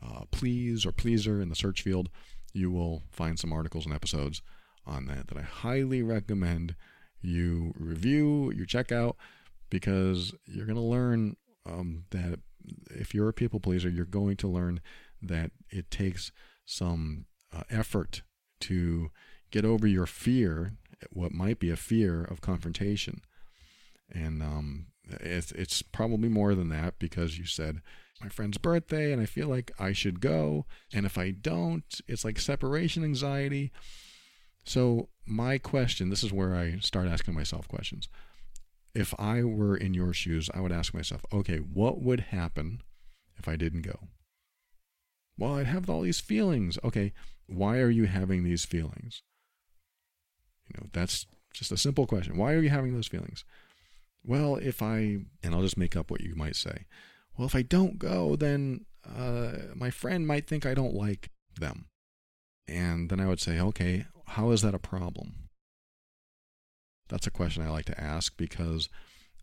uh, 0.04 0.22
please 0.30 0.84
or 0.84 0.92
pleaser 0.92 1.40
in 1.40 1.48
the 1.48 1.56
search 1.56 1.82
field. 1.82 2.08
You 2.52 2.70
will 2.70 3.02
find 3.10 3.38
some 3.38 3.52
articles 3.52 3.84
and 3.86 3.94
episodes 3.94 4.42
on 4.86 5.06
that 5.06 5.28
that 5.28 5.38
I 5.38 5.42
highly 5.42 6.02
recommend 6.02 6.74
you 7.20 7.74
review, 7.78 8.52
you 8.54 8.66
check 8.66 8.92
out, 8.92 9.16
because 9.68 10.34
you're 10.46 10.66
going 10.66 10.76
to 10.76 10.82
learn 10.82 11.36
um, 11.66 12.04
that 12.10 12.38
if 12.90 13.14
you're 13.14 13.28
a 13.28 13.34
people 13.34 13.60
pleaser, 13.60 13.88
you're 13.88 14.04
going 14.04 14.36
to 14.36 14.48
learn 14.48 14.80
that 15.20 15.50
it 15.70 15.90
takes 15.90 16.30
some 16.64 17.26
uh, 17.54 17.62
effort 17.70 18.22
to 18.60 19.10
get 19.50 19.64
over 19.64 19.86
your 19.86 20.06
fear, 20.06 20.72
what 21.10 21.32
might 21.32 21.58
be 21.58 21.70
a 21.70 21.76
fear 21.76 22.22
of 22.22 22.40
confrontation. 22.40 23.22
And 24.10 24.42
um, 24.42 24.86
it's, 25.08 25.52
it's 25.52 25.82
probably 25.82 26.28
more 26.28 26.54
than 26.54 26.68
that 26.70 26.98
because 26.98 27.38
you 27.38 27.44
said, 27.44 27.80
my 28.20 28.28
friend's 28.28 28.58
birthday 28.58 29.12
and 29.12 29.20
I 29.20 29.26
feel 29.26 29.48
like 29.48 29.70
I 29.78 29.92
should 29.92 30.20
go. 30.20 30.64
And 30.92 31.04
if 31.04 31.18
I 31.18 31.30
don't, 31.30 32.00
it's 32.08 32.24
like 32.24 32.38
separation 32.38 33.04
anxiety. 33.04 33.72
So, 34.64 35.08
my 35.26 35.58
question 35.58 36.08
this 36.08 36.22
is 36.22 36.32
where 36.32 36.54
I 36.54 36.78
start 36.78 37.08
asking 37.08 37.34
myself 37.34 37.68
questions. 37.68 38.08
If 38.94 39.14
I 39.18 39.42
were 39.42 39.76
in 39.76 39.92
your 39.92 40.12
shoes, 40.12 40.48
I 40.54 40.60
would 40.60 40.72
ask 40.72 40.94
myself, 40.94 41.24
okay, 41.32 41.58
what 41.58 42.00
would 42.00 42.20
happen 42.20 42.80
if 43.36 43.46
I 43.46 43.56
didn't 43.56 43.82
go? 43.82 44.08
Well, 45.38 45.56
I'd 45.56 45.66
have 45.66 45.90
all 45.90 46.00
these 46.00 46.20
feelings. 46.20 46.78
Okay, 46.82 47.12
why 47.46 47.78
are 47.78 47.90
you 47.90 48.06
having 48.06 48.42
these 48.42 48.64
feelings? 48.64 49.22
You 50.68 50.80
know, 50.80 50.88
that's 50.92 51.26
just 51.52 51.72
a 51.72 51.76
simple 51.76 52.06
question. 52.06 52.36
Why 52.36 52.52
are 52.52 52.60
you 52.60 52.70
having 52.70 52.94
those 52.94 53.06
feelings? 53.06 53.44
Well, 54.24 54.56
if 54.56 54.82
I, 54.82 55.18
and 55.42 55.54
I'll 55.54 55.62
just 55.62 55.78
make 55.78 55.96
up 55.96 56.10
what 56.10 56.20
you 56.20 56.34
might 56.34 56.56
say. 56.56 56.86
Well, 57.36 57.46
if 57.46 57.54
I 57.54 57.62
don't 57.62 57.98
go, 57.98 58.36
then 58.36 58.86
uh, 59.06 59.52
my 59.74 59.90
friend 59.90 60.26
might 60.26 60.46
think 60.46 60.66
I 60.66 60.74
don't 60.74 60.94
like 60.94 61.30
them. 61.58 61.86
And 62.66 63.08
then 63.08 63.20
I 63.20 63.26
would 63.26 63.40
say, 63.40 63.60
okay, 63.60 64.06
how 64.26 64.50
is 64.50 64.62
that 64.62 64.74
a 64.74 64.78
problem? 64.78 65.48
That's 67.08 67.26
a 67.26 67.30
question 67.30 67.62
I 67.62 67.70
like 67.70 67.84
to 67.84 68.00
ask 68.00 68.36
because 68.36 68.88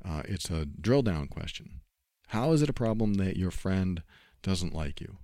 uh, 0.03 0.23
it's 0.25 0.49
a 0.49 0.65
drill 0.65 1.01
down 1.01 1.27
question. 1.27 1.81
How 2.27 2.51
is 2.51 2.61
it 2.61 2.69
a 2.69 2.73
problem 2.73 3.13
that 3.15 3.37
your 3.37 3.51
friend 3.51 4.03
doesn't 4.41 4.73
like 4.73 4.99
you? 4.99 5.17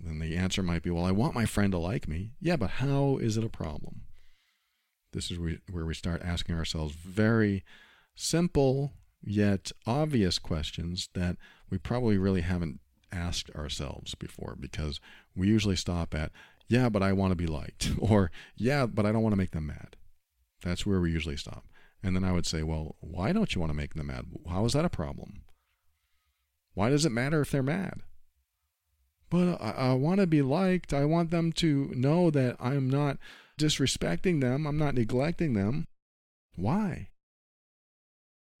Then 0.00 0.18
the 0.18 0.36
answer 0.36 0.62
might 0.62 0.82
be, 0.82 0.90
well, 0.90 1.04
I 1.04 1.10
want 1.10 1.34
my 1.34 1.44
friend 1.44 1.72
to 1.72 1.78
like 1.78 2.08
me. 2.08 2.32
Yeah, 2.40 2.56
but 2.56 2.70
how 2.70 3.18
is 3.18 3.36
it 3.36 3.44
a 3.44 3.50
problem? 3.50 4.02
This 5.12 5.30
is 5.30 5.38
where 5.38 5.84
we 5.84 5.94
start 5.94 6.22
asking 6.22 6.54
ourselves 6.54 6.94
very 6.94 7.64
simple 8.14 8.92
yet 9.22 9.72
obvious 9.86 10.38
questions 10.38 11.08
that 11.14 11.36
we 11.68 11.78
probably 11.78 12.18
really 12.18 12.40
haven't 12.40 12.80
asked 13.12 13.50
ourselves 13.50 14.14
before 14.14 14.56
because 14.58 15.00
we 15.34 15.48
usually 15.48 15.76
stop 15.76 16.14
at, 16.14 16.32
yeah, 16.68 16.88
but 16.88 17.02
I 17.02 17.12
want 17.12 17.32
to 17.32 17.36
be 17.36 17.46
liked, 17.46 17.90
or 17.98 18.30
yeah, 18.56 18.86
but 18.86 19.04
I 19.04 19.12
don't 19.12 19.22
want 19.22 19.32
to 19.32 19.38
make 19.38 19.50
them 19.50 19.66
mad. 19.66 19.96
That's 20.62 20.86
where 20.86 21.00
we 21.00 21.10
usually 21.10 21.36
stop. 21.36 21.64
And 22.02 22.16
then 22.16 22.24
I 22.24 22.32
would 22.32 22.46
say, 22.46 22.62
well, 22.62 22.96
why 23.00 23.32
don't 23.32 23.54
you 23.54 23.60
want 23.60 23.70
to 23.70 23.76
make 23.76 23.94
them 23.94 24.06
mad? 24.06 24.26
How 24.48 24.64
is 24.64 24.72
that 24.72 24.84
a 24.84 24.90
problem? 24.90 25.42
Why 26.74 26.88
does 26.88 27.04
it 27.04 27.12
matter 27.12 27.40
if 27.40 27.50
they're 27.50 27.62
mad? 27.62 28.00
But 29.28 29.60
I, 29.60 29.70
I 29.70 29.92
want 29.94 30.20
to 30.20 30.26
be 30.26 30.42
liked. 30.42 30.94
I 30.94 31.04
want 31.04 31.30
them 31.30 31.52
to 31.52 31.92
know 31.94 32.30
that 32.30 32.56
I'm 32.58 32.88
not 32.88 33.18
disrespecting 33.60 34.40
them, 34.40 34.66
I'm 34.66 34.78
not 34.78 34.94
neglecting 34.94 35.54
them. 35.54 35.86
Why? 36.56 37.08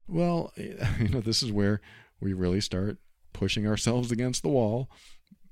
Well, 0.06 0.52
you 0.56 1.08
know, 1.08 1.20
this 1.20 1.42
is 1.42 1.52
where 1.52 1.80
we 2.20 2.32
really 2.32 2.60
start 2.60 2.98
pushing 3.32 3.66
ourselves 3.66 4.10
against 4.10 4.42
the 4.42 4.48
wall 4.48 4.90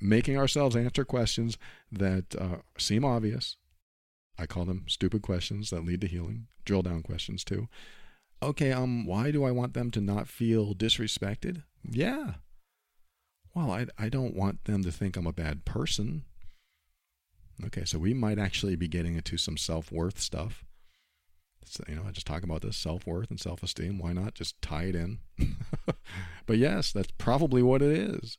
making 0.01 0.37
ourselves 0.37 0.77
answer 0.77 1.05
questions 1.05 1.59
that 1.91 2.35
uh, 2.39 2.59
seem 2.77 3.05
obvious. 3.05 3.57
I 4.39 4.47
call 4.47 4.65
them 4.65 4.85
stupid 4.89 5.23
questions 5.23 5.71
that 5.71 5.85
lead 5.85 6.01
to 6.03 6.07
healing, 6.07 6.47
drill 6.65 6.83
down 6.83 7.03
questions 7.03 7.45
too. 7.45 7.69
Okay, 8.43 8.71
um, 8.71 9.05
why 9.05 9.31
do 9.33 9.45
I 9.45 9.51
want 9.51 9.75
them 9.75 9.91
to 9.93 10.01
not 10.01 10.29
feel 10.29 10.75
disrespected? 10.75 11.65
Yeah. 11.83 12.35
Well, 13.55 13.73
I, 13.73 13.87
I 13.99 14.09
don't 14.09 14.37
want 14.37 14.65
them 14.65 14.85
to 14.85 14.93
think 14.93 15.17
I'm 15.17 15.27
a 15.27 15.33
bad 15.33 15.65
person. 15.65 16.25
Okay, 17.67 17.85
so 17.85 17.99
we 17.99 18.15
might 18.15 18.39
actually 18.39 18.77
be 18.77 18.89
getting 18.89 19.17
into 19.17 19.37
some 19.37 19.57
self 19.57 19.91
worth 19.91 20.21
stuff. 20.21 20.65
So, 21.65 21.85
you 21.89 21.97
know, 21.97 22.05
I 22.07 22.13
just 22.13 22.27
talk 22.27 22.43
about 22.43 22.63
this 22.63 22.77
self 22.77 23.07
worth 23.07 23.31
and 23.31 23.41
self 23.41 23.63
esteem. 23.63 23.99
Why 23.99 24.13
not 24.13 24.35
just 24.35 24.61
tie 24.63 24.85
it 24.85 24.95
in? 24.95 25.19
but 26.47 26.57
yes, 26.59 26.93
that's 26.93 27.13
probably 27.19 27.63
what 27.63 27.83
it 27.83 27.91
is. 27.91 28.39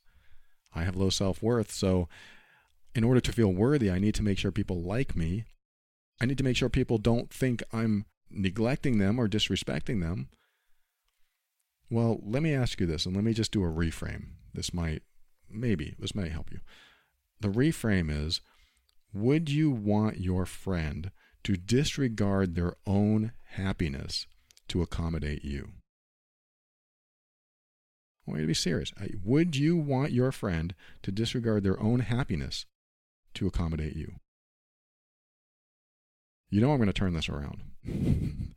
I 0.74 0.84
have 0.84 0.96
low 0.96 1.10
self 1.10 1.44
worth. 1.44 1.72
So, 1.72 2.08
in 2.96 3.04
order 3.04 3.20
to 3.20 3.32
feel 3.32 3.54
worthy, 3.54 3.92
I 3.92 4.00
need 4.00 4.16
to 4.16 4.24
make 4.24 4.38
sure 4.38 4.52
people 4.52 4.82
like 4.82 5.16
me. 5.16 5.46
I 6.22 6.26
need 6.26 6.38
to 6.38 6.44
make 6.44 6.58
sure 6.58 6.70
people 6.70 6.98
don't 6.98 7.30
think 7.30 7.64
I'm 7.72 8.06
neglecting 8.30 8.98
them 8.98 9.20
or 9.20 9.28
disrespecting 9.28 10.02
them. 10.02 10.30
Well, 11.90 12.20
let 12.24 12.44
me 12.44 12.54
ask 12.54 12.80
you 12.80 12.86
this, 12.86 13.06
and 13.06 13.16
let 13.16 13.24
me 13.24 13.34
just 13.34 13.52
do 13.52 13.64
a 13.64 13.68
reframe. 13.68 14.28
This 14.54 14.74
might, 14.74 15.02
maybe, 15.50 15.96
this 15.98 16.14
might 16.14 16.32
help 16.32 16.52
you. 16.52 16.60
The 17.40 17.48
reframe 17.48 18.12
is 18.12 18.42
Would 19.14 19.50
you 19.50 19.72
want 19.72 20.20
your 20.20 20.46
friend 20.46 21.12
to 21.44 21.56
disregard 21.56 22.56
their 22.56 22.76
own 22.86 23.32
happiness 23.52 24.28
to 24.68 24.82
accommodate 24.82 25.44
you? 25.44 25.70
I 28.28 28.32
want 28.32 28.42
you 28.42 28.46
to 28.46 28.52
be 28.52 28.54
serious. 28.54 28.94
Would 29.24 29.56
you 29.56 29.76
want 29.78 30.12
your 30.12 30.32
friend 30.32 30.76
to 31.02 31.12
disregard 31.12 31.64
their 31.64 31.82
own 31.82 32.02
happiness 32.02 32.66
to 33.34 33.48
accommodate 33.48 33.96
you? 33.96 34.20
You 36.52 36.62
know 36.62 36.72
I'm 36.72 36.78
going 36.78 36.88
to 36.88 36.94
turn 36.94 37.14
this 37.14 37.30
around. 37.30 37.64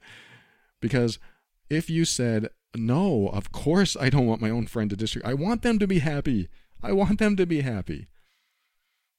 because 0.80 1.18
if 1.70 1.88
you 1.88 2.04
said, 2.04 2.50
no, 2.76 3.28
of 3.28 3.52
course 3.52 3.96
I 3.98 4.10
don't 4.10 4.26
want 4.26 4.42
my 4.42 4.50
own 4.50 4.66
friend 4.66 4.90
to 4.90 4.96
disregard, 4.96 5.30
I 5.30 5.34
want 5.34 5.62
them 5.62 5.78
to 5.78 5.86
be 5.86 6.00
happy. 6.00 6.48
I 6.82 6.92
want 6.92 7.18
them 7.18 7.36
to 7.36 7.46
be 7.46 7.62
happy. 7.62 8.08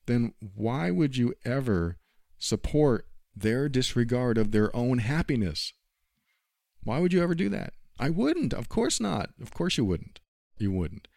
Then 0.06 0.34
why 0.40 0.92
would 0.92 1.18
you 1.18 1.34
ever 1.46 1.98
support 2.38 3.08
their 3.36 3.70
disregard 3.70 4.38
of 4.38 4.52
their 4.52 4.76
own 4.76 5.00
happiness? 5.00 5.74
Why 6.84 7.00
would 7.00 7.14
you 7.14 7.24
ever 7.24 7.36
do 7.36 7.50
that? 7.50 7.74
I 8.00 8.10
wouldn't. 8.10 8.54
Of 8.54 8.70
course 8.70 9.00
not. 9.00 9.30
Of 9.42 9.54
course 9.54 9.78
you 9.78 9.86
wouldn't. 9.86 10.20
You 10.58 10.72
wouldn't. 10.72 11.08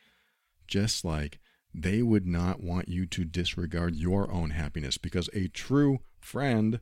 Just 0.66 1.04
like 1.04 1.40
they 1.74 2.02
would 2.02 2.26
not 2.26 2.62
want 2.62 2.88
you 2.88 3.06
to 3.06 3.24
disregard 3.24 3.96
your 3.96 4.30
own 4.30 4.50
happiness 4.50 4.98
because 4.98 5.28
a 5.34 5.48
true 5.48 5.98
friend 6.20 6.80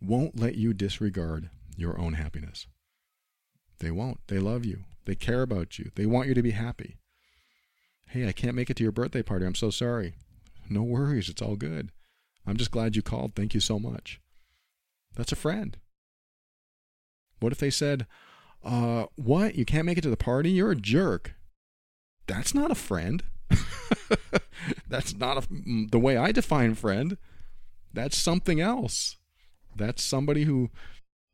won't 0.00 0.38
let 0.38 0.56
you 0.56 0.72
disregard 0.72 1.50
your 1.76 1.98
own 1.98 2.14
happiness. 2.14 2.66
They 3.78 3.90
won't. 3.90 4.20
They 4.28 4.38
love 4.38 4.64
you. 4.64 4.84
They 5.04 5.14
care 5.14 5.42
about 5.42 5.78
you. 5.78 5.90
They 5.94 6.06
want 6.06 6.28
you 6.28 6.34
to 6.34 6.42
be 6.42 6.52
happy. 6.52 6.96
Hey, 8.08 8.28
I 8.28 8.32
can't 8.32 8.54
make 8.54 8.70
it 8.70 8.76
to 8.76 8.82
your 8.82 8.92
birthday 8.92 9.22
party. 9.22 9.46
I'm 9.46 9.54
so 9.54 9.70
sorry. 9.70 10.14
No 10.68 10.82
worries. 10.82 11.28
It's 11.28 11.42
all 11.42 11.56
good. 11.56 11.90
I'm 12.46 12.56
just 12.56 12.70
glad 12.70 12.96
you 12.96 13.02
called. 13.02 13.34
Thank 13.34 13.54
you 13.54 13.60
so 13.60 13.78
much. 13.78 14.20
That's 15.14 15.32
a 15.32 15.36
friend. 15.36 15.76
What 17.40 17.52
if 17.52 17.58
they 17.58 17.70
said, 17.70 18.06
uh, 18.64 19.06
what? 19.16 19.54
You 19.54 19.64
can't 19.64 19.86
make 19.86 19.98
it 19.98 20.02
to 20.02 20.10
the 20.10 20.16
party? 20.16 20.50
You're 20.50 20.72
a 20.72 20.76
jerk. 20.76 21.34
That's 22.26 22.54
not 22.54 22.70
a 22.70 22.76
friend. 22.76 23.22
That's 24.88 25.14
not 25.14 25.38
a, 25.38 25.46
the 25.90 25.98
way 25.98 26.16
I 26.16 26.32
define 26.32 26.74
friend. 26.74 27.18
That's 27.92 28.18
something 28.18 28.60
else. 28.60 29.16
That's 29.74 30.02
somebody 30.02 30.44
who 30.44 30.70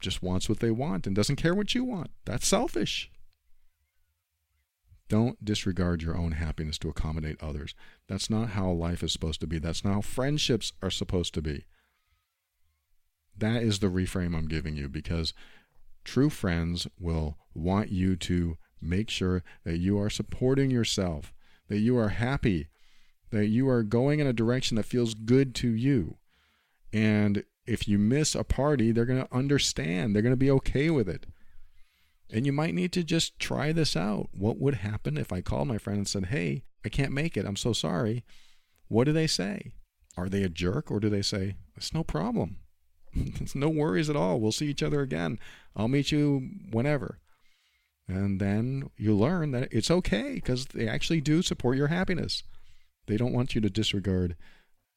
just 0.01 0.23
wants 0.23 0.49
what 0.49 0.61
they 0.61 0.71
want 0.71 1.07
and 1.07 1.15
doesn't 1.15 1.37
care 1.37 1.55
what 1.55 1.75
you 1.75 1.85
want. 1.85 2.11
That's 2.25 2.47
selfish. 2.47 3.11
Don't 5.09 5.45
disregard 5.45 6.03
your 6.03 6.17
own 6.17 6.33
happiness 6.33 6.79
to 6.79 6.89
accommodate 6.89 7.43
others. 7.43 7.75
That's 8.09 8.31
not 8.31 8.51
how 8.51 8.71
life 8.71 9.03
is 9.03 9.13
supposed 9.13 9.41
to 9.41 9.47
be. 9.47 9.59
That's 9.59 9.85
not 9.85 9.95
how 9.95 10.01
friendships 10.01 10.73
are 10.83 10.91
supposed 10.91 11.35
to 11.35 11.43
be. 11.43 11.65
That 13.37 13.63
is 13.63 13.79
the 13.79 13.89
reframe 13.89 14.37
I'm 14.37 14.49
giving 14.49 14.77
you 14.77 14.89
because 14.89 15.35
true 16.05 16.31
friends 16.31 16.87
will 16.99 17.39
want 17.55 17.91
you 17.91 18.17
to 18.17 18.57
make 18.81 19.11
sure 19.11 19.43
that 19.65 19.79
you 19.79 19.99
are 19.99 20.11
supporting 20.11 20.71
yourself, 20.71 21.33
that 21.69 21.79
you 21.79 21.97
are 21.99 22.11
happy, 22.11 22.69
that 23.31 23.47
you 23.47 23.69
are 23.69 23.83
going 23.83 24.21
in 24.21 24.27
a 24.27 24.33
direction 24.33 24.77
that 24.77 24.85
feels 24.85 25.15
good 25.15 25.55
to 25.57 25.69
you. 25.69 26.19
And 26.93 27.45
if 27.67 27.89
you 27.89 27.99
miss 27.99 28.35
a 28.35 28.45
party, 28.45 28.93
they're 28.93 29.05
going 29.05 29.25
to 29.25 29.35
understand. 29.35 30.15
They're 30.15 30.23
going 30.23 30.33
to 30.33 30.37
be 30.37 30.51
okay 30.51 30.91
with 30.91 31.09
it. 31.09 31.27
And 32.33 32.47
you 32.47 32.53
might 32.53 32.75
need 32.75 32.93
to 32.93 33.05
just 33.05 33.39
try 33.39 33.73
this 33.73 33.95
out. 33.95 34.31
What 34.33 34.59
would 34.59 34.77
happen 34.77 35.19
if 35.19 35.33
I 35.33 35.43
called 35.43 35.69
my 35.69 35.79
friend 35.79 35.99
and 35.99 36.09
said, 36.09 36.27
Hey, 36.27 36.65
I 36.85 36.89
can't 36.89 37.13
make 37.13 37.37
it. 37.37 37.45
I'm 37.45 37.57
so 37.57 37.73
sorry. 37.73 38.25
What 38.89 39.05
do 39.05 39.13
they 39.13 39.27
say? 39.27 39.73
Are 40.17 40.29
they 40.29 40.43
a 40.43 40.49
jerk 40.49 40.91
or 40.91 40.99
do 40.99 41.11
they 41.11 41.23
say, 41.23 41.57
It's 41.77 41.93
no 41.93 42.03
problem? 42.03 42.57
it's 43.15 43.55
no 43.55 43.69
worries 43.69 44.09
at 44.09 44.17
all. 44.17 44.41
We'll 44.41 44.53
see 44.53 44.67
each 44.67 44.83
other 44.83 45.03
again. 45.03 45.39
I'll 45.77 45.89
meet 45.89 46.11
you 46.11 46.49
whenever. 46.71 47.19
And 48.09 48.41
then 48.41 48.91
you 48.97 49.15
learn 49.15 49.53
that 49.53 49.69
it's 49.71 49.91
okay 49.91 50.35
because 50.35 50.67
they 50.67 50.89
actually 50.89 51.21
do 51.21 51.43
support 51.43 51.77
your 51.77 51.89
happiness. 51.89 52.43
They 53.07 53.17
don't 53.17 53.33
want 53.33 53.55
you 53.55 53.61
to 53.61 53.71
disregard 53.71 54.37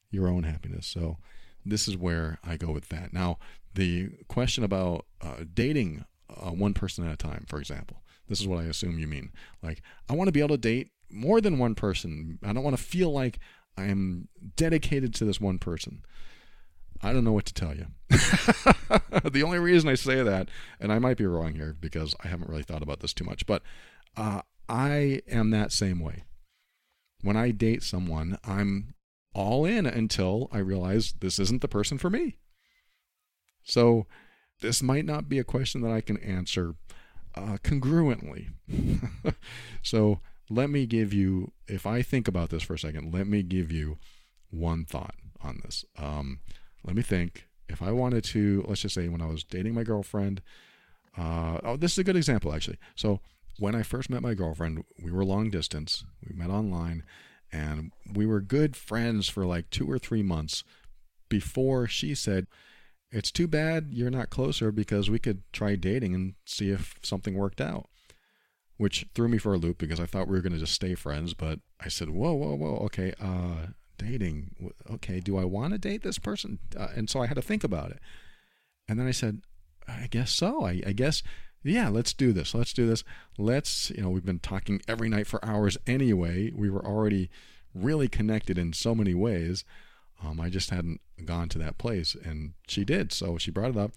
your 0.09 0.27
own 0.27 0.43
happiness. 0.43 0.87
So, 0.87 1.17
this 1.65 1.87
is 1.87 1.97
where 1.97 2.37
I 2.43 2.57
go 2.57 2.71
with 2.71 2.89
that. 2.89 3.11
Now, 3.11 3.39
the 3.73 4.09
question 4.27 4.63
about 4.63 5.05
uh, 5.21 5.45
dating 5.51 6.05
uh, 6.29 6.51
one 6.51 6.73
person 6.73 7.05
at 7.05 7.13
a 7.13 7.17
time, 7.17 7.45
for 7.47 7.59
example, 7.59 8.01
this 8.27 8.39
is 8.39 8.47
what 8.47 8.59
I 8.59 8.63
assume 8.63 8.99
you 8.99 9.07
mean. 9.07 9.31
Like, 9.61 9.81
I 10.09 10.13
want 10.13 10.27
to 10.27 10.31
be 10.31 10.39
able 10.39 10.55
to 10.55 10.57
date 10.57 10.91
more 11.11 11.41
than 11.41 11.59
one 11.59 11.75
person. 11.75 12.39
I 12.43 12.53
don't 12.53 12.63
want 12.63 12.77
to 12.77 12.83
feel 12.83 13.11
like 13.11 13.39
I 13.77 13.85
am 13.85 14.27
dedicated 14.55 15.13
to 15.15 15.25
this 15.25 15.39
one 15.39 15.59
person. 15.59 16.03
I 17.01 17.13
don't 17.13 17.23
know 17.23 17.33
what 17.33 17.45
to 17.45 17.53
tell 17.53 17.75
you. 17.75 17.87
the 18.09 19.43
only 19.43 19.59
reason 19.59 19.89
I 19.89 19.95
say 19.95 20.23
that, 20.23 20.49
and 20.79 20.91
I 20.91 20.99
might 20.99 21.17
be 21.17 21.25
wrong 21.25 21.53
here 21.53 21.75
because 21.79 22.15
I 22.23 22.27
haven't 22.27 22.49
really 22.49 22.63
thought 22.63 22.81
about 22.81 23.01
this 23.01 23.13
too 23.13 23.25
much, 23.25 23.45
but 23.45 23.61
uh, 24.15 24.41
I 24.69 25.21
am 25.29 25.51
that 25.51 25.71
same 25.71 25.99
way. 25.99 26.23
When 27.21 27.37
I 27.37 27.51
date 27.51 27.83
someone, 27.83 28.37
I'm 28.43 28.95
all 29.33 29.65
in 29.65 29.85
until 29.85 30.49
I 30.51 30.59
realize 30.59 31.13
this 31.19 31.37
isn't 31.39 31.61
the 31.61 31.67
person 31.67 31.97
for 31.97 32.09
me. 32.09 32.37
So, 33.63 34.07
this 34.61 34.81
might 34.81 35.05
not 35.05 35.29
be 35.29 35.39
a 35.39 35.43
question 35.43 35.81
that 35.81 35.91
I 35.91 36.01
can 36.01 36.17
answer 36.17 36.75
uh, 37.35 37.57
congruently. 37.63 38.49
so, 39.83 40.19
let 40.49 40.69
me 40.69 40.85
give 40.85 41.11
you, 41.11 41.51
if 41.67 41.85
I 41.85 42.01
think 42.01 42.27
about 42.27 42.49
this 42.49 42.63
for 42.63 42.75
a 42.75 42.79
second, 42.79 43.13
let 43.13 43.27
me 43.27 43.41
give 43.41 43.71
you 43.71 43.97
one 44.51 44.85
thought 44.85 45.15
on 45.41 45.59
this. 45.63 45.83
Um, 45.97 46.39
let 46.83 46.95
me 46.95 47.01
think. 47.01 47.47
If 47.67 47.81
I 47.81 47.91
wanted 47.91 48.23
to, 48.25 48.63
let's 48.67 48.81
just 48.81 48.93
say 48.93 49.07
when 49.07 49.21
I 49.21 49.25
was 49.25 49.43
dating 49.43 49.73
my 49.73 49.83
girlfriend, 49.83 50.41
uh, 51.17 51.59
oh, 51.63 51.77
this 51.77 51.93
is 51.93 51.97
a 51.97 52.03
good 52.03 52.15
example 52.15 52.53
actually. 52.53 52.77
So, 52.95 53.21
when 53.57 53.73
I 53.73 53.83
first 53.83 54.09
met 54.09 54.21
my 54.21 54.33
girlfriend, 54.33 54.83
we 55.01 55.11
were 55.11 55.23
long 55.23 55.49
distance. 55.49 56.03
We 56.27 56.35
met 56.35 56.49
online, 56.49 57.03
and 57.51 57.91
we 58.13 58.25
were 58.25 58.41
good 58.41 58.75
friends 58.75 59.29
for 59.29 59.45
like 59.45 59.69
two 59.69 59.89
or 59.89 59.97
three 59.97 60.21
months 60.21 60.63
before 61.29 61.87
she 61.87 62.13
said, 62.13 62.47
It's 63.15 63.31
too 63.31 63.47
bad 63.47 63.87
you're 63.91 64.09
not 64.09 64.29
closer 64.29 64.71
because 64.71 65.09
we 65.09 65.19
could 65.19 65.41
try 65.53 65.75
dating 65.75 66.13
and 66.13 66.33
see 66.45 66.69
if 66.69 66.95
something 67.01 67.35
worked 67.35 67.61
out. 67.61 67.87
Which 68.77 69.05
threw 69.15 69.29
me 69.29 69.37
for 69.37 69.53
a 69.53 69.57
loop 69.57 69.77
because 69.77 70.01
I 70.01 70.05
thought 70.05 70.27
we 70.27 70.35
were 70.35 70.41
going 70.41 70.51
to 70.51 70.59
just 70.59 70.73
stay 70.73 70.95
friends. 70.95 71.33
But 71.33 71.59
I 71.79 71.87
said, 71.87 72.09
Whoa, 72.09 72.33
whoa, 72.33 72.55
whoa. 72.55 72.75
Okay, 72.85 73.13
uh, 73.21 73.67
dating. 73.97 74.73
Okay, 74.91 75.21
do 75.21 75.37
I 75.37 75.45
want 75.45 75.71
to 75.71 75.77
date 75.77 76.03
this 76.03 76.19
person? 76.19 76.59
Uh, 76.77 76.89
and 76.93 77.09
so 77.09 77.21
I 77.21 77.27
had 77.27 77.35
to 77.35 77.41
think 77.41 77.63
about 77.63 77.91
it. 77.91 77.99
And 78.89 78.99
then 78.99 79.07
I 79.07 79.11
said, 79.11 79.43
I 79.87 80.07
guess 80.11 80.31
so. 80.31 80.65
I, 80.65 80.81
I 80.85 80.91
guess 80.91 81.23
yeah, 81.63 81.89
let's 81.89 82.13
do 82.13 82.31
this. 82.31 82.53
Let's 82.53 82.73
do 82.73 82.85
this. 82.85 83.03
Let's, 83.37 83.89
you 83.91 84.03
know, 84.03 84.09
we've 84.09 84.25
been 84.25 84.39
talking 84.39 84.81
every 84.87 85.09
night 85.09 85.25
for 85.25 85.43
hours 85.43 85.77
anyway. 85.87 86.51
We 86.53 86.69
were 86.69 86.85
already 86.85 87.29
really 87.73 88.07
connected 88.07 88.57
in 88.57 88.73
so 88.73 88.93
many 88.93 89.15
ways. 89.15 89.63
Um, 90.23 90.39
I 90.39 90.49
just 90.49 90.69
hadn't 90.69 91.01
gone 91.23 91.49
to 91.49 91.57
that 91.59 91.77
place, 91.77 92.15
and 92.15 92.53
she 92.67 92.85
did. 92.85 93.11
So 93.11 93.37
she 93.37 93.51
brought 93.51 93.71
it 93.71 93.77
up, 93.77 93.91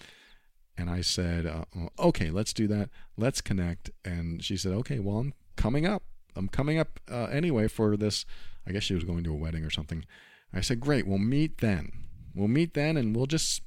and 0.77 0.91
I 0.91 1.01
said, 1.01 1.47
uh, 1.47 1.65
"Okay, 1.99 2.31
let's 2.31 2.53
do 2.53 2.67
that. 2.69 2.91
Let's 3.17 3.41
connect." 3.41 3.91
And 4.05 4.43
she 4.45 4.57
said, 4.57 4.73
"Okay, 4.73 4.99
well, 4.99 5.19
I'm 5.19 5.35
coming 5.57 5.87
up. 5.87 6.03
I'm 6.37 6.49
coming 6.49 6.79
up 6.79 7.01
uh, 7.11 7.25
anyway 7.27 7.69
for 7.69 7.97
this. 7.97 8.25
I 8.67 8.73
guess 8.73 8.83
she 8.83 8.95
was 8.95 9.05
going 9.05 9.25
to 9.25 9.33
a 9.33 9.37
wedding 9.37 9.65
or 9.65 9.71
something." 9.71 10.05
I 10.53 10.61
said, 10.61 10.81
"Great. 10.81 11.07
We'll 11.07 11.19
meet 11.19 11.59
then. 11.59 11.93
We'll 12.35 12.49
meet 12.49 12.75
then, 12.75 12.97
and 12.97 13.15
we'll 13.15 13.27
just 13.27 13.63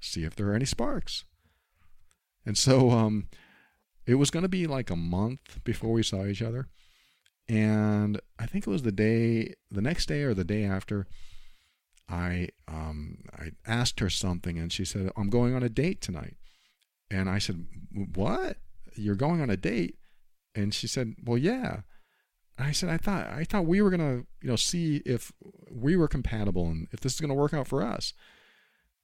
see 0.00 0.24
if 0.24 0.34
there 0.36 0.48
are 0.50 0.54
any 0.54 0.64
sparks." 0.64 1.24
And 2.44 2.58
so 2.58 2.90
um, 2.90 3.28
it 4.06 4.16
was 4.16 4.30
going 4.30 4.42
to 4.42 4.48
be 4.48 4.66
like 4.66 4.90
a 4.90 4.96
month 4.96 5.62
before 5.64 5.92
we 5.92 6.02
saw 6.02 6.26
each 6.26 6.42
other. 6.42 6.68
And 7.48 8.20
I 8.38 8.46
think 8.46 8.66
it 8.66 8.70
was 8.70 8.82
the 8.82 8.92
day, 8.92 9.54
the 9.70 9.82
next 9.82 10.06
day 10.06 10.22
or 10.22 10.34
the 10.34 10.44
day 10.44 10.64
after, 10.64 11.06
I 12.12 12.48
um, 12.68 13.24
I 13.32 13.52
asked 13.66 14.00
her 14.00 14.10
something, 14.10 14.58
and 14.58 14.70
she 14.70 14.84
said, 14.84 15.10
"I'm 15.16 15.30
going 15.30 15.54
on 15.54 15.62
a 15.62 15.70
date 15.70 16.02
tonight." 16.02 16.36
And 17.10 17.28
I 17.28 17.38
said, 17.38 17.66
"What? 18.14 18.58
You're 18.94 19.14
going 19.14 19.40
on 19.40 19.48
a 19.48 19.56
date?" 19.56 19.96
And 20.54 20.74
she 20.74 20.86
said, 20.86 21.14
"Well, 21.24 21.38
yeah." 21.38 21.80
And 22.58 22.68
I 22.68 22.72
said, 22.72 22.90
"I 22.90 22.98
thought 22.98 23.28
I 23.28 23.44
thought 23.44 23.64
we 23.64 23.80
were 23.80 23.90
gonna, 23.90 24.24
you 24.42 24.48
know, 24.48 24.56
see 24.56 24.96
if 25.06 25.32
we 25.70 25.96
were 25.96 26.06
compatible 26.06 26.66
and 26.68 26.86
if 26.92 27.00
this 27.00 27.14
is 27.14 27.20
gonna 27.20 27.34
work 27.34 27.54
out 27.54 27.66
for 27.66 27.82
us." 27.82 28.12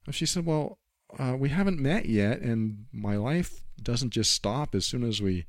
And 0.04 0.14
she 0.14 0.26
said, 0.26 0.44
"Well, 0.44 0.78
uh, 1.18 1.34
we 1.38 1.48
haven't 1.48 1.80
met 1.80 2.06
yet, 2.06 2.40
and 2.40 2.86
my 2.92 3.16
life 3.16 3.64
doesn't 3.82 4.11
just 4.11 4.32
stop 4.34 4.74
as 4.74 4.84
soon 4.84 5.02
as 5.02 5.22
we 5.22 5.46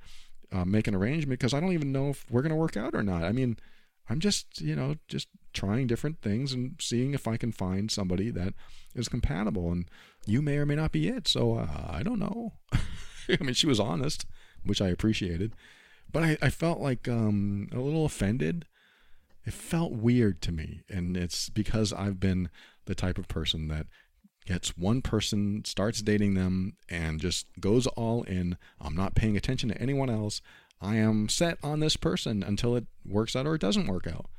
uh, 0.50 0.64
make 0.64 0.88
an 0.88 0.96
arrangement 0.96 1.40
because 1.40 1.54
I 1.54 1.60
don't 1.60 1.74
even 1.74 1.92
know 1.92 2.10
if 2.10 2.26
we're 2.32 2.42
to 2.44 2.56
work 2.56 2.78
out 2.78 2.96
or 2.96 3.04
not. 3.04 3.24
I 3.24 3.34
mean, 3.34 3.58
I'm 4.10 4.20
just, 4.20 4.62
you 4.62 4.76
know, 4.76 4.96
just 5.10 5.28
trying 5.54 5.88
different 5.88 6.22
things 6.22 6.54
and 6.54 6.76
seeing 6.80 7.14
if 7.14 7.28
I 7.28 7.38
can 7.38 7.52
find 7.52 7.90
somebody 7.90 8.30
that 8.32 8.54
is 8.96 9.10
compatible. 9.10 9.72
And 9.72 9.90
you 10.26 10.42
may 10.42 10.58
or 10.58 10.66
may 10.66 10.76
not 10.76 10.92
be 10.92 11.08
it. 11.08 11.28
So 11.28 11.56
uh, 11.56 11.68
I 11.90 12.04
don't 12.04 12.20
know. 12.20 12.54
I 12.74 13.44
mean, 13.44 13.54
she 13.54 13.68
was 13.68 13.80
honest, 13.80 14.26
which 14.64 14.82
I 14.82 14.90
appreciated. 14.90 15.54
But 16.12 16.24
I, 16.24 16.38
I 16.42 16.50
felt 16.50 16.80
like 16.80 17.08
um, 17.08 17.70
a 17.72 17.80
little 17.80 18.06
offended. 18.06 18.66
It 19.46 19.54
felt 19.54 19.94
weird 19.94 20.42
to 20.44 20.52
me. 20.52 20.82
And 20.90 21.16
it's 21.16 21.50
because 21.50 21.94
I've 21.94 22.20
been 22.20 22.50
the 22.86 22.96
type 22.96 23.18
of 23.18 23.28
person 23.28 23.68
that 23.68 23.88
gets 24.46 24.76
one 24.76 25.02
person, 25.02 25.64
starts 25.66 26.02
dating 26.02 26.34
them, 26.34 26.74
and 26.90 27.22
just 27.22 27.46
goes 27.60 27.86
all 27.88 28.24
in. 28.24 28.58
I'm 28.82 28.96
not 28.96 29.16
paying 29.16 29.38
attention 29.38 29.70
to 29.70 29.82
anyone 29.82 30.10
else. 30.10 30.42
I 30.82 30.96
am 30.96 31.30
set 31.30 31.58
on 31.62 31.80
this 31.80 31.98
person 31.98 32.42
until 32.42 32.76
it 32.76 32.86
works 33.06 33.36
out 33.36 33.46
or 33.46 33.56
it 33.56 33.62
doesn't 33.62 33.88
work 33.88 34.08
out. 34.08 34.30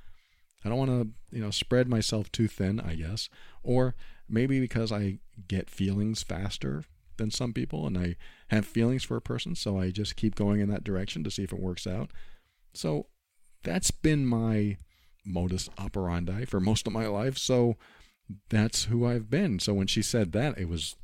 I 0.65 0.69
don't 0.69 0.79
want 0.79 0.91
to, 0.91 1.37
you 1.37 1.43
know, 1.43 1.51
spread 1.51 1.89
myself 1.89 2.31
too 2.31 2.49
thin, 2.49 2.81
I 2.81 2.95
guess. 2.95 3.29
Or 3.63 3.95
maybe 4.29 4.61
because 4.61 4.93
I 4.93 5.19
get 5.49 5.71
feelings 5.71 6.23
faster 6.23 6.85
than 7.17 7.31
some 7.31 7.53
people 7.53 7.87
and 7.87 7.97
I 7.99 8.17
have 8.49 8.67
feelings 8.67 9.05
for 9.05 9.17
a 9.17 9.23
person, 9.23 9.55
so 9.55 9.79
I 9.79 9.91
just 9.91 10.17
keep 10.17 10.35
going 10.35 10.61
in 10.61 10.71
that 10.71 10.85
direction 10.85 11.25
to 11.25 11.31
see 11.31 11.43
if 11.43 11.53
it 11.53 11.61
works 11.61 11.87
out. 11.87 12.11
So 12.73 13.07
that's 13.63 13.91
been 13.91 14.27
my 14.27 14.77
modus 15.25 15.69
operandi 15.79 16.45
for 16.45 16.61
most 16.61 16.87
of 16.87 16.93
my 16.93 17.07
life. 17.07 17.37
So 17.37 17.77
that's 18.49 18.85
who 18.85 19.07
I've 19.07 19.29
been. 19.29 19.59
So 19.59 19.75
when 19.75 19.87
she 19.87 20.03
said 20.03 20.33
that, 20.33 20.59
it 20.59 20.69
was 20.69 20.97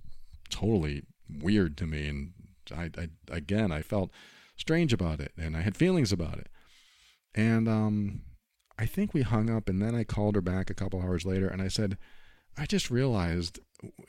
totally 0.48 1.02
weird 1.28 1.76
to 1.76 1.86
me 1.86 2.08
and 2.08 2.32
I, 2.72 2.90
I 2.98 3.08
again, 3.30 3.70
I 3.70 3.82
felt 3.82 4.10
strange 4.56 4.92
about 4.92 5.20
it, 5.20 5.32
and 5.36 5.56
I 5.56 5.60
had 5.60 5.76
feelings 5.76 6.12
about 6.12 6.38
it. 6.38 6.48
And 7.34 7.68
um, 7.68 8.22
I 8.78 8.86
think 8.86 9.14
we 9.14 9.22
hung 9.22 9.48
up, 9.48 9.68
and 9.68 9.80
then 9.80 9.94
I 9.94 10.04
called 10.04 10.34
her 10.34 10.42
back 10.42 10.68
a 10.68 10.74
couple 10.74 11.00
hours 11.00 11.24
later, 11.24 11.48
and 11.48 11.62
I 11.62 11.68
said, 11.68 11.96
I 12.56 12.66
just 12.66 12.90
realized 12.90 13.58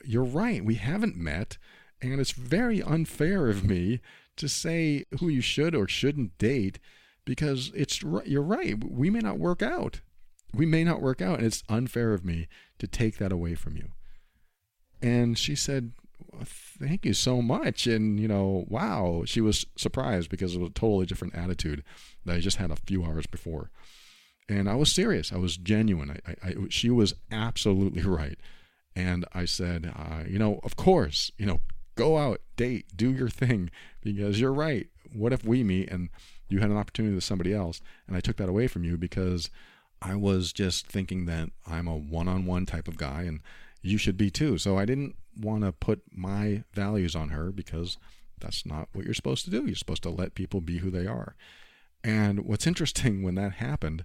you're 0.04 0.24
right. 0.24 0.64
We 0.64 0.76
haven't 0.76 1.16
met, 1.16 1.58
and 2.00 2.20
it's 2.20 2.32
very 2.32 2.82
unfair 2.82 3.48
of 3.48 3.64
me 3.64 4.00
to 4.36 4.48
say 4.48 5.04
who 5.20 5.28
you 5.28 5.40
should 5.40 5.74
or 5.74 5.88
shouldn't 5.88 6.38
date 6.38 6.78
because 7.24 7.72
it's 7.74 8.02
you're 8.02 8.42
right. 8.42 8.82
We 8.82 9.10
may 9.10 9.20
not 9.20 9.38
work 9.38 9.62
out. 9.62 10.00
We 10.54 10.64
may 10.64 10.84
not 10.84 11.02
work 11.02 11.20
out, 11.20 11.38
and 11.38 11.46
it's 11.46 11.62
unfair 11.68 12.14
of 12.14 12.24
me 12.24 12.48
to 12.78 12.86
take 12.86 13.18
that 13.18 13.32
away 13.32 13.54
from 13.54 13.76
you. 13.76 13.88
And 15.02 15.38
she 15.38 15.54
said, 15.54 15.92
thank 16.44 17.04
you 17.04 17.14
so 17.14 17.42
much. 17.42 17.86
And, 17.86 18.18
you 18.18 18.28
know, 18.28 18.64
wow, 18.68 19.22
she 19.26 19.40
was 19.40 19.66
surprised 19.76 20.30
because 20.30 20.54
it 20.54 20.60
was 20.60 20.70
a 20.70 20.72
totally 20.72 21.06
different 21.06 21.34
attitude 21.34 21.84
that 22.24 22.36
I 22.36 22.40
just 22.40 22.56
had 22.56 22.70
a 22.70 22.76
few 22.76 23.04
hours 23.04 23.26
before. 23.26 23.70
And 24.48 24.68
I 24.68 24.74
was 24.76 24.90
serious. 24.90 25.32
I 25.32 25.36
was 25.36 25.56
genuine. 25.56 26.10
I, 26.10 26.30
I, 26.30 26.48
I 26.48 26.54
she 26.70 26.90
was 26.90 27.14
absolutely 27.30 28.02
right. 28.04 28.38
And 28.96 29.24
I 29.32 29.44
said, 29.44 29.92
uh, 29.94 30.24
you 30.26 30.38
know, 30.38 30.60
of 30.64 30.76
course, 30.76 31.30
you 31.38 31.46
know, 31.46 31.60
go 31.94 32.18
out, 32.18 32.40
date, 32.56 32.86
do 32.96 33.12
your 33.12 33.28
thing 33.28 33.70
because 34.02 34.40
you're 34.40 34.52
right. 34.52 34.88
What 35.12 35.32
if 35.32 35.44
we 35.44 35.62
meet 35.62 35.90
and 35.90 36.08
you 36.48 36.60
had 36.60 36.70
an 36.70 36.76
opportunity 36.76 37.14
with 37.14 37.24
somebody 37.24 37.54
else 37.54 37.80
and 38.06 38.16
I 38.16 38.20
took 38.20 38.36
that 38.38 38.48
away 38.48 38.66
from 38.66 38.84
you 38.84 38.96
because 38.96 39.50
I 40.00 40.14
was 40.14 40.52
just 40.52 40.86
thinking 40.86 41.26
that 41.26 41.50
I'm 41.66 41.86
a 41.88 41.96
one 41.96 42.28
on 42.28 42.46
one 42.46 42.66
type 42.66 42.88
of 42.88 42.96
guy 42.96 43.22
and 43.22 43.40
you 43.82 43.98
should 43.98 44.16
be 44.16 44.30
too. 44.30 44.58
So 44.58 44.78
I 44.78 44.84
didn't 44.84 45.16
want 45.40 45.64
to 45.64 45.72
put 45.72 46.02
my 46.10 46.64
values 46.72 47.14
on 47.14 47.30
her 47.30 47.50
because 47.50 47.98
that's 48.40 48.64
not 48.64 48.88
what 48.92 49.04
you're 49.04 49.14
supposed 49.14 49.44
to 49.44 49.50
do. 49.50 49.66
You're 49.66 49.74
supposed 49.74 50.02
to 50.04 50.10
let 50.10 50.34
people 50.34 50.60
be 50.60 50.78
who 50.78 50.90
they 50.90 51.06
are. 51.06 51.34
And 52.04 52.44
what's 52.44 52.66
interesting 52.66 53.22
when 53.22 53.34
that 53.36 53.54
happened, 53.54 54.04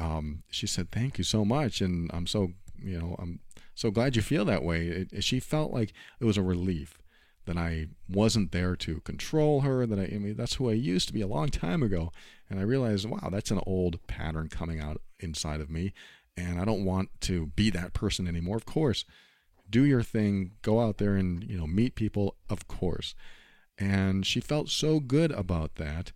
um, 0.00 0.42
she 0.50 0.66
said, 0.66 0.90
"Thank 0.90 1.18
you 1.18 1.24
so 1.24 1.44
much," 1.44 1.80
and 1.80 2.10
I'm 2.12 2.26
so 2.26 2.52
you 2.82 2.98
know 2.98 3.16
I'm 3.18 3.40
so 3.74 3.90
glad 3.90 4.16
you 4.16 4.22
feel 4.22 4.44
that 4.46 4.64
way. 4.64 5.06
It, 5.12 5.24
she 5.24 5.40
felt 5.40 5.72
like 5.72 5.92
it 6.18 6.24
was 6.24 6.36
a 6.36 6.42
relief 6.42 6.98
that 7.46 7.56
I 7.56 7.86
wasn't 8.08 8.52
there 8.52 8.76
to 8.76 9.00
control 9.00 9.60
her. 9.60 9.86
That 9.86 9.98
I, 9.98 10.04
I 10.04 10.18
mean, 10.18 10.36
that's 10.36 10.54
who 10.54 10.70
I 10.70 10.74
used 10.74 11.08
to 11.08 11.14
be 11.14 11.20
a 11.20 11.26
long 11.26 11.48
time 11.48 11.82
ago, 11.82 12.12
and 12.48 12.58
I 12.58 12.62
realized, 12.62 13.08
wow, 13.08 13.28
that's 13.30 13.50
an 13.50 13.60
old 13.66 14.06
pattern 14.06 14.48
coming 14.48 14.80
out 14.80 15.00
inside 15.18 15.60
of 15.60 15.70
me, 15.70 15.92
and 16.36 16.58
I 16.58 16.64
don't 16.64 16.84
want 16.84 17.10
to 17.22 17.46
be 17.46 17.70
that 17.70 17.92
person 17.92 18.26
anymore. 18.26 18.56
Of 18.56 18.66
course, 18.66 19.04
do 19.68 19.84
your 19.84 20.02
thing, 20.02 20.52
go 20.62 20.80
out 20.80 20.98
there 20.98 21.14
and, 21.14 21.44
you 21.44 21.56
know, 21.56 21.66
meet 21.66 21.94
people, 21.94 22.36
of 22.48 22.66
course. 22.66 23.14
And 23.78 24.26
she 24.26 24.40
felt 24.40 24.68
so 24.68 25.00
good 25.00 25.30
about 25.32 25.76
that 25.76 26.12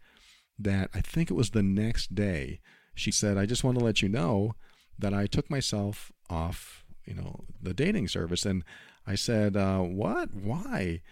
that 0.59 0.91
I 0.95 1.01
think 1.01 1.31
it 1.31 1.35
was 1.35 1.51
the 1.51 1.63
next 1.63 2.15
day 2.15 2.61
she 2.95 3.11
said, 3.11 3.37
I 3.37 3.47
just 3.47 3.65
want 3.65 3.79
to 3.79 3.85
let 3.85 4.03
you 4.03 4.09
know 4.09 4.55
that 4.99 5.15
I 5.15 5.27
took 5.27 5.51
myself 5.51 6.13
off, 6.31 6.85
you 7.05 7.15
know, 7.15 7.45
the 7.61 7.75
dating 7.75 8.09
service. 8.09 8.47
And 8.47 8.65
I 9.07 9.15
said, 9.15 9.57
uh, 9.57 9.81
What? 9.81 10.35
Why? 10.35 11.03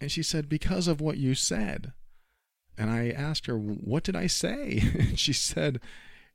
And 0.00 0.10
she 0.10 0.22
said, 0.22 0.48
Because 0.48 0.88
of 0.88 1.00
what 1.00 1.18
you 1.18 1.34
said. 1.34 1.92
And 2.76 2.90
I 2.90 3.10
asked 3.10 3.46
her, 3.46 3.56
What 3.56 4.04
did 4.04 4.16
I 4.16 4.26
say? 4.26 4.82
and 4.98 5.18
she 5.18 5.32
said, 5.32 5.80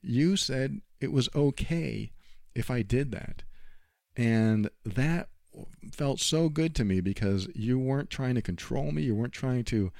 You 0.01 0.35
said 0.37 0.81
it 0.99 1.11
was 1.11 1.29
okay 1.35 2.11
if 2.55 2.71
I 2.71 2.81
did 2.81 3.11
that. 3.11 3.43
And 4.15 4.69
that 4.85 5.29
felt 5.91 6.19
so 6.19 6.49
good 6.49 6.75
to 6.75 6.83
me 6.85 7.01
because 7.01 7.47
you 7.53 7.77
weren't 7.77 8.09
trying 8.09 8.35
to 8.35 8.41
control 8.41 8.91
me. 8.91 9.03
You 9.03 9.15
weren't 9.15 9.33
trying 9.33 9.63
to 9.65 9.91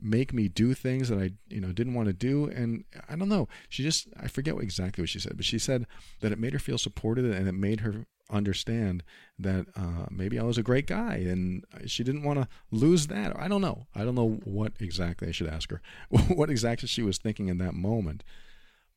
make 0.00 0.32
me 0.32 0.48
do 0.48 0.74
things 0.74 1.08
that 1.08 1.18
I, 1.18 1.32
you 1.48 1.60
know, 1.60 1.72
didn't 1.72 1.94
want 1.94 2.08
to 2.08 2.12
do. 2.12 2.46
And 2.46 2.84
I 3.08 3.16
don't 3.16 3.28
know. 3.28 3.48
She 3.68 3.82
just, 3.82 4.08
I 4.18 4.28
forget 4.28 4.56
exactly 4.58 5.02
what 5.02 5.08
she 5.08 5.20
said, 5.20 5.36
but 5.36 5.44
she 5.44 5.58
said 5.58 5.86
that 6.20 6.32
it 6.32 6.38
made 6.38 6.52
her 6.52 6.58
feel 6.58 6.78
supported 6.78 7.24
and 7.24 7.48
it 7.48 7.54
made 7.54 7.80
her 7.80 8.06
understand 8.30 9.02
that 9.38 9.66
uh, 9.76 10.06
maybe 10.10 10.38
I 10.38 10.42
was 10.42 10.58
a 10.58 10.62
great 10.62 10.86
guy 10.86 11.16
and 11.16 11.64
she 11.86 12.02
didn't 12.02 12.24
want 12.24 12.40
to 12.40 12.48
lose 12.70 13.06
that. 13.06 13.38
I 13.38 13.48
don't 13.48 13.60
know. 13.60 13.86
I 13.94 14.04
don't 14.04 14.14
know 14.14 14.40
what 14.44 14.72
exactly 14.80 15.28
I 15.28 15.32
should 15.32 15.48
ask 15.48 15.70
her, 15.70 15.80
what 16.08 16.50
exactly 16.50 16.88
she 16.88 17.02
was 17.02 17.18
thinking 17.18 17.48
in 17.48 17.58
that 17.58 17.74
moment. 17.74 18.24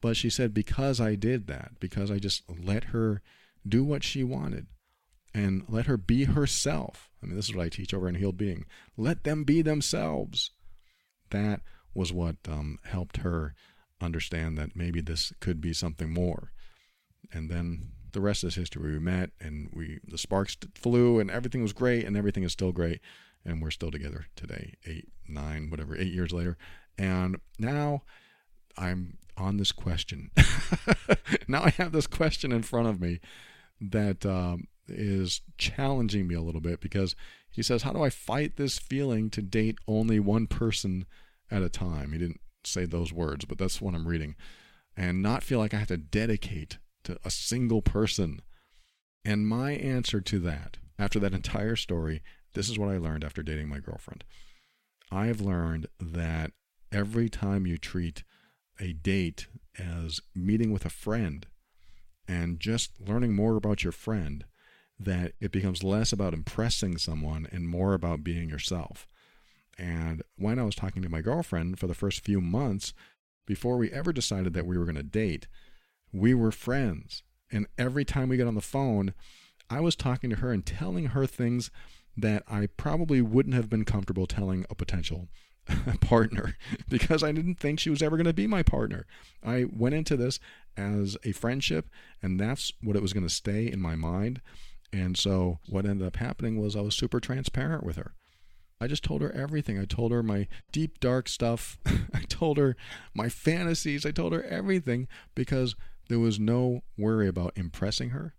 But 0.01 0.15
she 0.15 0.29
said, 0.29 0.53
because 0.53 1.01
I 1.01 1.15
did 1.15 1.47
that, 1.47 1.73
because 1.79 2.09
I 2.09 2.19
just 2.19 2.43
let 2.49 2.85
her 2.85 3.21
do 3.67 3.83
what 3.83 4.03
she 4.03 4.23
wanted, 4.23 4.67
and 5.33 5.63
let 5.67 5.85
her 5.85 5.97
be 5.97 6.23
herself. 6.23 7.09
I 7.21 7.25
mean, 7.25 7.35
this 7.35 7.49
is 7.49 7.55
what 7.55 7.65
I 7.65 7.69
teach 7.69 7.93
over 7.93 8.07
in 8.07 8.15
Healed 8.15 8.37
Being. 8.37 8.65
Let 8.97 9.23
them 9.23 9.43
be 9.43 9.61
themselves. 9.61 10.51
That 11.31 11.61
was 11.93 12.13
what 12.13 12.37
um, 12.47 12.79
helped 12.83 13.17
her 13.17 13.53
understand 14.01 14.57
that 14.57 14.75
maybe 14.75 15.01
this 15.01 15.33
could 15.39 15.59
be 15.59 15.73
something 15.73 16.13
more. 16.13 16.51
And 17.31 17.49
then 17.49 17.89
the 18.11 18.21
rest 18.21 18.43
is 18.43 18.55
history. 18.55 18.93
We 18.93 18.99
met 18.99 19.31
and 19.39 19.69
we 19.73 19.99
the 20.07 20.17
sparks 20.17 20.57
flew 20.75 21.19
and 21.19 21.29
everything 21.29 21.61
was 21.61 21.73
great 21.73 22.05
and 22.05 22.17
everything 22.17 22.43
is 22.43 22.53
still 22.53 22.71
great 22.71 23.01
and 23.45 23.61
we're 23.61 23.71
still 23.71 23.91
together 23.91 24.25
today, 24.35 24.75
eight, 24.85 25.09
nine, 25.27 25.69
whatever, 25.69 25.95
eight 25.95 26.13
years 26.13 26.31
later. 26.31 26.57
And 26.97 27.37
now 27.57 28.03
I'm 28.77 29.17
on 29.37 29.57
this 29.57 29.71
question. 29.71 30.31
now 31.47 31.63
I 31.63 31.69
have 31.71 31.91
this 31.91 32.07
question 32.07 32.51
in 32.51 32.63
front 32.63 32.87
of 32.87 32.99
me 32.99 33.19
that 33.79 34.25
um, 34.25 34.67
is 34.89 35.41
challenging 35.57 36.27
me 36.27 36.35
a 36.35 36.41
little 36.41 36.61
bit 36.61 36.79
because 36.79 37.15
he 37.49 37.63
says, 37.63 37.83
How 37.83 37.93
do 37.93 38.03
I 38.03 38.09
fight 38.09 38.57
this 38.57 38.77
feeling 38.79 39.29
to 39.31 39.41
date 39.41 39.77
only 39.87 40.19
one 40.19 40.47
person 40.47 41.05
at 41.49 41.63
a 41.63 41.69
time? 41.69 42.11
He 42.11 42.19
didn't 42.19 42.41
say 42.63 42.85
those 42.85 43.13
words, 43.13 43.45
but 43.45 43.57
that's 43.57 43.81
what 43.81 43.95
I'm 43.95 44.07
reading. 44.07 44.35
And 44.95 45.21
not 45.21 45.43
feel 45.43 45.59
like 45.59 45.73
I 45.73 45.77
have 45.77 45.87
to 45.87 45.97
dedicate 45.97 46.77
to 47.03 47.17
a 47.23 47.31
single 47.31 47.81
person. 47.81 48.41
And 49.23 49.47
my 49.47 49.71
answer 49.73 50.21
to 50.21 50.39
that, 50.39 50.77
after 50.97 51.19
that 51.19 51.33
entire 51.33 51.75
story, 51.75 52.21
this 52.53 52.69
is 52.69 52.77
what 52.77 52.89
I 52.89 52.97
learned 52.97 53.23
after 53.23 53.43
dating 53.43 53.69
my 53.69 53.79
girlfriend. 53.79 54.23
I've 55.11 55.41
learned 55.41 55.87
that 55.99 56.51
every 56.91 57.29
time 57.29 57.65
you 57.65 57.77
treat 57.77 58.23
a 58.79 58.93
date 58.93 59.47
as 59.77 60.19
meeting 60.35 60.71
with 60.71 60.85
a 60.85 60.89
friend 60.89 61.45
and 62.27 62.59
just 62.59 62.91
learning 62.99 63.35
more 63.35 63.55
about 63.55 63.83
your 63.83 63.91
friend, 63.91 64.45
that 64.99 65.33
it 65.39 65.51
becomes 65.51 65.83
less 65.83 66.11
about 66.11 66.33
impressing 66.33 66.97
someone 66.97 67.47
and 67.51 67.69
more 67.69 67.93
about 67.93 68.23
being 68.23 68.49
yourself. 68.49 69.07
And 69.77 70.23
when 70.37 70.59
I 70.59 70.63
was 70.63 70.75
talking 70.75 71.01
to 71.01 71.09
my 71.09 71.21
girlfriend 71.21 71.79
for 71.79 71.87
the 71.87 71.95
first 71.95 72.23
few 72.23 72.41
months, 72.41 72.93
before 73.45 73.77
we 73.77 73.91
ever 73.91 74.11
decided 74.11 74.53
that 74.53 74.65
we 74.65 74.77
were 74.77 74.85
going 74.85 74.95
to 74.95 75.03
date, 75.03 75.47
we 76.11 76.33
were 76.33 76.51
friends. 76.51 77.23
And 77.51 77.65
every 77.77 78.03
time 78.03 78.29
we 78.29 78.37
got 78.37 78.47
on 78.47 78.55
the 78.55 78.61
phone, 78.61 79.13
I 79.69 79.79
was 79.79 79.95
talking 79.95 80.29
to 80.31 80.37
her 80.37 80.51
and 80.51 80.65
telling 80.65 81.07
her 81.07 81.25
things 81.25 81.71
that 82.17 82.43
I 82.47 82.67
probably 82.67 83.21
wouldn't 83.21 83.55
have 83.55 83.69
been 83.69 83.85
comfortable 83.85 84.27
telling 84.27 84.65
a 84.69 84.75
potential 84.75 85.29
partner 86.01 86.57
because 86.89 87.23
I 87.23 87.31
didn't 87.31 87.59
think 87.59 87.79
she 87.79 87.89
was 87.89 88.01
ever 88.01 88.17
going 88.17 88.25
to 88.25 88.33
be 88.33 88.47
my 88.47 88.63
partner. 88.63 89.05
I 89.43 89.65
went 89.71 89.95
into 89.95 90.17
this 90.17 90.39
as 90.75 91.17
a 91.23 91.31
friendship, 91.31 91.89
and 92.21 92.39
that's 92.39 92.73
what 92.81 92.95
it 92.95 93.01
was 93.01 93.13
going 93.13 93.27
to 93.27 93.33
stay 93.33 93.71
in 93.71 93.81
my 93.81 93.95
mind. 93.95 94.41
And 94.91 95.17
so 95.17 95.59
what 95.67 95.85
ended 95.85 96.07
up 96.07 96.15
happening 96.17 96.59
was 96.59 96.75
I 96.75 96.81
was 96.81 96.95
super 96.95 97.19
transparent 97.19 97.83
with 97.83 97.95
her. 97.97 98.13
I 98.81 98.87
just 98.87 99.03
told 99.03 99.21
her 99.21 99.31
everything. 99.31 99.77
I 99.77 99.85
told 99.85 100.11
her 100.11 100.23
my 100.23 100.47
deep, 100.71 100.99
dark 100.99 101.27
stuff. 101.27 101.77
I 102.13 102.21
told 102.29 102.57
her 102.57 102.75
my 103.13 103.29
fantasies. 103.29 104.05
I 104.05 104.11
told 104.11 104.33
her 104.33 104.43
everything 104.43 105.07
because 105.35 105.75
there 106.07 106.19
was 106.19 106.39
no 106.39 106.81
worry 106.97 107.27
about 107.27 107.57
impressing 107.57 108.09
her 108.09 108.35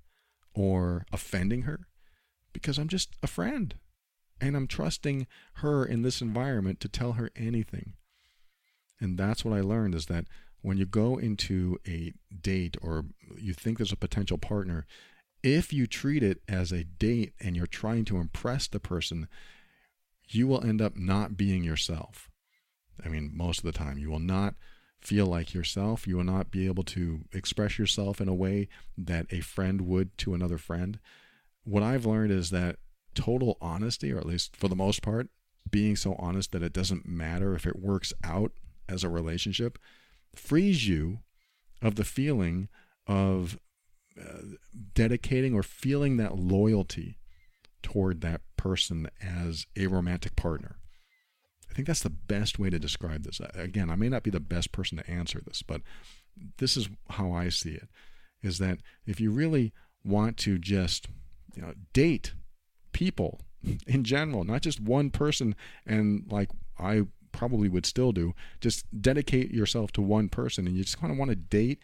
or 0.55 1.07
offending 1.13 1.63
her 1.63 1.87
because 2.53 2.79
I'm 2.79 2.89
just 2.89 3.15
a 3.23 3.27
friend 3.27 3.75
and 4.41 4.57
I'm 4.57 4.67
trusting 4.67 5.27
her 5.55 5.85
in 5.85 6.03
this 6.03 6.21
environment 6.21 6.81
to 6.81 6.89
tell 6.89 7.13
her 7.13 7.31
anything. 7.37 7.93
And 8.99 9.19
that's 9.19 9.45
what 9.45 9.57
I 9.57 9.61
learned 9.61 9.95
is 9.95 10.07
that 10.07 10.25
when 10.63 10.77
you 10.77 10.87
go 10.87 11.17
into 11.17 11.79
a 11.87 12.13
date 12.43 12.77
or 12.83 13.05
you 13.39 13.55
think 13.55 13.79
there's 13.79 13.93
a 13.93 13.97
potential 13.97 14.39
partner, 14.39 14.87
if 15.43 15.73
you 15.73 15.87
treat 15.87 16.23
it 16.23 16.43
as 16.49 16.73
a 16.73 16.85
date 16.85 17.33
and 17.41 17.57
you're 17.57 17.67
trying 17.67 18.05
to 18.07 18.19
impress 18.19 18.69
the 18.69 18.81
person, 18.81 19.29
you 20.29 20.47
will 20.47 20.65
end 20.65 20.81
up 20.81 20.97
not 20.97 21.37
being 21.37 21.65
yourself. 21.65 22.31
I 23.05 23.09
mean, 23.09 23.31
most 23.35 23.59
of 23.59 23.65
the 23.65 23.73
time, 23.73 23.99
you 23.99 24.11
will 24.11 24.19
not 24.19 24.55
feel 25.01 25.27
like 25.27 25.55
yourself. 25.55 26.07
You 26.07 26.19
will 26.19 26.25
not 26.25 26.51
be 26.51 26.67
able 26.67 26.85
to 26.85 27.21
express 27.33 27.79
yourself 27.79 28.21
in 28.21 28.29
a 28.29 28.35
way 28.35 28.69
that 28.99 29.27
a 29.31 29.41
friend 29.41 29.83
would 29.83 30.17
to 30.19 30.35
another 30.35 30.59
friend. 30.59 30.99
What 31.65 31.83
I've 31.83 32.07
learned 32.07 32.33
is 32.33 32.51
that 32.51 32.77
total 33.15 33.57
honesty, 33.61 34.13
or 34.13 34.19
at 34.19 34.27
least 34.27 34.57
for 34.57 34.69
the 34.69 34.77
most 34.77 35.03
part, 35.03 35.29
being 35.71 35.97
so 35.97 36.15
honest 36.19 36.53
that 36.53 36.63
it 36.63 36.73
doesn't 36.73 37.07
matter 37.07 37.55
if 37.55 37.67
it 37.67 37.79
works 37.79 38.13
out 38.23 38.53
as 38.89 39.03
a 39.03 39.09
relationship, 39.09 39.79
frees 40.35 40.87
you 40.87 41.21
of 41.81 41.95
the 41.95 42.05
feeling 42.05 42.69
of 43.07 43.59
dedicating 44.95 45.55
or 45.55 45.63
feeling 45.63 46.17
that 46.17 46.37
loyalty 46.37 47.19
toward 47.83 48.21
that 48.21 48.43
person 48.57 49.09
as 49.23 49.67
a 49.77 49.87
romantic 49.87 50.37
partner. 50.37 50.77
I 51.71 51.75
think 51.75 51.87
that's 51.87 52.03
the 52.03 52.11
best 52.11 52.59
way 52.59 52.69
to 52.69 52.79
describe 52.79 53.23
this. 53.23 53.41
Again, 53.55 53.91
I 53.91 53.97
may 53.97 54.09
not 54.09 54.23
be 54.23 54.31
the 54.31 54.41
best 54.41 54.73
person 54.73 54.99
to 54.99 55.09
answer 55.09 55.41
this, 55.45 55.63
but 55.63 55.83
this 56.59 56.77
is 56.77 56.89
how 57.11 57.33
I 57.33 57.49
see 57.49 57.71
it 57.71 57.89
is 58.43 58.59
that 58.59 58.79
if 59.07 59.21
you 59.21 59.31
really 59.31 59.73
want 60.05 60.37
to 60.39 60.59
just 60.59 61.09
you 61.55 61.63
know 61.63 61.75
date 61.93 62.33
people 62.93 63.41
in 63.87 64.05
general, 64.05 64.45
not 64.45 64.63
just 64.63 64.81
one 64.81 65.11
person 65.11 65.55
and 65.87 66.25
like 66.31 66.51
I 66.79 67.03
probably 67.33 67.69
would 67.69 67.87
still 67.87 68.13
do, 68.13 68.35
just 68.61 68.85
dedicate 69.01 69.53
yourself 69.53 69.93
to 69.93 70.03
one 70.03 70.29
person 70.29 70.67
and 70.67 70.77
you 70.77 70.83
just 70.83 71.01
kind 71.01 71.13
of 71.13 71.19
want 71.19 71.31
to 71.31 71.37
date, 71.37 71.81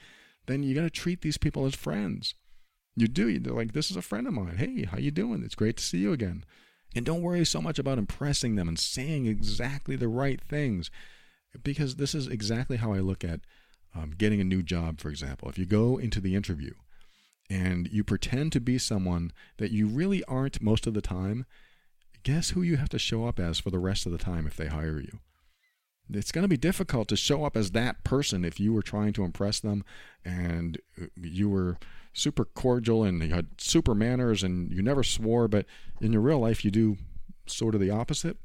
then 0.47 0.63
you 0.63 0.75
got 0.75 0.83
to 0.83 0.91
treat 0.91 1.23
these 1.23 1.39
people 1.39 1.67
as 1.67 1.75
friends. 1.75 2.35
You 2.95 3.09
do. 3.09 3.29
You're 3.29 3.55
like, 3.55 3.73
this 3.73 3.91
is 3.91 3.97
a 3.97 4.03
friend 4.03 4.27
of 4.27 4.33
mine. 4.33 4.57
Hey, 4.57 4.85
how 4.85 4.99
you 4.99 5.11
doing? 5.11 5.43
It's 5.43 5.55
great 5.55 5.77
to 5.77 5.85
see 5.85 5.99
you 5.99 6.13
again. 6.13 6.45
And 6.95 7.05
don't 7.05 7.23
worry 7.23 7.45
so 7.45 7.61
much 7.61 7.79
about 7.79 7.99
impressing 7.99 8.57
them 8.57 8.69
and 8.69 8.79
saying 8.79 9.27
exactly 9.27 9.97
the 9.97 10.09
right 10.09 10.41
things, 10.41 10.91
because 11.63 11.97
this 11.97 12.15
is 12.15 12.27
exactly 12.27 12.79
how 12.79 12.93
I 12.93 13.01
look 13.01 13.23
at 13.23 13.41
um, 13.95 14.13
getting 14.17 14.41
a 14.41 14.45
new 14.45 14.63
job, 14.63 15.01
for 15.01 15.11
example. 15.11 15.49
If 15.49 15.59
you 15.59 15.67
go 15.67 15.99
into 15.99 16.21
the 16.21 16.35
interview 16.35 16.73
and 17.51 17.89
you 17.93 18.03
pretend 18.03 18.53
to 18.53 18.61
be 18.61 18.79
someone 18.79 19.33
that 19.59 19.73
you 19.73 19.87
really 19.87 20.25
aren't 20.25 20.63
most 20.63 20.87
of 20.87 20.95
the 20.95 21.03
time, 21.03 21.45
guess 22.23 22.51
who 22.51 22.63
you 22.63 22.77
have 22.77 22.89
to 22.91 22.99
show 22.99 23.27
up 23.27 23.39
as 23.39 23.59
for 23.59 23.71
the 23.71 23.79
rest 23.79 24.07
of 24.07 24.13
the 24.13 24.19
time 24.19 24.47
if 24.47 24.57
they 24.57 24.69
hire 24.69 25.01
you? 25.01 25.19
It's 26.13 26.33
going 26.33 26.43
to 26.45 26.49
be 26.49 26.57
difficult 26.57 27.09
to 27.09 27.17
show 27.17 27.45
up 27.45 27.57
as 27.57 27.73
that 27.73 28.05
person 28.05 28.45
if 28.45 28.61
you 28.61 28.73
were 28.73 28.83
trying 28.83 29.13
to 29.15 29.25
impress 29.25 29.61
them 29.61 29.85
and 30.25 30.79
you 31.17 31.49
were 31.49 31.79
super 32.13 32.45
cordial 32.45 33.03
and 33.03 33.23
you 33.23 33.35
had 33.35 33.61
super 33.61 33.95
manners 33.95 34.43
and 34.43 34.71
you 34.73 34.83
never 34.83 35.03
swore, 35.03 35.49
but 35.49 35.67
in 36.01 36.13
your 36.13 36.23
real 36.23 36.39
life 36.39 36.65
you 36.65 36.71
do 36.71 36.97
sort 37.47 37.75
of 37.75 37.81
the 37.81 37.91
opposite. 37.91 38.37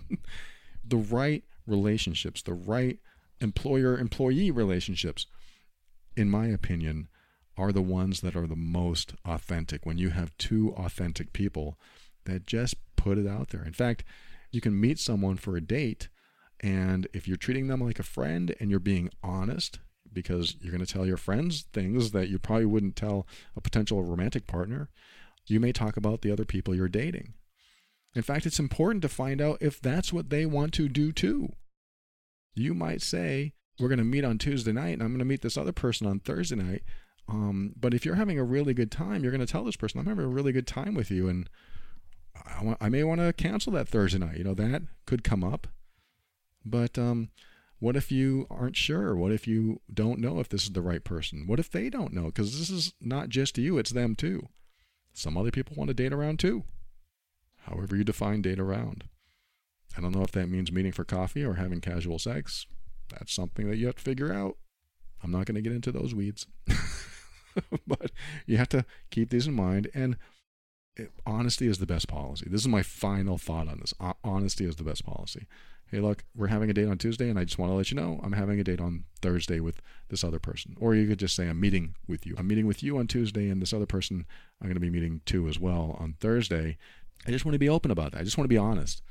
the 0.84 0.96
right 0.96 1.44
relationships, 1.66 2.42
the 2.42 2.54
right 2.54 2.98
employer 3.40 3.98
employee 3.98 4.50
relationships, 4.50 5.26
in 6.16 6.30
my 6.30 6.46
opinion, 6.46 7.08
are 7.56 7.72
the 7.72 7.82
ones 7.82 8.20
that 8.20 8.36
are 8.36 8.46
the 8.46 8.56
most 8.56 9.14
authentic. 9.24 9.84
When 9.84 9.98
you 9.98 10.10
have 10.10 10.36
two 10.38 10.72
authentic 10.76 11.32
people 11.32 11.78
that 12.24 12.46
just 12.46 12.76
put 12.96 13.18
it 13.18 13.26
out 13.26 13.48
there. 13.48 13.64
In 13.64 13.72
fact, 13.72 14.04
you 14.50 14.60
can 14.60 14.78
meet 14.78 14.98
someone 14.98 15.36
for 15.36 15.56
a 15.56 15.60
date, 15.60 16.08
and 16.60 17.06
if 17.12 17.28
you're 17.28 17.36
treating 17.36 17.68
them 17.68 17.80
like 17.80 17.98
a 17.98 18.04
friend 18.04 18.54
and 18.58 18.70
you're 18.70 18.80
being 18.80 19.10
honest 19.22 19.78
because 20.12 20.56
you're 20.60 20.72
going 20.72 20.84
to 20.84 20.92
tell 20.92 21.06
your 21.06 21.16
friends 21.16 21.66
things 21.72 22.12
that 22.12 22.28
you 22.28 22.38
probably 22.38 22.66
wouldn't 22.66 22.96
tell 22.96 23.26
a 23.56 23.60
potential 23.60 24.02
romantic 24.02 24.46
partner. 24.46 24.88
You 25.46 25.60
may 25.60 25.72
talk 25.72 25.96
about 25.96 26.22
the 26.22 26.32
other 26.32 26.44
people 26.44 26.74
you're 26.74 26.88
dating. 26.88 27.34
In 28.14 28.22
fact, 28.22 28.46
it's 28.46 28.58
important 28.58 29.02
to 29.02 29.08
find 29.08 29.40
out 29.40 29.58
if 29.60 29.80
that's 29.80 30.12
what 30.12 30.30
they 30.30 30.46
want 30.46 30.72
to 30.74 30.88
do 30.88 31.12
too. 31.12 31.52
You 32.54 32.74
might 32.74 33.02
say, 33.02 33.52
We're 33.78 33.88
going 33.88 33.98
to 33.98 34.04
meet 34.04 34.24
on 34.24 34.38
Tuesday 34.38 34.72
night, 34.72 34.94
and 34.94 35.02
I'm 35.02 35.10
going 35.10 35.20
to 35.20 35.24
meet 35.24 35.42
this 35.42 35.56
other 35.56 35.72
person 35.72 36.06
on 36.06 36.20
Thursday 36.20 36.56
night. 36.56 36.82
Um, 37.28 37.74
but 37.78 37.94
if 37.94 38.04
you're 38.04 38.16
having 38.16 38.38
a 38.38 38.44
really 38.44 38.74
good 38.74 38.90
time, 38.90 39.22
you're 39.22 39.32
going 39.32 39.44
to 39.44 39.50
tell 39.50 39.64
this 39.64 39.76
person, 39.76 40.00
I'm 40.00 40.06
having 40.06 40.24
a 40.24 40.28
really 40.28 40.52
good 40.52 40.66
time 40.66 40.94
with 40.94 41.10
you, 41.10 41.28
and 41.28 41.48
I, 42.46 42.64
want, 42.64 42.78
I 42.80 42.88
may 42.88 43.04
want 43.04 43.20
to 43.20 43.32
cancel 43.32 43.72
that 43.74 43.88
Thursday 43.88 44.18
night. 44.18 44.38
You 44.38 44.44
know, 44.44 44.54
that 44.54 44.82
could 45.06 45.22
come 45.22 45.44
up. 45.44 45.66
But 46.70 46.98
um, 46.98 47.30
what 47.78 47.96
if 47.96 48.10
you 48.10 48.46
aren't 48.50 48.76
sure? 48.76 49.14
What 49.14 49.32
if 49.32 49.46
you 49.46 49.80
don't 49.92 50.18
know 50.18 50.40
if 50.40 50.48
this 50.48 50.64
is 50.64 50.72
the 50.72 50.82
right 50.82 51.02
person? 51.02 51.46
What 51.46 51.60
if 51.60 51.70
they 51.70 51.88
don't 51.88 52.12
know? 52.12 52.26
Because 52.26 52.58
this 52.58 52.70
is 52.70 52.92
not 53.00 53.28
just 53.28 53.58
you, 53.58 53.78
it's 53.78 53.90
them 53.90 54.14
too. 54.14 54.48
Some 55.12 55.36
other 55.36 55.50
people 55.50 55.76
want 55.76 55.88
to 55.88 55.94
date 55.94 56.12
around 56.12 56.38
too. 56.38 56.64
However, 57.62 57.96
you 57.96 58.04
define 58.04 58.42
date 58.42 58.58
around. 58.58 59.04
I 59.96 60.00
don't 60.00 60.14
know 60.14 60.22
if 60.22 60.32
that 60.32 60.48
means 60.48 60.72
meeting 60.72 60.92
for 60.92 61.04
coffee 61.04 61.44
or 61.44 61.54
having 61.54 61.80
casual 61.80 62.18
sex. 62.18 62.66
That's 63.10 63.32
something 63.32 63.68
that 63.68 63.76
you 63.76 63.86
have 63.86 63.96
to 63.96 64.02
figure 64.02 64.32
out. 64.32 64.56
I'm 65.22 65.30
not 65.30 65.46
going 65.46 65.56
to 65.56 65.62
get 65.62 65.72
into 65.72 65.92
those 65.92 66.14
weeds. 66.14 66.46
but 67.86 68.10
you 68.46 68.56
have 68.58 68.68
to 68.70 68.84
keep 69.10 69.30
these 69.30 69.46
in 69.46 69.54
mind. 69.54 69.90
And 69.94 70.16
honesty 71.26 71.66
is 71.68 71.78
the 71.78 71.86
best 71.86 72.08
policy. 72.08 72.46
This 72.48 72.60
is 72.60 72.68
my 72.68 72.82
final 72.82 73.38
thought 73.38 73.68
on 73.68 73.78
this. 73.80 73.94
Honesty 74.22 74.64
is 74.64 74.76
the 74.76 74.84
best 74.84 75.04
policy 75.04 75.46
hey, 75.90 76.00
look, 76.00 76.24
we're 76.36 76.48
having 76.48 76.70
a 76.70 76.74
date 76.74 76.88
on 76.88 76.98
Tuesday, 76.98 77.30
and 77.30 77.38
I 77.38 77.44
just 77.44 77.58
want 77.58 77.72
to 77.72 77.76
let 77.76 77.90
you 77.90 77.96
know 77.96 78.20
I'm 78.22 78.32
having 78.32 78.60
a 78.60 78.64
date 78.64 78.80
on 78.80 79.04
Thursday 79.22 79.60
with 79.60 79.80
this 80.08 80.22
other 80.22 80.38
person. 80.38 80.76
Or 80.78 80.94
you 80.94 81.06
could 81.06 81.18
just 81.18 81.34
say, 81.34 81.48
I'm 81.48 81.60
meeting 81.60 81.94
with 82.06 82.26
you. 82.26 82.34
I'm 82.38 82.46
meeting 82.46 82.66
with 82.66 82.82
you 82.82 82.98
on 82.98 83.06
Tuesday, 83.06 83.48
and 83.48 83.62
this 83.62 83.72
other 83.72 83.86
person 83.86 84.26
I'm 84.60 84.66
going 84.66 84.74
to 84.74 84.80
be 84.80 84.90
meeting 84.90 85.22
to 85.26 85.48
as 85.48 85.58
well 85.58 85.96
on 85.98 86.16
Thursday. 86.20 86.76
I 87.26 87.30
just 87.30 87.44
want 87.44 87.54
to 87.54 87.58
be 87.58 87.68
open 87.68 87.90
about 87.90 88.12
that. 88.12 88.20
I 88.20 88.24
just 88.24 88.36
want 88.36 88.44
to 88.44 88.54
be 88.54 88.58
honest 88.58 89.02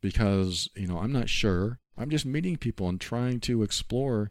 because, 0.00 0.68
you 0.74 0.86
know, 0.86 0.98
I'm 0.98 1.12
not 1.12 1.28
sure. 1.28 1.78
I'm 1.96 2.10
just 2.10 2.26
meeting 2.26 2.56
people 2.56 2.88
and 2.88 3.00
trying 3.00 3.40
to 3.40 3.62
explore 3.62 4.30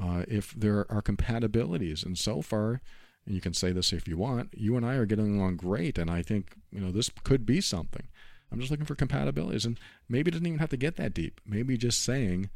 uh, 0.00 0.24
if 0.28 0.52
there 0.52 0.86
are 0.90 1.02
compatibilities. 1.02 2.04
And 2.04 2.18
so 2.18 2.42
far, 2.42 2.80
and 3.26 3.34
you 3.34 3.40
can 3.40 3.54
say 3.54 3.72
this 3.72 3.92
if 3.92 4.06
you 4.06 4.16
want, 4.16 4.50
you 4.56 4.76
and 4.76 4.84
I 4.84 4.94
are 4.94 5.06
getting 5.06 5.38
along 5.38 5.56
great, 5.56 5.98
and 5.98 6.10
I 6.10 6.22
think, 6.22 6.56
you 6.70 6.80
know, 6.80 6.90
this 6.90 7.10
could 7.24 7.46
be 7.46 7.60
something. 7.60 8.08
I'm 8.52 8.60
just 8.60 8.70
looking 8.70 8.86
for 8.86 8.94
compatibilities. 8.94 9.64
And 9.64 9.78
maybe 10.08 10.28
it 10.28 10.32
doesn't 10.32 10.46
even 10.46 10.58
have 10.58 10.70
to 10.70 10.76
get 10.76 10.96
that 10.96 11.14
deep. 11.14 11.40
Maybe 11.46 11.76
just 11.76 12.02
saying, 12.02 12.50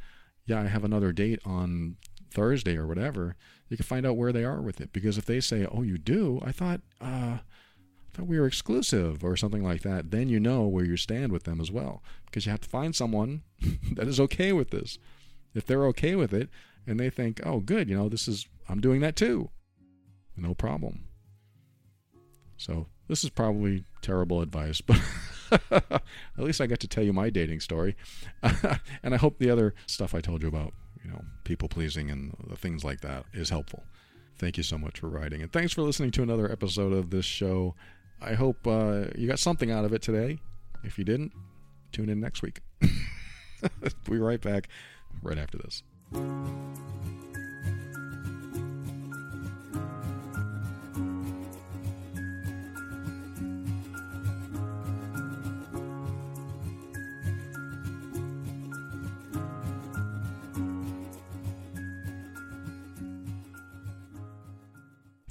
yeah, 0.44 0.60
I 0.60 0.66
have 0.66 0.84
another 0.84 1.12
date 1.12 1.40
on 1.44 1.96
Thursday 2.30 2.76
or 2.76 2.86
whatever, 2.86 3.34
you 3.68 3.76
can 3.76 3.86
find 3.86 4.06
out 4.06 4.16
where 4.16 4.32
they 4.32 4.44
are 4.44 4.60
with 4.60 4.80
it. 4.80 4.92
Because 4.92 5.18
if 5.18 5.24
they 5.24 5.40
say, 5.40 5.66
oh, 5.66 5.82
you 5.82 5.98
do, 5.98 6.40
I 6.44 6.52
thought, 6.52 6.80
uh, 7.00 7.38
I 7.38 7.40
thought 8.12 8.26
we 8.26 8.38
were 8.38 8.46
exclusive 8.46 9.24
or 9.24 9.36
something 9.36 9.64
like 9.64 9.82
that, 9.82 10.10
then 10.10 10.28
you 10.28 10.38
know 10.38 10.66
where 10.66 10.84
you 10.84 10.96
stand 10.96 11.32
with 11.32 11.44
them 11.44 11.60
as 11.60 11.72
well. 11.72 12.02
Because 12.26 12.46
you 12.46 12.50
have 12.50 12.60
to 12.60 12.68
find 12.68 12.94
someone 12.94 13.42
that 13.92 14.06
is 14.06 14.20
okay 14.20 14.52
with 14.52 14.70
this. 14.70 14.98
If 15.54 15.66
they're 15.66 15.86
okay 15.86 16.14
with 16.14 16.34
it 16.34 16.50
and 16.86 17.00
they 17.00 17.10
think, 17.10 17.40
oh, 17.44 17.60
good, 17.60 17.88
you 17.88 17.96
know, 17.96 18.08
this 18.08 18.28
is, 18.28 18.46
I'm 18.68 18.80
doing 18.80 19.00
that 19.00 19.16
too, 19.16 19.48
no 20.36 20.54
problem. 20.54 21.04
So 22.58 22.86
this 23.08 23.24
is 23.24 23.30
probably 23.30 23.84
terrible 24.02 24.42
advice, 24.42 24.80
but 24.86 25.00
at 25.70 26.02
least 26.38 26.60
I 26.60 26.66
got 26.66 26.80
to 26.80 26.88
tell 26.88 27.04
you 27.04 27.12
my 27.12 27.30
dating 27.30 27.60
story. 27.60 27.96
and 29.02 29.14
I 29.14 29.16
hope 29.16 29.38
the 29.38 29.50
other 29.50 29.74
stuff 29.86 30.14
I 30.14 30.20
told 30.20 30.42
you 30.42 30.48
about, 30.48 30.72
you 31.04 31.10
know, 31.10 31.22
people 31.44 31.68
pleasing 31.68 32.10
and 32.10 32.34
things 32.58 32.84
like 32.84 33.00
that 33.00 33.24
is 33.32 33.50
helpful. 33.50 33.84
Thank 34.38 34.56
you 34.56 34.62
so 34.62 34.76
much 34.76 35.00
for 35.00 35.08
writing. 35.08 35.42
And 35.42 35.52
thanks 35.52 35.72
for 35.72 35.82
listening 35.82 36.10
to 36.12 36.22
another 36.22 36.50
episode 36.50 36.92
of 36.92 37.10
this 37.10 37.24
show. 37.24 37.74
I 38.20 38.34
hope 38.34 38.66
uh, 38.66 39.06
you 39.14 39.26
got 39.26 39.38
something 39.38 39.70
out 39.70 39.84
of 39.84 39.92
it 39.92 40.02
today. 40.02 40.38
If 40.84 40.98
you 40.98 41.04
didn't, 41.04 41.32
tune 41.92 42.08
in 42.08 42.20
next 42.20 42.42
week. 42.42 42.60
we'll 42.80 43.90
be 44.08 44.18
right 44.18 44.40
back 44.40 44.68
right 45.22 45.38
after 45.38 45.58
this. 45.58 45.82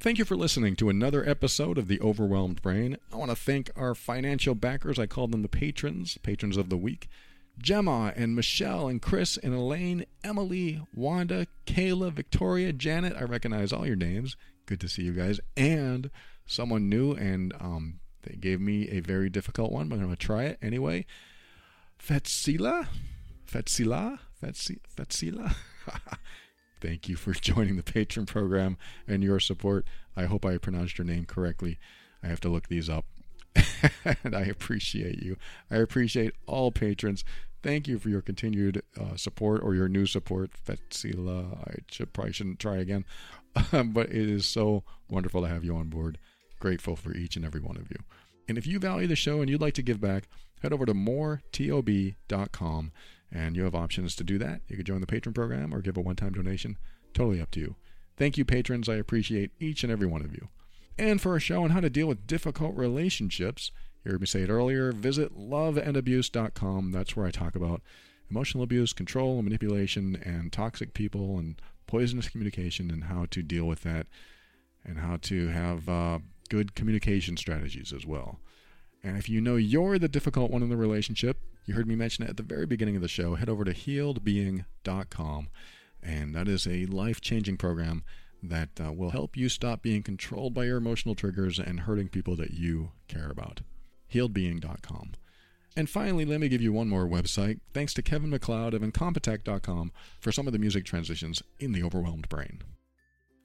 Thank 0.06 0.20
you 0.20 0.26
for 0.26 0.36
listening 0.36 0.76
to 0.76 0.90
another 0.90 1.28
episode 1.28 1.80
of 1.80 1.88
The 1.88 2.00
Overwhelmed 2.00 2.62
Brain. 2.62 2.98
I 3.12 3.16
want 3.16 3.32
to 3.32 3.36
thank 3.36 3.72
our 3.76 3.96
financial 3.96 4.54
backers. 4.54 5.00
I 5.00 5.08
call 5.08 5.26
them 5.26 5.42
the 5.42 5.48
patrons, 5.48 6.20
patrons 6.20 6.58
of 6.58 6.70
the 6.70 6.78
week. 6.78 7.10
Gemma 7.58 8.14
and 8.16 8.36
Michelle 8.36 8.88
and 8.88 9.02
Chris 9.02 9.36
and 9.38 9.56
Elaine, 9.56 10.06
Emily, 10.24 10.80
Wanda, 10.94 11.48
Kayla, 11.66 12.14
Victoria, 12.14 12.72
Janet. 12.72 13.16
I 13.18 13.24
recognize 13.24 13.74
all 13.74 13.88
your 13.88 13.96
names. 13.96 14.38
Good 14.68 14.80
to 14.82 14.88
see 14.88 15.02
you 15.02 15.14
guys. 15.14 15.40
And 15.58 16.12
someone 16.46 16.88
new, 16.88 17.14
and 17.14 17.52
um, 17.60 18.00
they 18.22 18.36
gave 18.36 18.62
me 18.62 18.88
a 18.90 19.00
very 19.00 19.32
difficult 19.32 19.72
one, 19.72 19.90
but 19.90 19.96
I'm 19.96 20.04
going 20.04 20.16
to 20.16 20.24
try 20.24 20.44
it 20.44 20.60
anyway. 20.62 21.08
Fetsila? 21.98 22.90
Fetsila? 23.52 24.20
Fetsila? 24.40 25.56
Thank 26.86 27.10
you 27.10 27.16
for 27.16 27.34
joining 27.42 27.78
the 27.78 27.84
patron 27.84 28.28
program 28.28 28.78
and 29.08 29.24
your 29.24 29.40
support. 29.40 29.88
I 30.16 30.26
hope 30.26 30.46
I 30.46 30.60
pronounced 30.60 31.00
your 31.00 31.06
name 31.06 31.26
correctly. 31.26 31.80
I 32.22 32.28
have 32.28 32.40
to 32.42 32.50
look 32.50 32.68
these 32.68 32.90
up. 32.90 33.06
and 34.24 34.36
I 34.36 34.42
appreciate 34.42 35.24
you. 35.24 35.38
I 35.72 35.78
appreciate 35.78 36.34
all 36.46 36.72
patrons. 36.72 37.24
Thank 37.64 37.88
you 37.88 37.98
for 37.98 38.10
your 38.10 38.22
continued 38.22 38.84
uh, 39.00 39.16
support 39.16 39.64
or 39.64 39.74
your 39.74 39.88
new 39.88 40.06
support. 40.06 40.52
Fetsila, 40.64 41.68
I 41.68 41.78
should, 41.90 42.14
probably 42.14 42.34
shouldn't 42.34 42.60
try 42.60 42.78
again. 42.78 43.06
but 43.72 44.10
it 44.10 44.30
is 44.30 44.46
so 44.46 44.84
wonderful 45.10 45.42
to 45.42 45.48
have 45.48 45.64
you 45.64 45.76
on 45.76 45.88
board. 45.88 46.20
Grateful 46.60 46.96
for 46.96 47.16
each 47.16 47.36
and 47.36 47.46
every 47.46 47.62
one 47.62 47.78
of 47.78 47.90
you. 47.90 47.98
And 48.48 48.60
if 48.60 48.68
you 48.68 48.78
value 48.78 49.08
the 49.08 49.16
show 49.16 49.42
and 49.42 49.50
you'd 49.50 49.62
like 49.62 49.74
to 49.76 49.82
give 49.82 50.00
back, 50.00 50.28
head 50.62 50.72
over 50.72 50.86
to 50.86 50.94
moretob.com 50.94 52.92
and 53.32 53.56
you 53.56 53.64
have 53.64 53.76
options 53.76 54.16
to 54.16 54.24
do 54.24 54.38
that. 54.38 54.62
You 54.68 54.78
could 54.78 54.86
join 54.86 55.02
the 55.02 55.08
patron 55.08 55.34
program 55.34 55.74
or 55.74 55.82
give 55.82 55.98
a 55.98 56.02
one 56.02 56.16
time 56.16 56.34
donation. 56.34 56.78
Totally 57.14 57.42
up 57.42 57.52
to 57.52 57.60
you. 57.60 57.76
Thank 58.18 58.38
you, 58.38 58.46
patrons. 58.46 58.88
I 58.88 58.96
appreciate 58.96 59.52
each 59.60 59.84
and 59.84 59.92
every 59.92 60.08
one 60.08 60.22
of 60.22 60.34
you. 60.34 60.50
And 60.98 61.22
for 61.22 61.36
a 61.36 61.42
show 61.42 61.64
on 61.64 61.72
how 61.72 61.82
to 61.82 61.90
deal 61.90 62.08
with 62.08 62.28
difficult 62.28 62.76
relationships, 62.76 63.72
you 64.04 64.12
heard 64.12 64.22
me 64.22 64.28
say 64.28 64.44
it 64.44 64.50
earlier, 64.50 64.92
visit 64.92 65.38
loveandabuse.com. 65.38 66.92
That's 66.92 67.16
where 67.16 67.26
I 67.26 67.32
talk 67.32 67.56
about 67.56 67.82
emotional 68.30 68.64
abuse, 68.64 68.94
control, 68.94 69.36
and 69.36 69.44
manipulation, 69.44 70.16
and 70.24 70.52
toxic 70.52 70.94
people, 70.94 71.38
and 71.38 71.62
poisonous 71.88 72.30
communication, 72.30 72.90
and 72.90 73.06
how 73.06 73.26
to 73.32 73.44
deal 73.44 73.66
with 73.66 73.82
that, 73.82 74.08
and 74.86 75.00
how 75.00 75.18
to 75.24 75.48
have 75.50 75.90
uh, 75.90 76.20
good 76.50 76.76
communication 76.76 77.36
strategies 77.36 77.92
as 77.92 78.06
well. 78.06 78.40
And 79.06 79.18
if 79.18 79.30
you 79.30 79.40
know 79.40 79.56
you're 79.56 80.00
the 80.00 80.08
difficult 80.08 80.50
one 80.50 80.64
in 80.64 80.70
the 80.70 80.76
relationship, 80.76 81.38
you 81.66 81.76
heard 81.76 81.88
me 81.88 81.96
mention 81.96 82.24
it 82.24 82.32
at 82.32 82.38
the 82.38 82.44
very 82.44 82.66
beginning 82.66 82.96
of 82.96 83.04
the 83.04 83.08
show, 83.08 83.36
head 83.36 83.50
over 83.50 83.64
to 83.64 83.72
healedbeing.com. 83.72 85.50
And 86.02 86.34
that 86.34 86.48
is 86.48 86.66
a 86.66 86.88
life 86.88 87.22
changing 87.22 87.58
program 87.58 88.04
that 88.42 88.70
uh, 88.84 88.92
will 88.92 89.12
help 89.12 89.38
you 89.38 89.48
stop 89.48 89.84
being 89.84 90.02
controlled 90.02 90.56
by 90.56 90.66
your 90.66 90.78
emotional 90.78 91.14
triggers 91.14 91.60
and 91.60 91.82
hurting 91.82 92.10
people 92.10 92.36
that 92.38 92.56
you 92.56 92.94
care 93.08 93.30
about. 93.30 93.62
HealedBeing.com. 94.12 95.12
And 95.78 95.88
finally, 95.88 96.26
let 96.26 96.40
me 96.40 96.50
give 96.50 96.62
you 96.62 96.74
one 96.74 96.90
more 96.90 97.06
website. 97.06 97.60
Thanks 97.76 97.94
to 97.96 98.02
Kevin 98.02 98.32
MacLeod 98.32 98.74
of 98.74 98.82
Incompetech.com 98.82 99.92
for 100.20 100.32
some 100.32 100.48
of 100.48 100.54
the 100.54 100.60
music 100.60 100.84
transitions 100.84 101.44
in 101.60 101.74
the 101.74 101.84
overwhelmed 101.84 102.28
brain. 102.28 102.64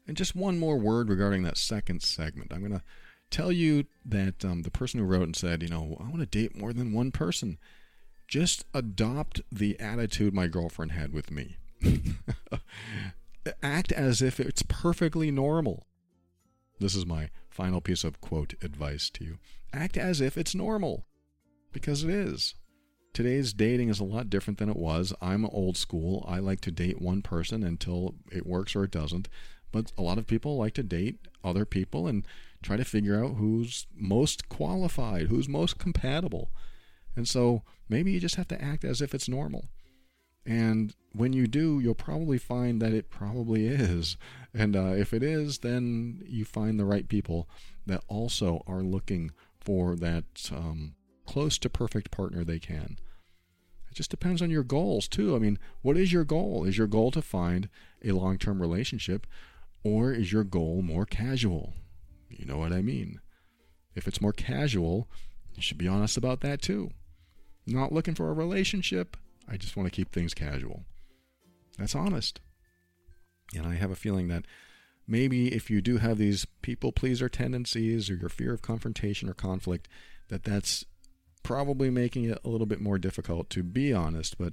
And 0.07 0.17
just 0.17 0.35
one 0.35 0.59
more 0.59 0.79
word 0.79 1.11
regarding 1.11 1.43
that 1.43 1.59
second 1.59 2.01
segment. 2.03 2.51
I'm 2.51 2.61
going 2.61 2.73
to 2.73 2.83
tell 3.31 3.53
you 3.53 3.85
that 4.05 4.45
um, 4.45 4.63
the 4.63 4.71
person 4.71 5.01
who 5.01 5.07
wrote 5.07 5.23
and 5.23 5.37
said, 5.37 5.63
you 5.63 5.69
know, 5.69 5.97
I 6.01 6.05
want 6.05 6.21
to 6.21 6.27
date 6.27 6.57
more 6.57 6.73
than 6.73 6.93
one 6.93 7.13
person. 7.13 7.59
Just 8.29 8.65
adopt 8.75 9.41
the 9.51 9.79
attitude 9.81 10.33
my 10.35 10.47
girlfriend 10.47 10.93
had 10.93 11.13
with 11.13 11.31
me. 11.31 11.57
Act 13.63 13.93
as 13.93 14.23
if 14.23 14.39
it's 14.39 14.63
perfectly 14.69 15.31
normal. 15.31 15.87
This 16.79 16.95
is 16.95 17.07
my 17.07 17.31
final 17.49 17.81
piece 17.81 18.05
of 18.05 18.21
quote 18.21 18.55
advice 18.63 19.11
to 19.11 19.25
you. 19.25 19.39
Act 19.73 19.97
as 19.97 20.21
if 20.21 20.39
it's 20.39 20.55
normal. 20.55 21.07
Because 21.73 22.05
it 22.05 22.11
is. 22.11 22.55
Today's 23.13 23.53
dating 23.53 23.89
is 23.89 23.99
a 23.99 24.05
lot 24.05 24.31
different 24.31 24.59
than 24.59 24.69
it 24.69 24.77
was. 24.77 25.13
I'm 25.21 25.45
old 25.47 25.77
school. 25.77 26.25
I 26.29 26.39
like 26.39 26.61
to 26.63 26.71
date 26.71 27.01
one 27.01 27.23
person 27.23 27.63
until 27.65 28.15
it 28.31 28.47
works 28.47 28.77
or 28.77 28.85
it 28.85 28.93
doesn't. 28.93 29.29
But 29.73 29.93
a 29.99 30.03
lot 30.03 30.19
of 30.19 30.27
people 30.27 30.57
like 30.57 30.75
to 30.75 30.83
date 30.83 31.19
other 31.45 31.65
people 31.65 32.07
and 32.07 32.25
try 32.63 32.77
to 32.77 32.85
figure 32.85 33.23
out 33.23 33.37
who's 33.37 33.87
most 33.95 34.49
qualified, 34.49 35.27
who's 35.29 35.49
most 35.49 35.79
compatible. 35.79 36.51
And 37.17 37.29
so 37.29 37.63
maybe 37.89 38.13
you 38.13 38.21
just 38.21 38.37
have 38.37 38.49
to 38.49 38.63
act 38.63 38.85
as 38.85 39.01
if 39.01 39.15
it's 39.15 39.29
normal. 39.29 39.69
And 40.47 40.95
when 41.13 41.33
you 41.33 41.47
do, 41.47 41.81
you'll 41.81 41.95
probably 41.95 42.39
find 42.39 42.81
that 42.81 42.93
it 42.93 43.11
probably 43.11 43.67
is. 43.67 44.17
And 44.55 44.75
uh, 44.75 44.95
if 44.97 45.13
it 45.13 45.23
is, 45.23 45.59
then 45.59 46.23
you 46.27 46.45
find 46.45 46.79
the 46.79 46.85
right 46.85 47.09
people 47.09 47.49
that 47.87 48.03
also 48.09 48.63
are 48.67 48.83
looking 48.83 49.33
for 49.61 49.97
that 49.97 50.51
um, 50.53 50.95
close 51.27 51.59
to 51.59 51.71
perfect 51.71 52.11
partner 52.11 52.43
they 52.43 52.59
can. 52.59 52.99
It 53.91 53.95
just 53.95 54.11
depends 54.11 54.41
on 54.41 54.51
your 54.51 54.63
goals, 54.63 55.09
too. 55.09 55.35
I 55.35 55.39
mean, 55.39 55.59
what 55.83 55.97
is 55.97 56.13
your 56.13 56.25
goal? 56.25 56.65
Is 56.65 56.79
your 56.79 56.87
goal 56.87 57.11
to 57.11 57.23
find 57.23 57.69
a 58.05 58.13
long 58.13 58.39
term 58.39 58.61
relationship, 58.61 59.27
or 59.83 60.13
is 60.13 60.33
your 60.33 60.45
goal 60.45 60.81
more 60.81 61.05
casual? 61.05 61.75
You 62.31 62.47
know 62.47 62.59
what 62.59 62.73
I 62.73 62.83
mean. 62.83 63.21
If 63.95 64.07
it's 64.07 64.21
more 64.21 64.33
casual, 64.33 65.09
you 65.55 65.63
should 65.63 65.79
be 65.79 65.89
honest 65.89 66.17
about 66.17 66.41
that, 66.41 66.63
too. 66.63 66.91
Not 67.67 67.93
looking 67.93 68.15
for 68.15 68.31
a 68.31 68.35
relationship, 68.35 69.17
I 69.49 69.57
just 69.57 69.77
want 69.77 69.87
to 69.89 69.95
keep 69.95 70.13
things 70.13 70.33
casual. 70.33 70.85
That's 71.79 71.95
honest. 71.95 72.41
And 73.55 73.67
I 73.67 73.75
have 73.75 73.91
a 73.91 73.97
feeling 73.97 74.29
that 74.29 74.45
maybe 75.07 75.49
if 75.49 75.71
you 75.71 75.81
do 75.81 75.99
have 75.99 76.19
these 76.19 76.47
people 76.63 76.93
pleaser 76.93 77.29
tendencies 77.29 78.09
or 78.09 78.15
your 78.15 78.29
fear 78.29 78.53
of 78.53 78.63
confrontation 78.63 79.29
or 79.29 79.35
conflict, 79.35 79.89
that 80.29 80.45
that's 80.45 80.85
probably 81.43 81.91
making 81.91 82.25
it 82.25 82.39
a 82.45 82.49
little 82.49 82.67
bit 82.67 82.81
more 82.81 82.99
difficult 82.99 83.51
to 83.51 83.63
be 83.63 83.93
honest. 83.93 84.39
But 84.39 84.53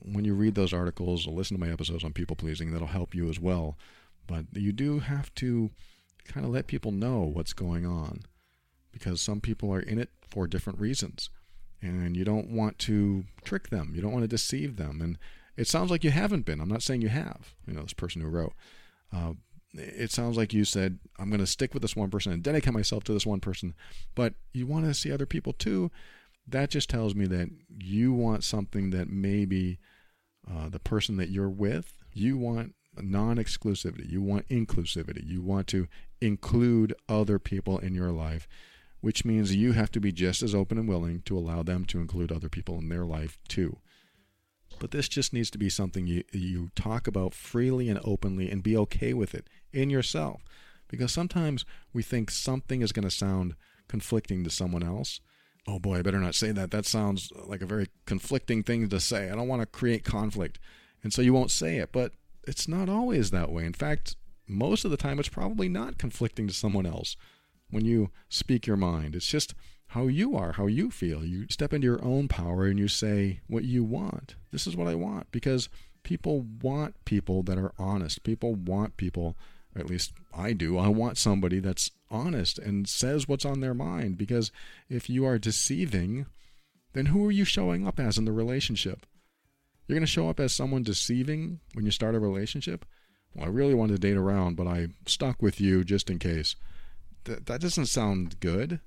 when 0.00 0.24
you 0.24 0.34
read 0.34 0.56
those 0.56 0.72
articles 0.72 1.26
or 1.26 1.32
listen 1.32 1.56
to 1.56 1.64
my 1.64 1.72
episodes 1.72 2.02
on 2.02 2.12
people 2.12 2.34
pleasing, 2.34 2.72
that'll 2.72 2.88
help 2.88 3.14
you 3.14 3.28
as 3.28 3.38
well. 3.38 3.78
But 4.26 4.46
you 4.52 4.72
do 4.72 4.98
have 4.98 5.32
to 5.36 5.70
kind 6.24 6.46
of 6.46 6.52
let 6.52 6.66
people 6.66 6.92
know 6.92 7.20
what's 7.20 7.52
going 7.52 7.86
on 7.86 8.22
because 8.92 9.20
some 9.20 9.40
people 9.40 9.72
are 9.72 9.80
in 9.80 9.98
it 9.98 10.10
for 10.28 10.46
different 10.46 10.78
reasons 10.78 11.30
and 11.82 12.16
you 12.16 12.24
don't 12.24 12.48
want 12.48 12.78
to 12.78 13.24
trick 13.44 13.68
them. 13.70 13.92
You 13.94 14.00
don't 14.00 14.12
want 14.12 14.22
to 14.22 14.28
deceive 14.28 14.76
them. 14.76 15.00
And 15.00 15.18
it 15.56 15.66
sounds 15.66 15.90
like 15.90 16.04
you 16.04 16.10
haven't 16.10 16.46
been. 16.46 16.60
I'm 16.60 16.68
not 16.68 16.82
saying 16.82 17.02
you 17.02 17.08
have. 17.08 17.54
You 17.66 17.74
know, 17.74 17.82
this 17.82 17.92
person 17.92 18.22
who 18.22 18.28
wrote. 18.28 18.54
Uh, 19.12 19.32
it 19.74 20.10
sounds 20.10 20.36
like 20.36 20.52
you 20.52 20.64
said, 20.64 20.98
I'm 21.18 21.28
going 21.28 21.40
to 21.40 21.46
stick 21.46 21.74
with 21.74 21.82
this 21.82 21.96
one 21.96 22.10
person 22.10 22.32
and 22.32 22.42
dedicate 22.42 22.72
myself 22.72 23.04
to 23.04 23.12
this 23.12 23.26
one 23.26 23.40
person, 23.40 23.74
but 24.14 24.34
you 24.52 24.66
want 24.66 24.84
to 24.84 24.94
see 24.94 25.10
other 25.10 25.26
people 25.26 25.54
too. 25.54 25.90
That 26.46 26.70
just 26.70 26.90
tells 26.90 27.14
me 27.14 27.26
that 27.26 27.48
you 27.78 28.12
want 28.12 28.44
something 28.44 28.90
that 28.90 29.08
maybe 29.08 29.78
uh, 30.50 30.68
the 30.68 30.80
person 30.80 31.16
that 31.16 31.30
you're 31.30 31.48
with, 31.48 31.94
you 32.12 32.36
want 32.36 32.74
non 32.96 33.36
exclusivity, 33.36 34.10
you 34.10 34.20
want 34.20 34.48
inclusivity, 34.48 35.26
you 35.26 35.40
want 35.40 35.68
to 35.68 35.88
include 36.22 36.94
other 37.08 37.38
people 37.38 37.78
in 37.78 37.94
your 37.94 38.12
life 38.12 38.48
which 39.02 39.24
means 39.24 39.54
you 39.54 39.72
have 39.72 39.90
to 39.90 40.00
be 40.00 40.12
just 40.12 40.42
as 40.42 40.54
open 40.54 40.78
and 40.78 40.88
willing 40.88 41.20
to 41.22 41.36
allow 41.36 41.62
them 41.62 41.84
to 41.84 41.98
include 41.98 42.32
other 42.32 42.48
people 42.48 42.78
in 42.78 42.88
their 42.88 43.04
life 43.04 43.36
too. 43.48 43.76
But 44.78 44.92
this 44.92 45.08
just 45.08 45.32
needs 45.32 45.50
to 45.50 45.58
be 45.58 45.68
something 45.68 46.06
you, 46.06 46.22
you 46.32 46.70
talk 46.76 47.06
about 47.06 47.34
freely 47.34 47.88
and 47.88 48.00
openly 48.04 48.48
and 48.48 48.62
be 48.62 48.76
okay 48.76 49.12
with 49.12 49.34
it 49.34 49.48
in 49.72 49.90
yourself. 49.90 50.42
Because 50.88 51.12
sometimes 51.12 51.64
we 51.92 52.02
think 52.02 52.30
something 52.30 52.80
is 52.80 52.92
going 52.92 53.02
to 53.02 53.10
sound 53.10 53.56
conflicting 53.88 54.44
to 54.44 54.50
someone 54.50 54.84
else. 54.84 55.20
Oh 55.66 55.80
boy, 55.80 55.98
I 55.98 56.02
better 56.02 56.20
not 56.20 56.36
say 56.36 56.52
that. 56.52 56.70
That 56.70 56.86
sounds 56.86 57.32
like 57.44 57.60
a 57.60 57.66
very 57.66 57.88
conflicting 58.06 58.62
thing 58.62 58.88
to 58.88 59.00
say. 59.00 59.30
I 59.30 59.34
don't 59.34 59.48
want 59.48 59.62
to 59.62 59.66
create 59.66 60.04
conflict. 60.04 60.60
And 61.02 61.12
so 61.12 61.22
you 61.22 61.32
won't 61.32 61.50
say 61.50 61.78
it. 61.78 61.90
But 61.92 62.12
it's 62.46 62.68
not 62.68 62.88
always 62.88 63.30
that 63.30 63.50
way. 63.50 63.64
In 63.64 63.72
fact, 63.72 64.14
most 64.52 64.84
of 64.84 64.90
the 64.90 64.96
time, 64.96 65.18
it's 65.18 65.28
probably 65.28 65.68
not 65.68 65.98
conflicting 65.98 66.46
to 66.48 66.54
someone 66.54 66.86
else 66.86 67.16
when 67.70 67.84
you 67.84 68.10
speak 68.28 68.66
your 68.66 68.76
mind. 68.76 69.16
It's 69.16 69.26
just 69.26 69.54
how 69.88 70.06
you 70.06 70.36
are, 70.36 70.52
how 70.52 70.66
you 70.66 70.90
feel. 70.90 71.24
You 71.24 71.46
step 71.50 71.72
into 71.72 71.86
your 71.86 72.02
own 72.04 72.28
power 72.28 72.66
and 72.66 72.78
you 72.78 72.88
say 72.88 73.40
what 73.46 73.64
you 73.64 73.84
want. 73.84 74.36
This 74.50 74.66
is 74.66 74.76
what 74.76 74.88
I 74.88 74.94
want 74.94 75.30
because 75.32 75.68
people 76.02 76.46
want 76.62 76.94
people 77.04 77.42
that 77.42 77.58
are 77.58 77.72
honest. 77.78 78.22
People 78.22 78.54
want 78.54 78.96
people, 78.96 79.36
at 79.76 79.86
least 79.86 80.12
I 80.34 80.52
do. 80.52 80.78
I 80.78 80.88
want 80.88 81.18
somebody 81.18 81.58
that's 81.60 81.90
honest 82.10 82.58
and 82.58 82.88
says 82.88 83.28
what's 83.28 83.44
on 83.44 83.60
their 83.60 83.74
mind 83.74 84.16
because 84.16 84.50
if 84.88 85.10
you 85.10 85.26
are 85.26 85.38
deceiving, 85.38 86.26
then 86.94 87.06
who 87.06 87.26
are 87.26 87.32
you 87.32 87.44
showing 87.44 87.86
up 87.86 88.00
as 88.00 88.18
in 88.18 88.24
the 88.24 88.32
relationship? 88.32 89.06
You're 89.86 89.96
going 89.96 90.06
to 90.06 90.10
show 90.10 90.28
up 90.28 90.40
as 90.40 90.54
someone 90.54 90.82
deceiving 90.82 91.60
when 91.74 91.84
you 91.84 91.90
start 91.90 92.14
a 92.14 92.20
relationship? 92.20 92.84
I 93.40 93.46
really 93.46 93.74
wanted 93.74 93.94
to 93.94 94.08
date 94.08 94.16
around, 94.16 94.56
but 94.56 94.66
I 94.66 94.88
stuck 95.06 95.40
with 95.40 95.60
you 95.60 95.84
just 95.84 96.10
in 96.10 96.18
case. 96.18 96.56
Th- 97.24 97.40
that 97.46 97.60
doesn't 97.60 97.86
sound 97.86 98.40
good. 98.40 98.80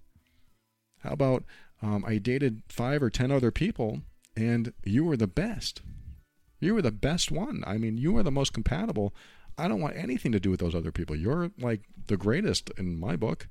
How 0.99 1.11
about 1.11 1.43
um, 1.81 2.03
I 2.05 2.17
dated 2.17 2.63
five 2.67 3.01
or 3.01 3.09
ten 3.09 3.31
other 3.31 3.51
people 3.51 4.01
and 4.35 4.73
you 4.83 5.03
were 5.03 5.17
the 5.17 5.27
best? 5.27 5.81
You 6.59 6.73
were 6.73 6.81
the 6.81 6.91
best 6.91 7.31
one. 7.31 7.63
I 7.65 7.77
mean, 7.77 7.97
you 7.97 8.13
were 8.13 8.23
the 8.23 8.31
most 8.31 8.53
compatible. 8.53 9.13
I 9.57 9.67
don't 9.67 9.81
want 9.81 9.95
anything 9.95 10.31
to 10.31 10.39
do 10.39 10.51
with 10.51 10.59
those 10.59 10.75
other 10.75 10.91
people. 10.91 11.15
You're 11.15 11.51
like 11.59 11.81
the 12.07 12.17
greatest 12.17 12.71
in 12.77 12.99
my 12.99 13.15
book. 13.15 13.47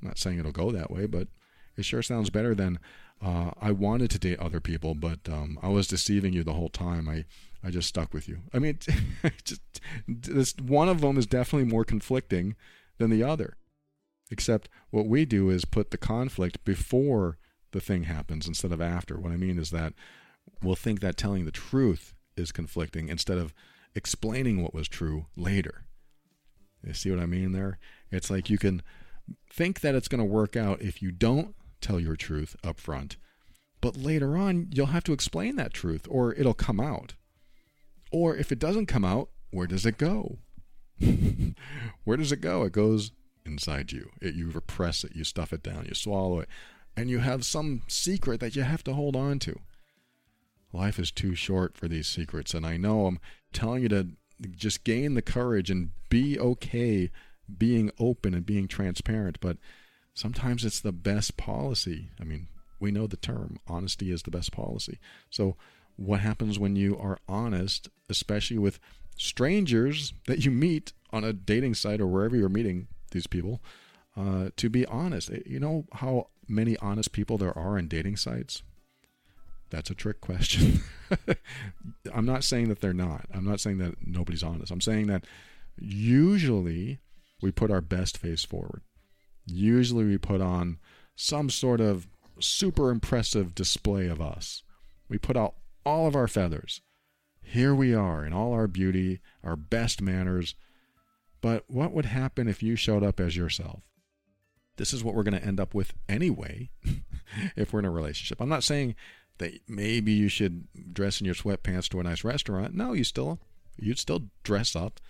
I'm 0.00 0.08
not 0.08 0.18
saying 0.18 0.38
it'll 0.38 0.52
go 0.52 0.70
that 0.70 0.90
way, 0.90 1.06
but 1.06 1.28
it 1.76 1.84
sure 1.84 2.02
sounds 2.02 2.30
better 2.30 2.54
than 2.54 2.78
uh, 3.22 3.52
I 3.60 3.70
wanted 3.70 4.10
to 4.10 4.18
date 4.18 4.38
other 4.38 4.60
people, 4.60 4.94
but 4.94 5.20
um, 5.28 5.58
I 5.62 5.68
was 5.68 5.86
deceiving 5.86 6.32
you 6.32 6.44
the 6.44 6.52
whole 6.52 6.68
time. 6.68 7.08
I, 7.08 7.24
I 7.64 7.70
just 7.70 7.88
stuck 7.88 8.12
with 8.12 8.28
you. 8.28 8.40
I 8.52 8.58
mean, 8.58 8.78
just, 9.44 9.62
this, 10.06 10.54
one 10.56 10.88
of 10.88 11.00
them 11.00 11.16
is 11.16 11.26
definitely 11.26 11.68
more 11.68 11.84
conflicting 11.84 12.56
than 12.98 13.10
the 13.10 13.22
other. 13.22 13.56
Except 14.30 14.68
what 14.90 15.06
we 15.06 15.24
do 15.24 15.50
is 15.50 15.64
put 15.64 15.90
the 15.90 15.98
conflict 15.98 16.64
before 16.64 17.38
the 17.72 17.80
thing 17.80 18.04
happens 18.04 18.46
instead 18.46 18.72
of 18.72 18.80
after. 18.80 19.18
What 19.18 19.32
I 19.32 19.36
mean 19.36 19.58
is 19.58 19.70
that 19.70 19.94
we'll 20.62 20.74
think 20.74 21.00
that 21.00 21.16
telling 21.16 21.44
the 21.44 21.50
truth 21.50 22.14
is 22.36 22.52
conflicting 22.52 23.08
instead 23.08 23.38
of 23.38 23.54
explaining 23.94 24.62
what 24.62 24.74
was 24.74 24.88
true 24.88 25.26
later. 25.36 25.84
You 26.84 26.94
see 26.94 27.10
what 27.10 27.20
I 27.20 27.26
mean 27.26 27.52
there? 27.52 27.78
It's 28.10 28.30
like 28.30 28.50
you 28.50 28.58
can 28.58 28.82
think 29.50 29.80
that 29.80 29.94
it's 29.94 30.08
going 30.08 30.18
to 30.18 30.24
work 30.24 30.56
out 30.56 30.82
if 30.82 31.00
you 31.00 31.10
don't 31.10 31.54
tell 31.80 31.98
your 31.98 32.16
truth 32.16 32.56
up 32.64 32.78
front, 32.78 33.16
but 33.80 33.96
later 33.96 34.36
on 34.36 34.68
you'll 34.70 34.86
have 34.86 35.04
to 35.04 35.12
explain 35.12 35.56
that 35.56 35.72
truth 35.72 36.06
or 36.10 36.34
it'll 36.34 36.54
come 36.54 36.80
out. 36.80 37.14
Or 38.14 38.36
if 38.36 38.52
it 38.52 38.60
doesn't 38.60 38.86
come 38.86 39.04
out, 39.04 39.30
where 39.50 39.66
does 39.66 39.84
it 39.84 39.98
go? 39.98 40.38
Where 42.04 42.16
does 42.16 42.30
it 42.30 42.40
go? 42.40 42.62
It 42.62 42.70
goes 42.70 43.10
inside 43.44 43.90
you. 43.90 44.10
It, 44.22 44.36
you 44.36 44.50
repress 44.52 45.02
it, 45.02 45.16
you 45.16 45.24
stuff 45.24 45.52
it 45.52 45.64
down, 45.64 45.86
you 45.88 45.94
swallow 45.96 46.38
it, 46.38 46.48
and 46.96 47.10
you 47.10 47.18
have 47.18 47.44
some 47.44 47.82
secret 47.88 48.38
that 48.38 48.54
you 48.54 48.62
have 48.62 48.84
to 48.84 48.92
hold 48.92 49.16
on 49.16 49.40
to. 49.40 49.58
Life 50.72 51.00
is 51.00 51.10
too 51.10 51.34
short 51.34 51.76
for 51.76 51.88
these 51.88 52.06
secrets, 52.06 52.54
and 52.54 52.64
I 52.64 52.76
know 52.76 53.06
I'm 53.06 53.18
telling 53.52 53.82
you 53.82 53.88
to 53.88 54.10
just 54.52 54.84
gain 54.84 55.14
the 55.14 55.22
courage 55.22 55.68
and 55.68 55.90
be 56.08 56.38
okay 56.38 57.10
being 57.58 57.90
open 57.98 58.32
and 58.32 58.46
being 58.46 58.68
transparent, 58.68 59.40
but 59.40 59.56
sometimes 60.14 60.64
it's 60.64 60.80
the 60.80 60.92
best 60.92 61.36
policy. 61.36 62.10
I 62.20 62.24
mean, 62.24 62.46
We 62.78 62.92
know 62.92 63.08
the 63.08 63.16
term 63.16 63.58
honesty 63.66 64.12
is 64.12 64.22
the 64.22 64.30
best 64.30 64.52
policy. 64.52 65.00
So, 65.30 65.56
what 65.96 66.20
happens 66.20 66.58
when 66.58 66.76
you 66.76 66.98
are 66.98 67.18
honest, 67.28 67.88
especially 68.08 68.58
with 68.58 68.78
strangers 69.16 70.12
that 70.26 70.44
you 70.44 70.50
meet 70.50 70.92
on 71.12 71.24
a 71.24 71.32
dating 71.32 71.74
site 71.74 72.00
or 72.00 72.06
wherever 72.06 72.36
you're 72.36 72.48
meeting 72.48 72.88
these 73.12 73.26
people? 73.26 73.62
Uh, 74.16 74.50
to 74.56 74.68
be 74.68 74.86
honest, 74.86 75.30
you 75.46 75.58
know 75.58 75.86
how 75.92 76.28
many 76.48 76.76
honest 76.78 77.12
people 77.12 77.38
there 77.38 77.56
are 77.56 77.78
in 77.78 77.88
dating 77.88 78.16
sites? 78.16 78.62
That's 79.70 79.90
a 79.90 79.94
trick 79.94 80.20
question. 80.20 80.82
I'm 82.14 82.26
not 82.26 82.44
saying 82.44 82.68
that 82.68 82.80
they're 82.80 82.92
not. 82.92 83.26
I'm 83.32 83.44
not 83.44 83.60
saying 83.60 83.78
that 83.78 83.94
nobody's 84.06 84.42
honest. 84.42 84.70
I'm 84.70 84.80
saying 84.80 85.08
that 85.08 85.24
usually 85.76 87.00
we 87.42 87.50
put 87.50 87.70
our 87.70 87.80
best 87.80 88.16
face 88.16 88.44
forward. 88.44 88.82
Usually 89.46 90.04
we 90.04 90.18
put 90.18 90.40
on 90.40 90.78
some 91.16 91.50
sort 91.50 91.80
of 91.80 92.06
super 92.38 92.90
impressive 92.90 93.54
display 93.54 94.06
of 94.06 94.20
us. 94.20 94.62
We 95.08 95.18
put 95.18 95.36
out 95.36 95.54
all 95.84 96.06
of 96.06 96.16
our 96.16 96.28
feathers. 96.28 96.80
Here 97.42 97.74
we 97.74 97.94
are 97.94 98.24
in 98.24 98.32
all 98.32 98.52
our 98.52 98.66
beauty, 98.66 99.20
our 99.42 99.56
best 99.56 100.00
manners. 100.00 100.54
But 101.40 101.64
what 101.68 101.92
would 101.92 102.06
happen 102.06 102.48
if 102.48 102.62
you 102.62 102.74
showed 102.74 103.02
up 103.02 103.20
as 103.20 103.36
yourself? 103.36 103.82
This 104.76 104.92
is 104.92 105.04
what 105.04 105.14
we're 105.14 105.22
going 105.22 105.38
to 105.38 105.46
end 105.46 105.60
up 105.60 105.74
with 105.74 105.92
anyway 106.08 106.70
if 107.56 107.72
we're 107.72 107.80
in 107.80 107.84
a 107.84 107.90
relationship. 107.90 108.40
I'm 108.40 108.48
not 108.48 108.64
saying 108.64 108.94
that 109.38 109.52
maybe 109.68 110.12
you 110.12 110.28
should 110.28 110.66
dress 110.92 111.20
in 111.20 111.26
your 111.26 111.34
sweatpants 111.34 111.88
to 111.90 112.00
a 112.00 112.04
nice 112.04 112.24
restaurant. 112.24 112.74
No, 112.74 112.92
you 112.92 113.04
still 113.04 113.40
you'd 113.76 113.98
still 113.98 114.28
dress 114.42 114.74
up 114.74 115.00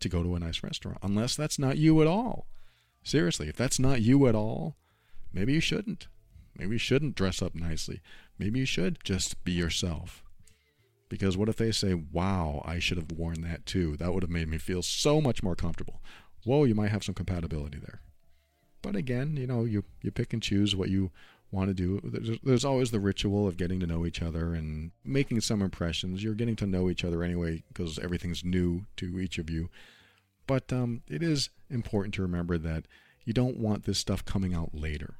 to 0.00 0.08
go 0.08 0.22
to 0.22 0.34
a 0.34 0.40
nice 0.40 0.62
restaurant 0.62 0.98
unless 1.02 1.36
that's 1.36 1.58
not 1.58 1.78
you 1.78 2.00
at 2.00 2.06
all. 2.06 2.46
Seriously, 3.02 3.48
if 3.48 3.56
that's 3.56 3.78
not 3.78 4.00
you 4.00 4.26
at 4.26 4.34
all, 4.34 4.76
maybe 5.32 5.52
you 5.52 5.60
shouldn't. 5.60 6.08
Maybe 6.56 6.72
you 6.72 6.78
shouldn't 6.78 7.16
dress 7.16 7.42
up 7.42 7.54
nicely. 7.54 8.00
Maybe 8.38 8.60
you 8.60 8.66
should 8.66 8.98
just 9.04 9.42
be 9.44 9.52
yourself. 9.52 10.23
Because 11.08 11.36
what 11.36 11.48
if 11.48 11.56
they 11.56 11.70
say, 11.70 11.94
wow, 11.94 12.62
I 12.64 12.78
should 12.78 12.96
have 12.96 13.12
worn 13.12 13.42
that 13.42 13.66
too? 13.66 13.96
That 13.98 14.12
would 14.12 14.22
have 14.22 14.30
made 14.30 14.48
me 14.48 14.58
feel 14.58 14.82
so 14.82 15.20
much 15.20 15.42
more 15.42 15.54
comfortable. 15.54 16.02
Whoa, 16.44 16.64
you 16.64 16.74
might 16.74 16.90
have 16.90 17.04
some 17.04 17.14
compatibility 17.14 17.78
there. 17.78 18.00
But 18.82 18.96
again, 18.96 19.36
you 19.36 19.46
know, 19.46 19.64
you, 19.64 19.84
you 20.02 20.10
pick 20.10 20.32
and 20.32 20.42
choose 20.42 20.74
what 20.74 20.90
you 20.90 21.10
want 21.50 21.68
to 21.68 21.74
do. 21.74 22.00
There's, 22.02 22.38
there's 22.42 22.64
always 22.64 22.90
the 22.90 23.00
ritual 23.00 23.46
of 23.46 23.56
getting 23.56 23.80
to 23.80 23.86
know 23.86 24.04
each 24.04 24.20
other 24.20 24.54
and 24.54 24.90
making 25.04 25.40
some 25.40 25.62
impressions. 25.62 26.22
You're 26.22 26.34
getting 26.34 26.56
to 26.56 26.66
know 26.66 26.90
each 26.90 27.04
other 27.04 27.22
anyway 27.22 27.62
because 27.68 27.98
everything's 27.98 28.44
new 28.44 28.86
to 28.96 29.18
each 29.18 29.38
of 29.38 29.48
you. 29.48 29.70
But 30.46 30.72
um, 30.72 31.02
it 31.08 31.22
is 31.22 31.50
important 31.70 32.14
to 32.14 32.22
remember 32.22 32.58
that 32.58 32.84
you 33.24 33.32
don't 33.32 33.56
want 33.56 33.84
this 33.84 33.98
stuff 33.98 34.24
coming 34.24 34.54
out 34.54 34.74
later. 34.74 35.14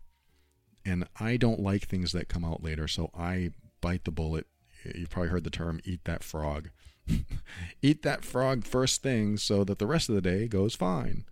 And 0.85 1.09
I 1.19 1.37
don't 1.39 1.61
like 1.61 1.87
things 1.87 2.13
that 2.13 2.29
come 2.29 2.45
out 2.45 2.63
later, 2.63 2.87
so 2.87 3.11
I 3.17 3.53
bite 3.81 4.05
the 4.05 4.11
bullet. 4.11 4.47
You've 4.95 5.11
probably 5.11 5.31
heard 5.31 5.45
the 5.45 5.51
term 5.51 5.81
eat 5.85 6.05
that 6.05 6.23
frog. 6.23 6.71
eat 7.83 8.03
that 8.03 8.25
frog 8.25 8.65
first 8.65 9.03
thing 9.03 9.37
so 9.37 9.65
that 9.65 9.79
the 9.79 9.87
rest 9.87 10.09
of 10.09 10.15
the 10.15 10.23
day 10.23 10.49
goes 10.49 10.75
fine. 10.75 11.25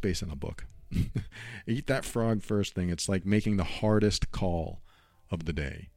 Based 0.00 0.22
on 0.22 0.30
a 0.30 0.36
book. 0.36 0.66
Eat 1.66 1.86
that 1.86 2.04
frog 2.04 2.42
first 2.42 2.74
thing. 2.74 2.90
It's 2.90 3.08
like 3.08 3.26
making 3.26 3.56
the 3.56 3.64
hardest 3.64 4.30
call 4.30 4.82
of 5.30 5.44
the 5.44 5.52
day. 5.52 5.90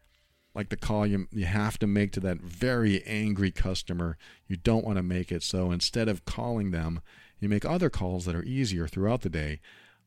Like 0.56 0.70
the 0.70 0.78
call 0.78 1.06
you, 1.08 1.28
you 1.32 1.46
have 1.46 1.80
to 1.80 1.88
make 1.88 2.12
to 2.14 2.20
that 2.22 2.40
very 2.40 3.04
angry 3.06 3.52
customer. 3.52 4.18
You 4.48 4.56
don't 4.56 4.86
want 4.86 4.98
to 4.98 5.04
make 5.04 5.32
it. 5.32 5.44
So 5.44 5.72
instead 5.72 6.08
of 6.08 6.26
calling 6.26 6.72
them, 6.72 7.02
you 7.40 7.50
make 7.50 7.66
other 7.66 7.90
calls 7.90 8.26
that 8.26 8.36
are 8.36 8.44
easier 8.44 8.88
throughout 8.88 9.22
the 9.22 9.30
day, 9.30 9.60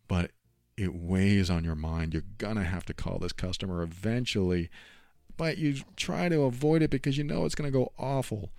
but 0.09 0.31
it 0.77 0.95
weighs 0.95 1.51
on 1.51 1.65
your 1.65 1.75
mind. 1.75 2.13
You're 2.13 2.23
going 2.39 2.57
to 2.57 2.65
have 2.65 2.85
to 2.87 2.95
call 2.95 3.19
this 3.19 3.33
customer 3.33 3.83
eventually, 3.83 4.71
but 5.37 5.59
you 5.59 5.77
try 5.97 6.29
to 6.29 6.43
avoid 6.43 6.83
it 6.83 6.91
because 6.91 7.19
you 7.19 7.25
know 7.25 7.45
it's 7.45 7.55
going 7.55 7.71
to 7.71 7.79
go 7.79 7.93
awful. 7.99 8.51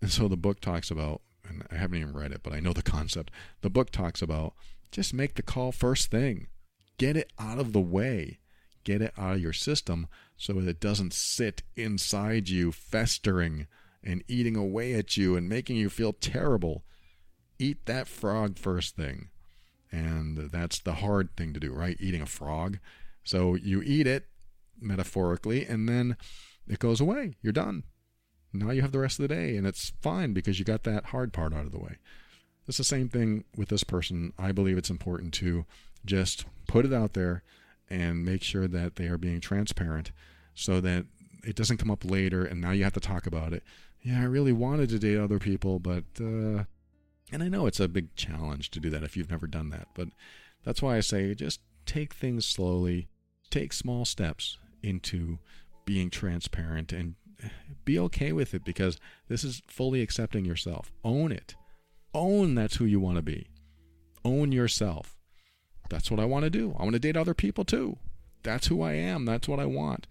And 0.00 0.10
so 0.10 0.28
the 0.28 0.36
book 0.36 0.60
talks 0.60 0.90
about, 0.90 1.22
and 1.48 1.64
I 1.70 1.76
haven't 1.76 1.98
even 1.98 2.14
read 2.14 2.32
it, 2.32 2.42
but 2.42 2.52
I 2.52 2.60
know 2.60 2.72
the 2.72 2.82
concept. 2.82 3.30
The 3.60 3.70
book 3.70 3.90
talks 3.90 4.22
about 4.22 4.54
just 4.90 5.14
make 5.14 5.34
the 5.34 5.42
call 5.42 5.72
first 5.72 6.10
thing. 6.10 6.48
Get 6.98 7.16
it 7.16 7.32
out 7.38 7.58
of 7.58 7.72
the 7.72 7.80
way. 7.80 8.38
Get 8.84 9.00
it 9.00 9.12
out 9.16 9.34
of 9.34 9.40
your 9.40 9.52
system 9.52 10.08
so 10.36 10.54
that 10.54 10.68
it 10.68 10.80
doesn't 10.80 11.14
sit 11.14 11.62
inside 11.76 12.48
you, 12.48 12.72
festering 12.72 13.66
and 14.02 14.24
eating 14.26 14.56
away 14.56 14.94
at 14.94 15.16
you 15.16 15.36
and 15.36 15.48
making 15.48 15.76
you 15.76 15.88
feel 15.88 16.12
terrible. 16.12 16.84
Eat 17.58 17.86
that 17.86 18.08
frog 18.08 18.58
first 18.58 18.96
thing. 18.96 19.28
And 19.92 20.50
that's 20.50 20.80
the 20.80 20.94
hard 20.94 21.36
thing 21.36 21.52
to 21.52 21.60
do, 21.60 21.72
right? 21.72 21.96
Eating 22.00 22.22
a 22.22 22.26
frog. 22.26 22.78
So 23.22 23.54
you 23.54 23.82
eat 23.82 24.06
it 24.06 24.26
metaphorically 24.82 25.64
and 25.64 25.88
then 25.88 26.16
it 26.68 26.78
goes 26.78 27.00
away. 27.00 27.36
You're 27.42 27.52
done. 27.52 27.84
Now 28.52 28.70
you 28.70 28.82
have 28.82 28.92
the 28.92 28.98
rest 28.98 29.18
of 29.18 29.28
the 29.28 29.34
day 29.34 29.56
and 29.56 29.66
it's 29.66 29.92
fine 30.00 30.32
because 30.32 30.58
you 30.58 30.64
got 30.64 30.84
that 30.84 31.06
hard 31.06 31.32
part 31.32 31.54
out 31.54 31.64
of 31.64 31.72
the 31.72 31.78
way. 31.78 31.96
It's 32.68 32.78
the 32.78 32.84
same 32.84 33.08
thing 33.08 33.44
with 33.56 33.68
this 33.68 33.84
person. 33.84 34.32
I 34.38 34.52
believe 34.52 34.78
it's 34.78 34.90
important 34.90 35.34
to 35.34 35.64
just 36.04 36.44
put 36.68 36.84
it 36.84 36.92
out 36.92 37.14
there 37.14 37.42
and 37.90 38.24
make 38.24 38.42
sure 38.42 38.68
that 38.68 38.96
they 38.96 39.06
are 39.06 39.18
being 39.18 39.40
transparent 39.40 40.12
so 40.54 40.80
that 40.80 41.06
it 41.44 41.56
doesn't 41.56 41.78
come 41.78 41.90
up 41.90 42.04
later 42.04 42.44
and 42.44 42.60
now 42.60 42.70
you 42.70 42.84
have 42.84 42.92
to 42.92 43.00
talk 43.00 43.26
about 43.26 43.52
it. 43.52 43.62
Yeah, 44.00 44.20
I 44.20 44.24
really 44.24 44.52
wanted 44.52 44.88
to 44.90 44.98
date 44.98 45.18
other 45.18 45.38
people, 45.38 45.78
but 45.78 46.04
uh, 46.20 46.64
and 47.30 47.42
I 47.42 47.48
know 47.48 47.66
it's 47.66 47.80
a 47.80 47.88
big 47.88 48.14
challenge 48.16 48.70
to 48.72 48.80
do 48.80 48.90
that 48.90 49.02
if 49.02 49.16
you've 49.16 49.30
never 49.30 49.46
done 49.46 49.70
that, 49.70 49.88
but 49.94 50.08
that's 50.64 50.82
why 50.82 50.96
I 50.96 51.00
say 51.00 51.34
just 51.34 51.60
take 51.86 52.12
things 52.12 52.46
slowly, 52.46 53.08
take 53.50 53.72
small 53.72 54.04
steps 54.04 54.58
into 54.82 55.38
being 55.84 56.10
transparent 56.10 56.92
and 56.92 57.14
be 57.84 57.98
okay 57.98 58.32
with 58.32 58.54
it 58.54 58.64
because 58.64 58.98
this 59.28 59.44
is 59.44 59.62
fully 59.66 60.00
accepting 60.00 60.44
yourself. 60.44 60.92
Own 61.04 61.32
it. 61.32 61.54
Own 62.14 62.54
that's 62.54 62.76
who 62.76 62.84
you 62.84 63.00
want 63.00 63.16
to 63.16 63.22
be. 63.22 63.48
Own 64.24 64.52
yourself. 64.52 65.16
That's 65.88 66.10
what 66.10 66.20
I 66.20 66.24
want 66.24 66.44
to 66.44 66.50
do. 66.50 66.74
I 66.78 66.82
want 66.82 66.94
to 66.94 67.00
date 67.00 67.16
other 67.16 67.34
people 67.34 67.64
too. 67.64 67.98
That's 68.42 68.68
who 68.68 68.82
I 68.82 68.92
am. 68.92 69.24
That's 69.24 69.48
what 69.48 69.60
I 69.60 69.66
want. 69.66 70.06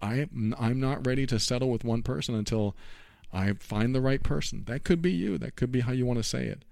I 0.00 0.28
I'm 0.58 0.80
not 0.80 1.06
ready 1.06 1.26
to 1.26 1.40
settle 1.40 1.70
with 1.70 1.84
one 1.84 2.02
person 2.02 2.34
until 2.34 2.76
I 3.32 3.54
find 3.54 3.94
the 3.94 4.00
right 4.00 4.22
person. 4.22 4.64
That 4.66 4.84
could 4.84 5.02
be 5.02 5.12
you. 5.12 5.38
That 5.38 5.56
could 5.56 5.72
be 5.72 5.80
how 5.80 5.92
you 5.92 6.06
want 6.06 6.18
to 6.18 6.22
say 6.22 6.46
it. 6.46 6.64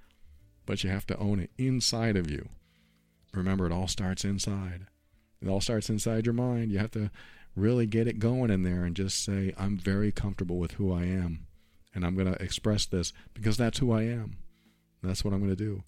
But 0.66 0.84
you 0.84 0.90
have 0.90 1.07
to 1.09 1.18
own 1.18 1.40
it 1.40 1.50
inside 1.59 2.16
of 2.16 2.30
you. 2.30 2.48
Remember, 3.34 3.66
it 3.66 3.72
all 3.72 3.88
starts 3.88 4.24
inside. 4.24 4.86
It 5.42 5.48
all 5.48 5.61
starts 5.61 5.90
inside 5.90 6.24
your 6.26 6.32
mind. 6.32 6.72
You 6.72 6.78
have 6.78 6.92
to 6.92 7.11
really 7.57 7.86
get 7.86 8.09
it 8.09 8.18
going 8.18 8.50
in 8.50 8.62
there 8.62 8.84
and 8.84 8.96
just 8.96 9.24
say, 9.24 9.55
I'm 9.59 9.76
very 9.76 10.12
comfortable 10.12 10.59
with 10.59 10.72
who 10.72 10.92
I 10.92 11.05
am. 11.05 11.46
And 11.94 12.05
I'm 12.05 12.16
going 12.16 12.32
to 12.32 12.42
express 12.42 12.86
this 12.86 13.12
because 13.34 13.57
that's 13.57 13.78
who 13.78 13.92
I 13.92 14.02
am. 14.02 14.38
That's 15.03 15.24
what 15.24 15.33
I'm 15.33 15.41
going 15.41 15.54
to 15.54 15.57
do. 15.57 15.84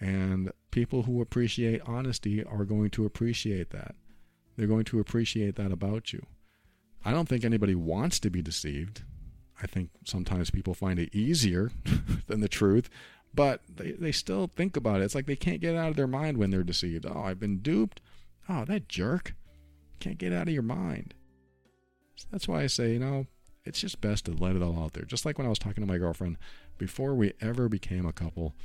And 0.00 0.50
people 0.70 1.02
who 1.02 1.20
appreciate 1.20 1.82
honesty 1.86 2.42
are 2.42 2.64
going 2.64 2.90
to 2.90 3.04
appreciate 3.04 3.70
that. 3.70 3.94
They're 4.56 4.66
going 4.66 4.84
to 4.86 5.00
appreciate 5.00 5.56
that 5.56 5.72
about 5.72 6.12
you. 6.12 6.26
I 7.04 7.10
don't 7.10 7.28
think 7.28 7.44
anybody 7.44 7.74
wants 7.74 8.18
to 8.20 8.30
be 8.30 8.42
deceived. 8.42 9.02
I 9.62 9.66
think 9.66 9.90
sometimes 10.04 10.50
people 10.50 10.74
find 10.74 10.98
it 10.98 11.14
easier 11.14 11.70
than 12.26 12.40
the 12.40 12.48
truth, 12.48 12.88
but 13.34 13.60
they, 13.68 13.92
they 13.92 14.12
still 14.12 14.48
think 14.48 14.76
about 14.76 15.00
it. 15.00 15.04
It's 15.04 15.14
like 15.14 15.26
they 15.26 15.36
can't 15.36 15.60
get 15.60 15.76
out 15.76 15.90
of 15.90 15.96
their 15.96 16.06
mind 16.06 16.36
when 16.36 16.50
they're 16.50 16.64
deceived. 16.64 17.06
Oh, 17.06 17.22
I've 17.22 17.40
been 17.40 17.58
duped. 17.58 18.00
Oh, 18.48 18.64
that 18.64 18.88
jerk. 18.88 19.34
Can't 20.02 20.18
get 20.18 20.32
out 20.32 20.48
of 20.48 20.52
your 20.52 20.64
mind. 20.64 21.14
So 22.16 22.26
that's 22.32 22.48
why 22.48 22.62
I 22.62 22.66
say, 22.66 22.92
you 22.92 22.98
know, 22.98 23.28
it's 23.64 23.80
just 23.80 24.00
best 24.00 24.24
to 24.24 24.32
let 24.32 24.56
it 24.56 24.62
all 24.62 24.82
out 24.82 24.94
there. 24.94 25.04
Just 25.04 25.24
like 25.24 25.38
when 25.38 25.46
I 25.46 25.48
was 25.50 25.60
talking 25.60 25.80
to 25.80 25.86
my 25.86 25.96
girlfriend 25.96 26.38
before 26.76 27.14
we 27.14 27.34
ever 27.40 27.68
became 27.68 28.04
a 28.04 28.12
couple, 28.12 28.56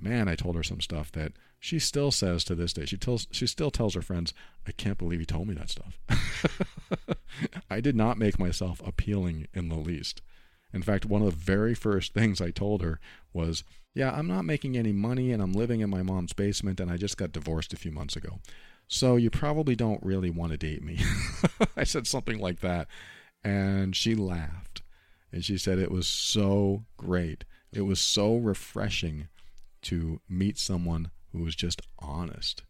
man, 0.00 0.26
I 0.26 0.36
told 0.36 0.56
her 0.56 0.62
some 0.62 0.80
stuff 0.80 1.12
that 1.12 1.32
she 1.60 1.78
still 1.78 2.10
says 2.10 2.44
to 2.44 2.54
this 2.54 2.72
day. 2.72 2.86
She 2.86 2.96
tells 2.96 3.26
she 3.30 3.46
still 3.46 3.70
tells 3.70 3.92
her 3.92 4.00
friends, 4.00 4.32
"I 4.66 4.72
can't 4.72 4.96
believe 4.96 5.20
you 5.20 5.26
told 5.26 5.48
me 5.48 5.54
that 5.56 5.68
stuff." 5.68 6.00
I 7.70 7.82
did 7.82 7.94
not 7.94 8.16
make 8.16 8.38
myself 8.38 8.80
appealing 8.82 9.48
in 9.52 9.68
the 9.68 9.76
least. 9.76 10.22
In 10.72 10.80
fact, 10.80 11.04
one 11.04 11.20
of 11.20 11.30
the 11.30 11.36
very 11.36 11.74
first 11.74 12.14
things 12.14 12.40
I 12.40 12.52
told 12.52 12.80
her 12.80 13.00
was, 13.34 13.64
"Yeah, 13.92 14.12
I'm 14.12 14.28
not 14.28 14.46
making 14.46 14.78
any 14.78 14.92
money 14.92 15.30
and 15.30 15.42
I'm 15.42 15.52
living 15.52 15.80
in 15.80 15.90
my 15.90 16.02
mom's 16.02 16.32
basement 16.32 16.80
and 16.80 16.90
I 16.90 16.96
just 16.96 17.18
got 17.18 17.32
divorced 17.32 17.74
a 17.74 17.76
few 17.76 17.92
months 17.92 18.16
ago." 18.16 18.40
So 18.88 19.16
you 19.16 19.30
probably 19.30 19.74
don't 19.74 20.02
really 20.02 20.30
want 20.30 20.52
to 20.52 20.58
date 20.58 20.82
me. 20.82 21.00
I 21.76 21.84
said 21.84 22.06
something 22.06 22.38
like 22.38 22.60
that, 22.60 22.88
and 23.42 23.96
she 23.96 24.14
laughed. 24.14 24.82
And 25.32 25.44
she 25.44 25.58
said 25.58 25.78
it 25.78 25.90
was 25.90 26.06
so 26.06 26.84
great 26.96 27.44
it 27.76 27.82
was 27.82 28.00
so 28.00 28.36
refreshing 28.36 29.28
to 29.82 30.20
meet 30.30 30.58
someone 30.58 31.10
who 31.32 31.42
was 31.42 31.54
just 31.54 31.82
honest. 31.98 32.62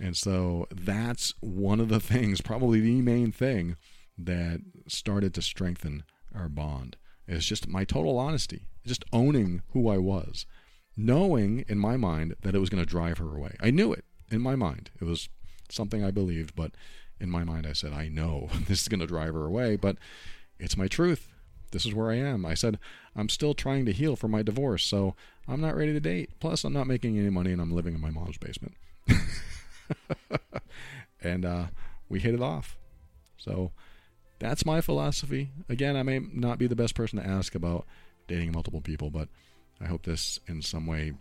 And 0.00 0.16
so 0.16 0.66
that's 0.70 1.34
one 1.40 1.80
of 1.80 1.90
the 1.90 2.00
things, 2.00 2.40
probably 2.40 2.80
the 2.80 3.02
main 3.02 3.30
thing, 3.30 3.76
that 4.16 4.60
started 4.88 5.34
to 5.34 5.42
strengthen 5.42 6.04
our 6.34 6.48
bond. 6.48 6.96
It's 7.28 7.44
just 7.44 7.68
my 7.68 7.84
total 7.84 8.18
honesty, 8.18 8.68
just 8.86 9.04
owning 9.12 9.60
who 9.72 9.90
I 9.90 9.98
was, 9.98 10.46
knowing 10.96 11.66
in 11.68 11.78
my 11.78 11.98
mind 11.98 12.36
that 12.40 12.54
it 12.54 12.60
was 12.60 12.70
going 12.70 12.82
to 12.82 12.88
drive 12.88 13.18
her 13.18 13.36
away. 13.36 13.56
I 13.60 13.70
knew 13.70 13.92
it 13.92 14.05
in 14.30 14.40
my 14.40 14.56
mind. 14.56 14.90
It 15.00 15.04
was 15.04 15.28
something 15.70 16.04
I 16.04 16.10
believed, 16.10 16.54
but 16.54 16.72
in 17.20 17.30
my 17.30 17.44
mind, 17.44 17.66
I 17.66 17.72
said, 17.72 17.92
I 17.92 18.08
know 18.08 18.48
this 18.68 18.82
is 18.82 18.88
going 18.88 19.00
to 19.00 19.06
drive 19.06 19.34
her 19.34 19.44
away, 19.44 19.76
but 19.76 19.96
it's 20.58 20.76
my 20.76 20.88
truth. 20.88 21.28
This 21.72 21.84
is 21.84 21.94
where 21.94 22.10
I 22.10 22.16
am. 22.16 22.46
I 22.46 22.54
said, 22.54 22.78
I'm 23.14 23.28
still 23.28 23.54
trying 23.54 23.86
to 23.86 23.92
heal 23.92 24.16
from 24.16 24.30
my 24.30 24.42
divorce, 24.42 24.84
so 24.84 25.14
I'm 25.48 25.60
not 25.60 25.76
ready 25.76 25.92
to 25.92 26.00
date. 26.00 26.30
Plus, 26.40 26.64
I'm 26.64 26.72
not 26.72 26.86
making 26.86 27.18
any 27.18 27.30
money 27.30 27.52
and 27.52 27.60
I'm 27.60 27.72
living 27.72 27.94
in 27.94 28.00
my 28.00 28.10
mom's 28.10 28.38
basement. 28.38 28.74
and 31.20 31.44
uh, 31.44 31.66
we 32.08 32.20
hit 32.20 32.34
it 32.34 32.40
off. 32.40 32.76
So 33.36 33.72
that's 34.38 34.66
my 34.66 34.80
philosophy. 34.80 35.50
Again, 35.68 35.96
I 35.96 36.02
may 36.02 36.20
not 36.20 36.58
be 36.58 36.66
the 36.66 36.76
best 36.76 36.94
person 36.94 37.18
to 37.18 37.26
ask 37.26 37.54
about 37.54 37.86
dating 38.28 38.52
multiple 38.52 38.80
people, 38.80 39.10
but 39.10 39.28
I 39.80 39.86
hope 39.86 40.04
this 40.04 40.40
in 40.46 40.62
some 40.62 40.86
way 40.86 41.12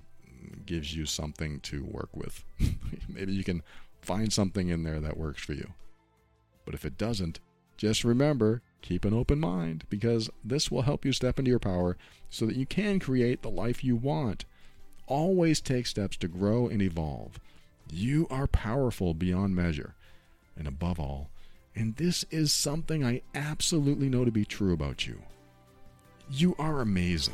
gives 0.65 0.95
you 0.95 1.05
something 1.05 1.59
to 1.61 1.83
work 1.83 2.09
with. 2.15 2.43
Maybe 3.07 3.33
you 3.33 3.43
can 3.43 3.63
find 4.01 4.31
something 4.31 4.69
in 4.69 4.83
there 4.83 4.99
that 4.99 5.17
works 5.17 5.43
for 5.43 5.53
you. 5.53 5.73
But 6.65 6.73
if 6.73 6.85
it 6.85 6.97
doesn't, 6.97 7.39
just 7.77 8.03
remember 8.03 8.61
keep 8.81 9.03
an 9.03 9.13
open 9.13 9.39
mind 9.39 9.83
because 9.89 10.29
this 10.43 10.69
will 10.69 10.83
help 10.83 11.03
you 11.03 11.11
step 11.11 11.39
into 11.39 11.49
your 11.49 11.59
power 11.59 11.97
so 12.29 12.45
that 12.45 12.55
you 12.55 12.65
can 12.65 12.99
create 12.99 13.41
the 13.41 13.49
life 13.49 13.83
you 13.83 13.95
want. 13.95 14.45
Always 15.07 15.59
take 15.59 15.87
steps 15.87 16.17
to 16.17 16.27
grow 16.27 16.67
and 16.67 16.81
evolve. 16.81 17.39
You 17.91 18.27
are 18.29 18.47
powerful 18.47 19.13
beyond 19.13 19.55
measure. 19.55 19.95
And 20.55 20.67
above 20.67 20.99
all, 20.99 21.29
and 21.75 21.95
this 21.97 22.23
is 22.31 22.53
something 22.53 23.03
I 23.03 23.21
absolutely 23.33 24.07
know 24.07 24.23
to 24.23 24.31
be 24.31 24.45
true 24.45 24.73
about 24.73 25.05
you, 25.05 25.21
you 26.29 26.55
are 26.57 26.81
amazing. 26.81 27.33